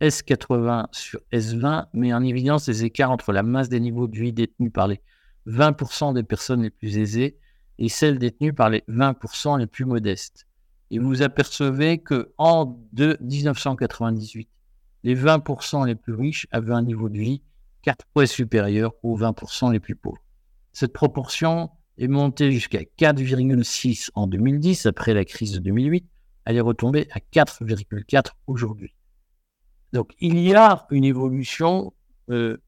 S80 0.03 0.89
sur 0.93 1.21
S20 1.33 1.87
met 1.95 2.13
en 2.13 2.23
évidence 2.23 2.69
les 2.69 2.85
écarts 2.85 3.11
entre 3.11 3.33
la 3.33 3.43
masse 3.43 3.71
des 3.71 3.81
niveaux 3.81 4.09
de 4.09 4.19
vie 4.19 4.35
détenus 4.35 4.71
par 4.71 4.89
les 4.89 5.01
20% 5.47 6.13
des 6.13 6.23
personnes 6.23 6.63
les 6.63 6.71
plus 6.71 6.99
aisées 6.99 7.39
et 7.79 7.89
celles 7.89 8.19
détenues 8.19 8.53
par 8.53 8.69
les 8.69 8.85
20% 8.91 9.59
les 9.59 9.67
plus 9.67 9.87
modestes. 9.87 10.47
Et 10.91 10.99
vous 10.99 11.23
apercevez 11.23 11.97
que 11.99 12.35
en 12.37 12.79
1998, 12.93 14.51
les 15.05 15.17
20% 15.17 15.87
les 15.87 15.95
plus 15.95 16.15
riches 16.15 16.47
avaient 16.51 16.75
un 16.75 16.83
niveau 16.83 17.09
de 17.09 17.17
vie 17.17 17.43
4 17.83 18.05
fois 18.13 18.27
supérieur 18.27 18.93
aux 19.03 19.19
20% 19.19 19.73
les 19.73 19.81
plus 19.81 19.97
pauvres. 19.97 20.28
Cette 20.79 20.93
proportion 20.93 21.71
est 21.97 22.07
montée 22.07 22.53
jusqu'à 22.53 22.83
4,6 23.01 24.11
en 24.15 24.29
2010, 24.29 24.87
après 24.87 25.13
la 25.13 25.25
crise 25.25 25.51
de 25.51 25.59
2008. 25.59 26.07
Elle 26.45 26.57
est 26.57 26.61
retombée 26.61 27.09
à 27.11 27.19
4,4 27.19 28.35
aujourd'hui. 28.47 28.95
Donc, 29.93 30.13
il 30.21 30.39
y 30.39 30.55
a 30.55 30.87
une 30.93 31.03
évolution 31.03 31.93
euh, 32.31 32.59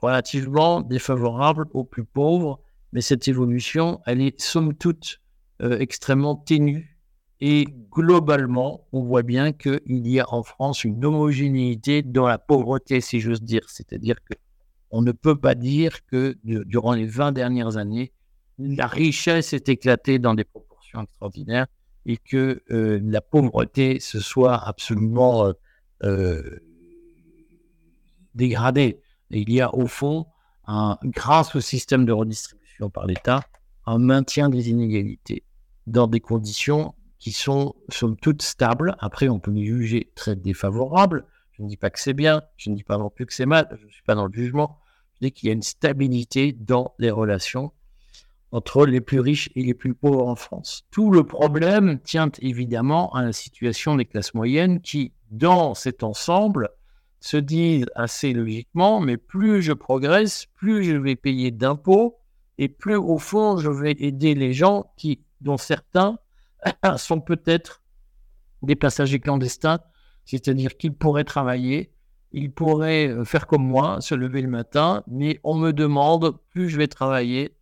relativement 0.00 0.82
défavorable 0.82 1.66
aux 1.74 1.82
plus 1.82 2.04
pauvres, 2.04 2.60
mais 2.92 3.00
cette 3.00 3.26
évolution, 3.26 4.00
elle 4.06 4.20
est 4.20 4.40
somme 4.40 4.72
toute 4.74 5.20
euh, 5.60 5.80
extrêmement 5.80 6.36
ténue. 6.36 6.96
Et 7.40 7.66
globalement, 7.90 8.86
on 8.92 9.02
voit 9.02 9.24
bien 9.24 9.50
qu'il 9.50 10.06
y 10.06 10.20
a 10.20 10.32
en 10.32 10.44
France 10.44 10.84
une 10.84 11.04
homogénéité 11.04 12.02
dans 12.02 12.28
la 12.28 12.38
pauvreté, 12.38 13.00
si 13.00 13.18
j'ose 13.18 13.42
dire. 13.42 13.62
C'est-à-dire 13.66 14.22
que 14.22 14.34
on 14.90 15.02
ne 15.02 15.12
peut 15.12 15.38
pas 15.38 15.54
dire 15.54 16.04
que 16.06 16.36
durant 16.42 16.92
les 16.92 17.06
20 17.06 17.32
dernières 17.32 17.76
années, 17.76 18.12
la 18.58 18.86
richesse 18.86 19.52
est 19.52 19.68
éclatée 19.68 20.18
dans 20.18 20.34
des 20.34 20.44
proportions 20.44 21.02
extraordinaires 21.02 21.66
et 22.06 22.16
que 22.16 22.62
euh, 22.70 22.98
la 23.02 23.20
pauvreté 23.20 24.00
se 24.00 24.18
soit 24.18 24.56
absolument 24.56 25.46
euh, 25.46 25.52
euh, 26.04 26.58
dégradée. 28.34 29.00
il 29.30 29.50
y 29.52 29.60
a 29.60 29.74
au 29.74 29.86
fond, 29.86 30.26
grâce 31.04 31.54
au 31.54 31.60
système 31.60 32.04
de 32.04 32.12
redistribution 32.12 32.90
par 32.90 33.06
l'État, 33.06 33.42
un 33.86 33.98
maintien 33.98 34.48
des 34.48 34.70
inégalités 34.70 35.42
dans 35.86 36.06
des 36.06 36.20
conditions 36.20 36.94
qui 37.18 37.32
sont 37.32 37.74
somme 37.88 38.16
toute 38.16 38.42
stables. 38.42 38.96
Après, 39.00 39.28
on 39.28 39.40
peut 39.40 39.50
les 39.50 39.64
juger 39.64 40.12
très 40.14 40.36
défavorables, 40.36 41.26
je 41.58 41.64
ne 41.64 41.68
dis 41.68 41.76
pas 41.76 41.90
que 41.90 41.98
c'est 41.98 42.14
bien, 42.14 42.42
je 42.56 42.70
ne 42.70 42.76
dis 42.76 42.84
pas 42.84 42.98
non 42.98 43.10
plus 43.10 43.26
que 43.26 43.34
c'est 43.34 43.46
mal, 43.46 43.68
je 43.80 43.86
ne 43.86 43.90
suis 43.90 44.02
pas 44.02 44.14
dans 44.14 44.26
le 44.26 44.32
jugement. 44.32 44.78
Je 45.14 45.26
dis 45.26 45.32
qu'il 45.32 45.48
y 45.48 45.50
a 45.50 45.54
une 45.54 45.62
stabilité 45.62 46.52
dans 46.52 46.94
les 46.98 47.10
relations 47.10 47.72
entre 48.52 48.86
les 48.86 49.00
plus 49.00 49.20
riches 49.20 49.50
et 49.56 49.62
les 49.62 49.74
plus 49.74 49.92
pauvres 49.92 50.26
en 50.26 50.36
France. 50.36 50.84
Tout 50.90 51.10
le 51.10 51.24
problème 51.24 51.98
tient 52.00 52.30
évidemment 52.40 53.12
à 53.12 53.22
la 53.22 53.32
situation 53.32 53.96
des 53.96 54.04
classes 54.04 54.34
moyennes 54.34 54.80
qui, 54.80 55.12
dans 55.30 55.74
cet 55.74 56.02
ensemble, 56.02 56.70
se 57.20 57.36
disent 57.36 57.86
assez 57.96 58.32
logiquement, 58.32 59.00
mais 59.00 59.16
plus 59.16 59.60
je 59.60 59.72
progresse, 59.72 60.46
plus 60.54 60.84
je 60.84 60.96
vais 60.96 61.16
payer 61.16 61.50
d'impôts 61.50 62.18
et 62.56 62.68
plus 62.68 62.94
au 62.94 63.18
fond 63.18 63.58
je 63.58 63.68
vais 63.68 63.96
aider 63.98 64.34
les 64.34 64.52
gens 64.52 64.92
qui, 64.96 65.20
dont 65.40 65.58
certains 65.58 66.18
sont 66.96 67.20
peut-être 67.20 67.82
des 68.62 68.76
passagers 68.76 69.20
clandestins 69.20 69.80
c'est-à-dire 70.28 70.76
qu'il 70.76 70.92
pourrait 70.92 71.24
travailler, 71.24 71.90
il 72.32 72.52
pourrait 72.52 73.08
euh, 73.08 73.24
faire 73.24 73.46
comme 73.46 73.66
moi, 73.66 74.02
se 74.02 74.14
lever 74.14 74.42
le 74.42 74.48
matin, 74.48 75.02
mais 75.06 75.40
on 75.42 75.54
me 75.54 75.72
demande, 75.72 76.36
plus 76.50 76.68
je 76.68 76.76
vais 76.76 76.86
travailler, 76.86 77.56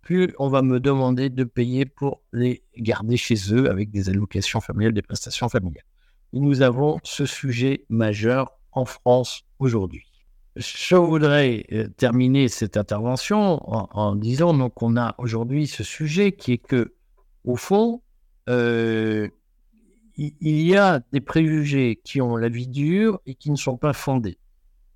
plus 0.00 0.32
on 0.38 0.48
va 0.48 0.62
me 0.62 0.80
demander 0.80 1.28
de 1.28 1.44
payer 1.44 1.84
pour 1.84 2.22
les 2.32 2.62
garder 2.78 3.18
chez 3.18 3.34
eux 3.52 3.68
avec 3.68 3.90
des 3.90 4.08
allocations 4.08 4.62
familiales, 4.62 4.94
des 4.94 5.02
prestations 5.02 5.50
familiales. 5.50 5.84
Et 6.32 6.40
nous 6.40 6.62
avons 6.62 6.98
ce 7.02 7.26
sujet 7.26 7.84
majeur 7.90 8.50
en 8.72 8.86
France 8.86 9.42
aujourd'hui. 9.58 10.06
Je 10.56 10.96
voudrais 10.96 11.66
euh, 11.72 11.86
terminer 11.98 12.48
cette 12.48 12.78
intervention 12.78 13.60
en, 13.70 14.16
disant 14.16 14.70
qu'on 14.70 14.96
a 14.96 15.14
aujourd'hui 15.18 15.66
ce 15.66 15.84
sujet 15.84 16.32
qui 16.32 16.52
est 16.52 16.66
que, 16.66 16.94
au 17.44 17.56
fond, 17.56 18.00
euh, 18.48 19.28
il 20.16 20.60
y 20.62 20.76
a 20.76 21.00
des 21.12 21.20
préjugés 21.20 22.00
qui 22.02 22.20
ont 22.20 22.36
la 22.36 22.48
vie 22.48 22.68
dure 22.68 23.20
et 23.26 23.34
qui 23.34 23.50
ne 23.50 23.56
sont 23.56 23.76
pas 23.76 23.92
fondés. 23.92 24.38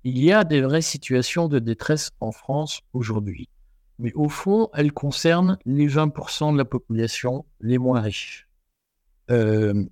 Il 0.03 0.17
y 0.17 0.31
a 0.31 0.43
des 0.43 0.61
vraies 0.61 0.81
situations 0.81 1.47
de 1.47 1.59
détresse 1.59 2.11
en 2.19 2.31
France 2.31 2.81
aujourd'hui. 2.93 3.49
Mais 3.99 4.11
au 4.13 4.29
fond, 4.29 4.69
elles 4.73 4.93
concernent 4.93 5.59
les 5.65 5.87
20% 5.87 6.53
de 6.53 6.57
la 6.57 6.65
population 6.65 7.45
les 7.59 7.77
moins 7.77 8.01
riches. 8.01 8.47
Euh, 9.29 9.85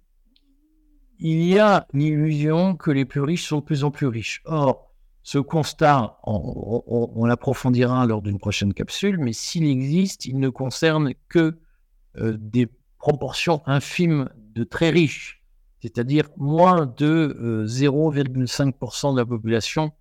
il 1.20 1.44
y 1.44 1.60
a 1.60 1.86
l'illusion 1.94 2.76
que 2.76 2.90
les 2.90 3.06
plus 3.06 3.22
riches 3.22 3.48
sont 3.48 3.60
de 3.60 3.64
plus 3.64 3.84
en 3.84 3.92
plus 3.92 4.08
riches. 4.08 4.42
Or, 4.46 4.90
ce 5.22 5.38
constat, 5.38 6.18
on, 6.24 7.26
l'approfondira 7.26 8.08
lors 8.08 8.24
d'une 8.24 8.40
prochaine 8.40 8.74
capsule, 8.74 9.20
mais 9.20 9.34
s'il 9.34 9.66
existe, 9.66 10.26
il 10.26 10.40
ne 10.40 10.50
concerne 10.50 11.14
que 11.28 11.60
euh, 12.18 12.36
des 12.40 12.68
proportions 13.00 13.64
infimes 13.66 14.30
de 14.54 14.64
très 14.64 14.92
riches, 14.92 15.42
c'est-à-dire 15.82 16.30
moins 16.38 16.86
de 16.86 17.66
0,5% 17.68 19.08
euh, 19.10 19.14
de 19.14 19.18
la 19.18 19.26
population 19.26 19.92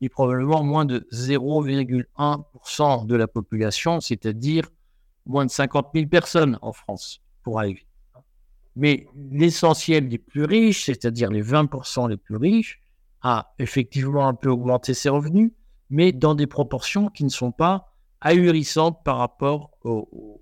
et 0.00 0.08
probablement 0.08 0.64
moins 0.64 0.86
de 0.86 1.06
0,1% 1.12 3.06
de 3.06 3.14
la 3.14 3.28
population, 3.28 4.00
c'est-à-dire 4.00 4.68
moins 5.26 5.44
de 5.46 5.50
50 5.50 5.90
000 5.94 6.06
personnes 6.06 6.58
en 6.62 6.72
France 6.72 7.20
pour 7.42 7.60
aller 7.60 7.86
Mais 8.74 9.06
l'essentiel 9.30 10.08
des 10.08 10.18
plus 10.18 10.44
riches, 10.44 10.86
c'est-à-dire 10.86 11.30
les 11.30 11.42
20% 11.42 12.08
les 12.08 12.16
plus 12.16 12.36
riches, 12.36 12.80
a 13.22 13.54
effectivement 13.58 14.28
un 14.28 14.34
peu 14.34 14.50
augmenté 14.50 14.94
ses 14.94 15.08
revenus, 15.08 15.52
mais 15.90 16.12
dans 16.12 16.34
des 16.34 16.46
proportions 16.46 17.08
qui 17.08 17.24
ne 17.24 17.28
sont 17.28 17.52
pas 17.52 17.92
ahurissantes 18.20 19.02
par 19.04 19.18
rapport 19.18 19.70
aux 19.84 20.40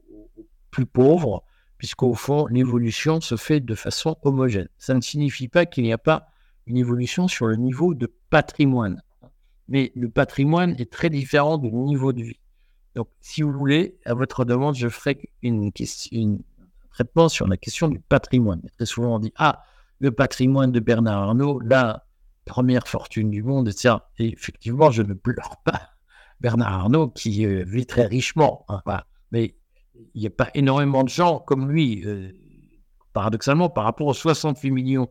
plus 0.71 0.87
pauvres 0.87 1.45
puisqu'au 1.85 2.15
fond, 2.15 2.47
l'évolution 2.47 3.21
se 3.21 3.37
fait 3.37 3.61
de 3.61 3.75
façon 3.75 4.17
homogène. 4.23 4.69
Ça 4.79 4.95
ne 4.95 5.03
signifie 5.03 5.49
pas 5.49 5.67
qu'il 5.67 5.85
n'y 5.85 5.93
a 5.93 5.99
pas 5.99 6.29
une 6.65 6.79
évolution 6.79 7.29
sur 7.29 7.47
le 7.47 7.57
niveau 7.57 7.93
de 7.93 8.11
patrimoine. 8.31 9.03
Mais 9.69 9.93
le 9.95 10.09
patrimoine 10.09 10.75
est 10.79 10.91
très 10.91 11.11
différent 11.11 11.59
du 11.59 11.71
niveau 11.71 12.15
de 12.15 12.23
vie. 12.23 12.41
Donc, 12.95 13.09
si 13.21 13.43
vous 13.43 13.53
voulez, 13.53 13.99
à 14.07 14.15
votre 14.15 14.47
demande, 14.47 14.77
je 14.77 14.89
ferai 14.89 15.29
une 15.43 15.73
question, 15.73 16.39
traitement 16.91 17.29
sur 17.29 17.47
la 17.47 17.59
question 17.59 17.89
du 17.89 18.01
patrimoine. 18.01 18.63
Très 18.77 18.87
souvent, 18.87 19.17
on 19.17 19.19
dit 19.19 19.35
Ah, 19.37 19.63
le 19.99 20.11
patrimoine 20.11 20.73
de 20.73 20.81
Bernard 20.81 21.23
Arnault, 21.23 21.61
la 21.61 22.07
première 22.47 22.89
fortune 22.89 23.29
du 23.29 23.43
monde, 23.43 23.69
etc. 23.69 23.97
Et 24.19 24.33
effectivement, 24.33 24.91
je 24.91 25.03
ne 25.03 25.13
pleure 25.13 25.59
pas 25.67 25.91
Bernard 26.41 26.73
Arnault 26.73 27.11
qui 27.11 27.45
euh, 27.45 27.63
vit 27.67 27.85
très 27.85 28.07
richement. 28.07 28.65
Hein, 28.71 28.81
Mais 29.33 29.55
il 30.15 30.21
n'y 30.21 30.27
a 30.27 30.31
pas 30.31 30.51
énormément 30.55 31.05
de 31.05 31.09
gens 31.09 31.39
comme 31.39 31.71
lui, 31.71 32.03
euh, 32.07 32.33
paradoxalement, 33.13 33.69
par 33.69 33.85
rapport 33.85 34.07
aux 34.07 34.15
68 34.15 34.71
millions 34.71 35.09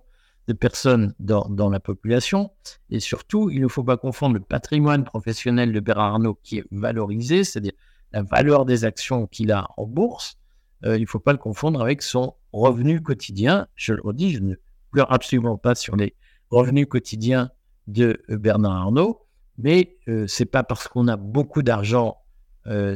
de 0.47 0.53
personnes 0.53 1.13
dans, 1.19 1.69
la 1.69 1.79
population. 1.79 2.51
Et 2.89 2.99
surtout, 2.99 3.49
il 3.49 3.61
ne 3.61 3.67
faut 3.69 3.83
pas 3.83 3.95
confondre 3.95 4.35
le 4.35 4.41
patrimoine 4.41 5.05
professionnel 5.05 5.71
de 5.71 5.79
Bernard 5.79 6.13
Arnault 6.13 6.37
qui 6.43 6.57
est 6.57 6.65
valorisé, 6.71 7.45
c'est-à-dire 7.45 7.71
la 8.11 8.23
valeur 8.23 8.65
des 8.65 8.83
actions 8.83 9.25
qu'il 9.27 9.53
a 9.53 9.67
en 9.77 9.85
bourse. 9.85 10.37
Euh, 10.85 10.97
il 10.97 11.01
ne 11.01 11.07
faut 11.07 11.19
pas 11.19 11.31
le 11.31 11.37
confondre 11.37 11.81
avec 11.81 12.01
son 12.01 12.35
revenu 12.51 13.01
quotidien. 13.01 13.67
Je 13.75 13.93
le 13.93 14.01
redis, 14.01 14.33
je 14.33 14.39
ne 14.39 14.55
pleure 14.91 15.11
absolument 15.13 15.57
pas 15.57 15.75
sur 15.75 15.95
les 15.95 16.13
revenus 16.49 16.87
quotidiens 16.87 17.49
de 17.87 18.21
Bernard 18.27 18.73
Arnault, 18.73 19.25
mais 19.57 19.97
ce 20.07 20.27
c'est 20.27 20.45
pas 20.45 20.63
parce 20.63 20.87
qu'on 20.87 21.07
a 21.07 21.17
beaucoup 21.17 21.63
d'argent 21.63 22.22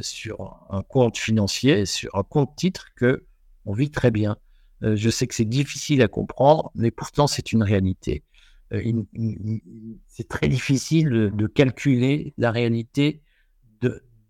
sur 0.00 0.66
un 0.70 0.82
compte 0.82 1.18
financier, 1.18 1.86
sur 1.86 2.14
un 2.16 2.22
compte 2.22 2.56
titre, 2.56 2.88
que 2.96 3.24
on 3.66 3.72
vit 3.72 3.90
très 3.90 4.10
bien. 4.10 4.36
je 4.82 5.10
sais 5.10 5.26
que 5.26 5.34
c'est 5.34 5.44
difficile 5.44 6.02
à 6.02 6.08
comprendre, 6.08 6.70
mais 6.74 6.90
pourtant 6.90 7.26
c'est 7.26 7.52
une 7.52 7.62
réalité. 7.62 8.24
c'est 8.70 10.28
très 10.28 10.48
difficile 10.48 11.10
de, 11.10 11.46
calculer 11.46 12.34
la 12.38 12.50
réalité 12.50 13.22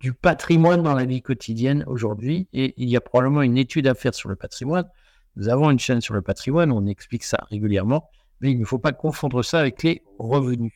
du 0.01 0.13
patrimoine 0.13 0.83
dans 0.83 0.95
la 0.95 1.05
vie 1.05 1.23
quotidienne 1.23 1.85
aujourd'hui, 1.87 2.49
et 2.53 2.75
il 2.77 2.89
y 2.89 2.97
a 2.97 3.01
probablement 3.01 3.43
une 3.43 3.59
étude 3.59 3.87
à 3.87 3.95
faire 3.95 4.15
sur 4.15 4.29
le 4.29 4.37
patrimoine. 4.37 4.89
Nous 5.37 5.49
avons 5.49 5.71
une 5.71 5.79
chaîne 5.79 6.01
sur 6.01 6.15
le 6.15 6.23
patrimoine, 6.23 6.73
on 6.73 6.87
explique 6.87 7.25
ça 7.25 7.47
régulièrement, 7.51 8.11
mais 8.41 8.51
il 8.51 8.59
ne 8.59 8.65
faut 8.65 8.79
pas 8.79 8.93
confondre 8.93 9.45
ça 9.45 9.61
avec 9.61 9.83
les 9.83 10.03
revenus. 10.19 10.73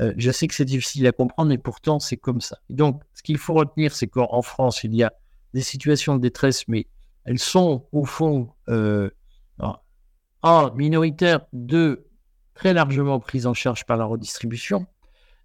Euh, 0.00 0.14
je 0.16 0.30
sais 0.30 0.46
que 0.46 0.54
c'est 0.54 0.64
difficile 0.64 1.06
à 1.06 1.12
comprendre, 1.12 1.48
mais 1.48 1.58
pourtant 1.58 1.98
c'est 1.98 2.16
comme 2.16 2.40
ça. 2.40 2.58
donc, 2.70 3.02
ce 3.14 3.22
qu'il 3.22 3.38
faut 3.38 3.54
retenir, 3.54 3.94
c'est 3.94 4.06
qu'en 4.06 4.42
France, 4.42 4.84
il 4.84 4.94
y 4.94 5.02
a 5.02 5.12
des 5.54 5.60
situations 5.60 6.16
de 6.16 6.20
détresse, 6.20 6.68
mais 6.68 6.86
elles 7.24 7.38
sont 7.38 7.86
au 7.92 8.04
fond, 8.04 8.50
euh, 8.68 9.10
un, 10.42 10.72
minoritaires, 10.76 11.40
deux, 11.52 12.06
très 12.54 12.72
largement 12.72 13.18
prises 13.18 13.46
en 13.46 13.54
charge 13.54 13.84
par 13.86 13.96
la 13.96 14.04
redistribution. 14.04 14.86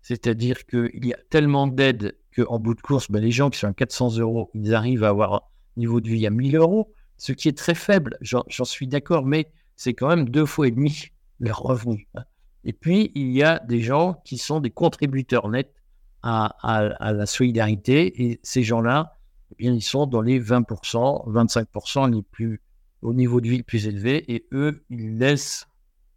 C'est-à-dire 0.02 0.66
qu'il 0.66 1.06
y 1.06 1.14
a 1.14 1.18
tellement 1.30 1.68
d'aides 1.68 2.18
qu'en 2.36 2.60
bout 2.60 2.76
de 2.76 2.82
course, 2.82 3.10
ben, 3.10 3.20
les 3.20 3.32
gens 3.32 3.50
qui 3.50 3.60
sont 3.60 3.68
à 3.68 3.74
400 3.74 4.18
euros, 4.18 4.52
ils 4.54 4.74
arrivent 4.76 5.04
à 5.04 5.10
avoir 5.10 5.34
un 5.34 5.42
niveau 5.78 6.00
de 6.02 6.10
vie 6.10 6.28
à 6.28 6.30
1000 6.30 6.56
euros, 6.58 6.94
ce 7.18 7.32
qui 7.32 7.48
est 7.48 7.58
très 7.58 7.76
faible, 7.76 8.18
j'en 8.22 8.44
suis 8.66 8.88
d'accord, 8.88 9.26
mais 9.26 9.52
c'est 9.76 9.94
quand 9.94 10.08
même 10.08 10.30
deux 10.30 10.46
fois 10.46 10.68
et 10.68 10.72
demi 10.72 11.08
leur 11.40 11.60
revenu. 11.60 12.08
Hein. 12.16 12.24
Et 12.66 12.74
puis, 12.74 13.12
il 13.16 13.32
y 13.32 13.44
a 13.44 13.60
des 13.60 13.82
gens 13.82 14.22
qui 14.26 14.38
sont 14.38 14.60
des 14.60 14.72
contributeurs 14.72 15.50
nets 15.50 15.74
à, 16.22 17.12
la 17.14 17.26
solidarité, 17.26 18.24
et 18.24 18.40
ces 18.44 18.64
gens-là, 18.64 19.18
eh 19.52 19.56
bien, 19.56 19.74
ils 19.74 19.82
sont 19.82 20.06
dans 20.06 20.22
les 20.22 20.40
20%, 20.40 21.30
25% 21.30 22.16
les 22.16 22.22
plus 22.22 22.62
au 23.02 23.14
niveau 23.14 23.42
de 23.42 23.50
vie 23.50 23.58
le 23.58 23.64
plus 23.64 23.88
élevé, 23.88 24.24
et 24.34 24.46
eux, 24.54 24.86
ils 24.90 25.18
laissent 25.18 25.68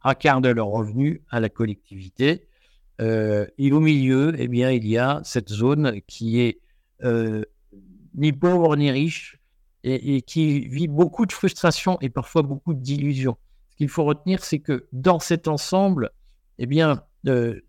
un 0.04 0.14
quart 0.14 0.40
de 0.40 0.48
leur 0.48 0.68
revenu 0.68 1.22
à 1.30 1.40
la 1.40 1.48
collectivité. 1.48 2.46
Euh, 3.00 3.46
et 3.58 3.72
au 3.72 3.80
milieu, 3.80 4.32
eh 4.38 4.46
bien, 4.46 4.70
il 4.70 4.86
y 4.86 4.96
a 4.96 5.20
cette 5.24 5.48
zone 5.48 6.00
qui 6.06 6.40
est 6.40 6.60
euh, 7.02 7.42
ni 8.14 8.32
pauvre 8.32 8.76
ni 8.76 8.90
riche 8.90 9.40
et, 9.82 10.22
qui 10.22 10.66
vit 10.66 10.88
beaucoup 10.88 11.26
de 11.26 11.32
frustration 11.32 11.98
et 12.00 12.08
parfois 12.08 12.42
beaucoup 12.42 12.74
d'illusions. 12.74 13.36
Ce 13.70 13.76
qu'il 13.76 13.88
faut 13.88 14.04
retenir, 14.04 14.44
c'est 14.44 14.58
que 14.60 14.86
dans 14.92 15.18
cet 15.18 15.48
ensemble, 15.48 16.10
eh 16.58 16.66
bien, 16.66 17.04
euh, 17.26 17.60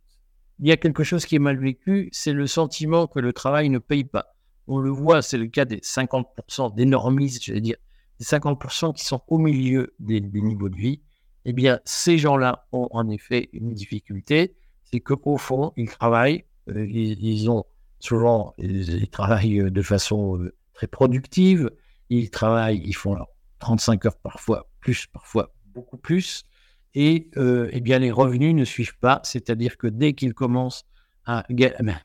il 0.59 0.67
y 0.67 0.71
a 0.71 0.77
quelque 0.77 1.03
chose 1.03 1.25
qui 1.25 1.35
est 1.35 1.39
mal 1.39 1.59
vécu, 1.59 2.09
c'est 2.11 2.33
le 2.33 2.47
sentiment 2.47 3.07
que 3.07 3.19
le 3.19 3.33
travail 3.33 3.69
ne 3.69 3.79
paye 3.79 4.03
pas. 4.03 4.35
On 4.67 4.79
le 4.79 4.89
voit, 4.89 5.21
c'est 5.21 5.37
le 5.37 5.47
cas 5.47 5.65
des 5.65 5.79
50% 5.79 6.75
d'énormistes, 6.75 7.43
je 7.43 7.53
vais 7.53 7.61
dire, 7.61 7.77
des 8.19 8.25
50% 8.25 8.93
qui 8.95 9.05
sont 9.05 9.21
au 9.27 9.37
milieu 9.37 9.93
des, 9.99 10.19
niveaux 10.21 10.69
de 10.69 10.75
vie. 10.75 11.01
Eh 11.45 11.53
bien, 11.53 11.79
ces 11.85 12.17
gens-là 12.17 12.67
ont 12.71 12.87
en 12.91 13.09
effet 13.09 13.49
une 13.53 13.73
difficulté 13.73 14.55
c'est 14.91 14.99
qu'au 14.99 15.37
fond, 15.37 15.73
ils 15.75 15.89
travaillent, 15.89 16.45
euh, 16.69 16.85
ils, 16.87 17.49
ont 17.49 17.65
souvent, 17.99 18.53
ils, 18.57 19.09
travaillent 19.09 19.61
euh, 19.61 19.69
de 19.69 19.81
façon 19.81 20.39
très 20.73 20.87
productive, 20.87 21.69
ils 22.09 22.29
travaillent, 22.29 22.81
ils 22.85 22.95
font 22.95 23.17
35 23.59 24.05
heures 24.05 24.17
parfois, 24.17 24.69
plus, 24.79 25.07
parfois 25.07 25.53
beaucoup 25.73 25.97
plus, 25.97 26.45
et 26.93 27.29
eh 27.35 27.79
bien 27.81 27.99
les 27.99 28.11
revenus 28.11 28.55
ne 28.55 28.65
suivent 28.65 28.97
pas, 28.97 29.21
c'est-à-dire 29.23 29.77
que 29.77 29.87
dès 29.87 30.13
qu'ils 30.13 30.33
commencent 30.33 30.85
à 31.25 31.45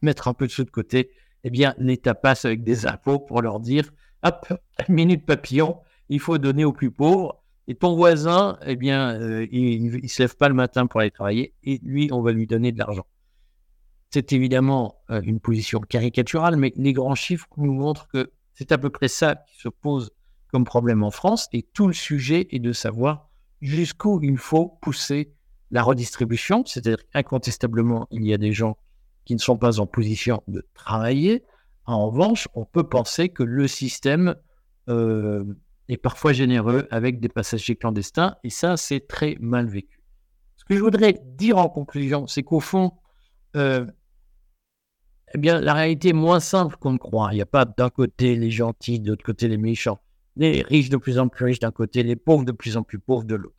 mettre 0.02 0.28
un 0.28 0.34
peu 0.34 0.46
de 0.46 0.52
sous 0.52 0.64
de 0.64 0.70
côté, 0.70 1.10
eh 1.44 1.50
bien 1.50 1.74
l'État 1.78 2.14
passe 2.14 2.44
avec 2.44 2.62
des 2.62 2.86
impôts 2.86 3.18
pour 3.18 3.40
leur 3.42 3.60
dire, 3.60 3.90
hop, 4.22 4.52
minute 4.88 5.24
papillon, 5.24 5.78
il 6.08 6.20
faut 6.20 6.38
donner 6.38 6.64
aux 6.64 6.72
plus 6.72 6.90
pauvres, 6.90 7.42
et 7.68 7.74
ton 7.74 7.94
voisin, 7.94 8.58
eh 8.66 8.76
bien, 8.76 9.20
euh, 9.20 9.46
il 9.52 10.02
ne 10.02 10.08
se 10.08 10.22
lève 10.22 10.36
pas 10.36 10.48
le 10.48 10.54
matin 10.54 10.86
pour 10.86 11.00
aller 11.00 11.10
travailler 11.10 11.54
et 11.62 11.80
lui, 11.82 12.08
on 12.12 12.20
va 12.20 12.32
lui 12.32 12.46
donner 12.46 12.72
de 12.72 12.78
l'argent. 12.78 13.06
C'est 14.10 14.32
évidemment 14.32 14.96
euh, 15.10 15.20
une 15.22 15.40
position 15.40 15.80
caricaturale, 15.80 16.56
mais 16.56 16.72
les 16.76 16.92
grands 16.92 17.14
chiffres 17.14 17.46
nous 17.56 17.72
montrent 17.72 18.08
que 18.08 18.32
c'est 18.52 18.72
à 18.72 18.78
peu 18.78 18.90
près 18.90 19.08
ça 19.08 19.36
qui 19.36 19.58
se 19.58 19.68
pose 19.68 20.10
comme 20.48 20.64
problème 20.64 21.02
en 21.02 21.10
France. 21.10 21.48
Et 21.52 21.62
tout 21.62 21.86
le 21.86 21.94
sujet 21.94 22.48
est 22.50 22.58
de 22.58 22.72
savoir 22.72 23.30
jusqu'où 23.62 24.20
il 24.22 24.36
faut 24.36 24.76
pousser 24.82 25.32
la 25.70 25.82
redistribution. 25.82 26.64
C'est-à-dire 26.66 26.98
qu'incontestablement, 27.12 28.06
il 28.10 28.26
y 28.26 28.34
a 28.34 28.38
des 28.38 28.52
gens 28.52 28.76
qui 29.24 29.34
ne 29.34 29.40
sont 29.40 29.56
pas 29.56 29.80
en 29.80 29.86
position 29.86 30.42
de 30.48 30.66
travailler. 30.74 31.44
En 31.86 32.10
revanche, 32.10 32.48
on 32.54 32.64
peut 32.64 32.88
penser 32.88 33.28
que 33.28 33.42
le 33.42 33.66
système 33.66 34.34
euh, 34.88 35.44
et 35.88 35.96
parfois 35.96 36.32
généreux 36.32 36.86
avec 36.90 37.20
des 37.20 37.28
passagers 37.28 37.76
clandestins. 37.76 38.36
Et 38.44 38.50
ça, 38.50 38.76
c'est 38.76 39.06
très 39.06 39.36
mal 39.40 39.66
vécu. 39.66 40.00
Ce 40.56 40.64
que 40.64 40.76
je 40.76 40.80
voudrais 40.80 41.20
dire 41.24 41.58
en 41.58 41.68
conclusion, 41.68 42.26
c'est 42.26 42.42
qu'au 42.42 42.60
fond, 42.60 42.92
euh, 43.56 43.86
eh 45.34 45.38
bien, 45.38 45.60
la 45.60 45.74
réalité 45.74 46.10
est 46.10 46.14
moins 46.14 46.40
simple 46.40 46.76
qu'on 46.76 46.92
ne 46.92 46.98
croit. 46.98 47.28
Il 47.32 47.36
n'y 47.36 47.42
a 47.42 47.46
pas 47.46 47.64
d'un 47.64 47.90
côté 47.90 48.36
les 48.36 48.50
gentils, 48.50 49.00
de 49.00 49.10
l'autre 49.10 49.24
côté 49.24 49.48
les 49.48 49.56
méchants. 49.56 49.98
Les 50.36 50.62
riches 50.62 50.88
de 50.88 50.96
plus 50.96 51.18
en 51.18 51.28
plus 51.28 51.44
riches 51.44 51.60
d'un 51.60 51.70
côté, 51.70 52.02
les 52.02 52.16
pauvres 52.16 52.44
de 52.44 52.52
plus 52.52 52.76
en 52.76 52.82
plus 52.82 52.98
pauvres 52.98 53.24
de 53.24 53.34
l'autre. 53.34 53.56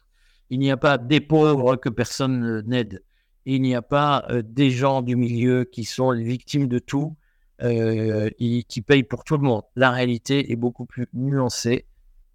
Il 0.50 0.60
n'y 0.60 0.72
a 0.72 0.78
pas 0.78 0.98
des 0.98 1.22
pauvres 1.22 1.76
que 1.76 1.90
personne 1.90 2.62
n'aide. 2.68 3.04
Il 3.46 3.62
n'y 3.62 3.76
a 3.76 3.82
pas 3.82 4.26
euh, 4.30 4.42
des 4.44 4.72
gens 4.72 5.02
du 5.02 5.16
milieu 5.16 5.66
qui 5.66 5.84
sont 5.84 6.12
les 6.12 6.24
victimes 6.24 6.68
de 6.68 6.80
tout 6.80 7.16
euh, 7.62 8.30
et 8.40 8.64
qui 8.64 8.82
payent 8.82 9.04
pour 9.04 9.24
tout 9.24 9.38
le 9.38 9.44
monde. 9.44 9.64
La 9.76 9.92
réalité 9.92 10.52
est 10.52 10.56
beaucoup 10.56 10.86
plus 10.86 11.08
nuancée. 11.14 11.86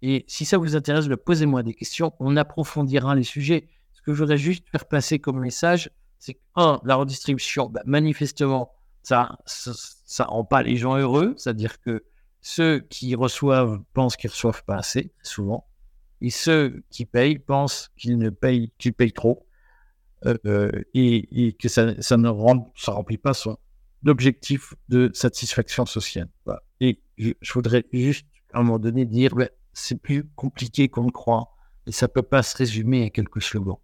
Et 0.01 0.23
si 0.27 0.45
ça 0.45 0.57
vous 0.57 0.75
intéresse, 0.75 1.07
posez-moi 1.25 1.63
des 1.63 1.73
questions. 1.73 2.13
On 2.19 2.37
approfondira 2.37 3.15
les 3.15 3.23
sujets. 3.23 3.67
Ce 3.91 4.01
que 4.01 4.13
je 4.13 4.19
voudrais 4.19 4.37
juste 4.37 4.67
faire 4.69 4.85
passer 4.85 5.19
comme 5.19 5.39
message, 5.39 5.91
c'est 6.19 6.35
que, 6.35 6.39
un, 6.55 6.79
la 6.85 6.95
redistribution, 6.95 7.69
bah, 7.69 7.81
manifestement, 7.85 8.71
ça, 9.03 9.37
ça, 9.45 10.25
rend 10.25 10.45
pas 10.45 10.63
les 10.63 10.77
gens 10.77 10.97
heureux. 10.97 11.33
C'est-à-dire 11.37 11.81
que 11.81 12.03
ceux 12.41 12.79
qui 12.79 13.15
reçoivent 13.15 13.81
pensent 13.93 14.15
qu'ils 14.15 14.29
reçoivent 14.29 14.63
pas 14.63 14.77
assez, 14.77 15.11
souvent. 15.23 15.67
Et 16.21 16.29
ceux 16.29 16.83
qui 16.89 17.05
payent 17.05 17.39
pensent 17.39 17.91
qu'ils 17.97 18.17
ne 18.17 18.29
payent, 18.29 18.71
qu'ils 18.77 18.93
payent 18.93 19.13
trop. 19.13 19.45
Euh, 20.25 20.37
euh, 20.45 20.71
et, 20.93 21.53
que 21.53 21.69
ça, 21.69 21.85
ne 21.85 22.27
remplit 22.27 23.17
pas 23.17 23.33
son 23.33 23.57
objectif 24.05 24.73
de 24.89 25.09
satisfaction 25.13 25.85
sociale. 25.85 26.29
Et 26.81 27.01
je, 27.17 27.33
voudrais 27.53 27.85
juste 27.93 28.27
à 28.53 28.59
un 28.59 28.63
moment 28.63 28.79
donné 28.79 29.05
dire, 29.05 29.33
bah, 29.35 29.47
c'est 29.73 30.01
plus 30.01 30.25
compliqué 30.35 30.89
qu'on 30.89 31.03
ne 31.03 31.11
croit. 31.11 31.55
Et 31.85 31.91
ça 31.91 32.07
ne 32.07 32.11
peut 32.11 32.21
pas 32.21 32.43
se 32.43 32.55
résumer 32.57 33.05
à 33.05 33.09
quelques 33.09 33.41
slogans. 33.41 33.79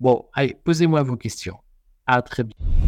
Bon, 0.00 0.28
allez, 0.32 0.56
posez-moi 0.64 1.02
vos 1.02 1.16
questions. 1.16 1.58
À 2.06 2.22
très 2.22 2.44
bientôt. 2.44 2.87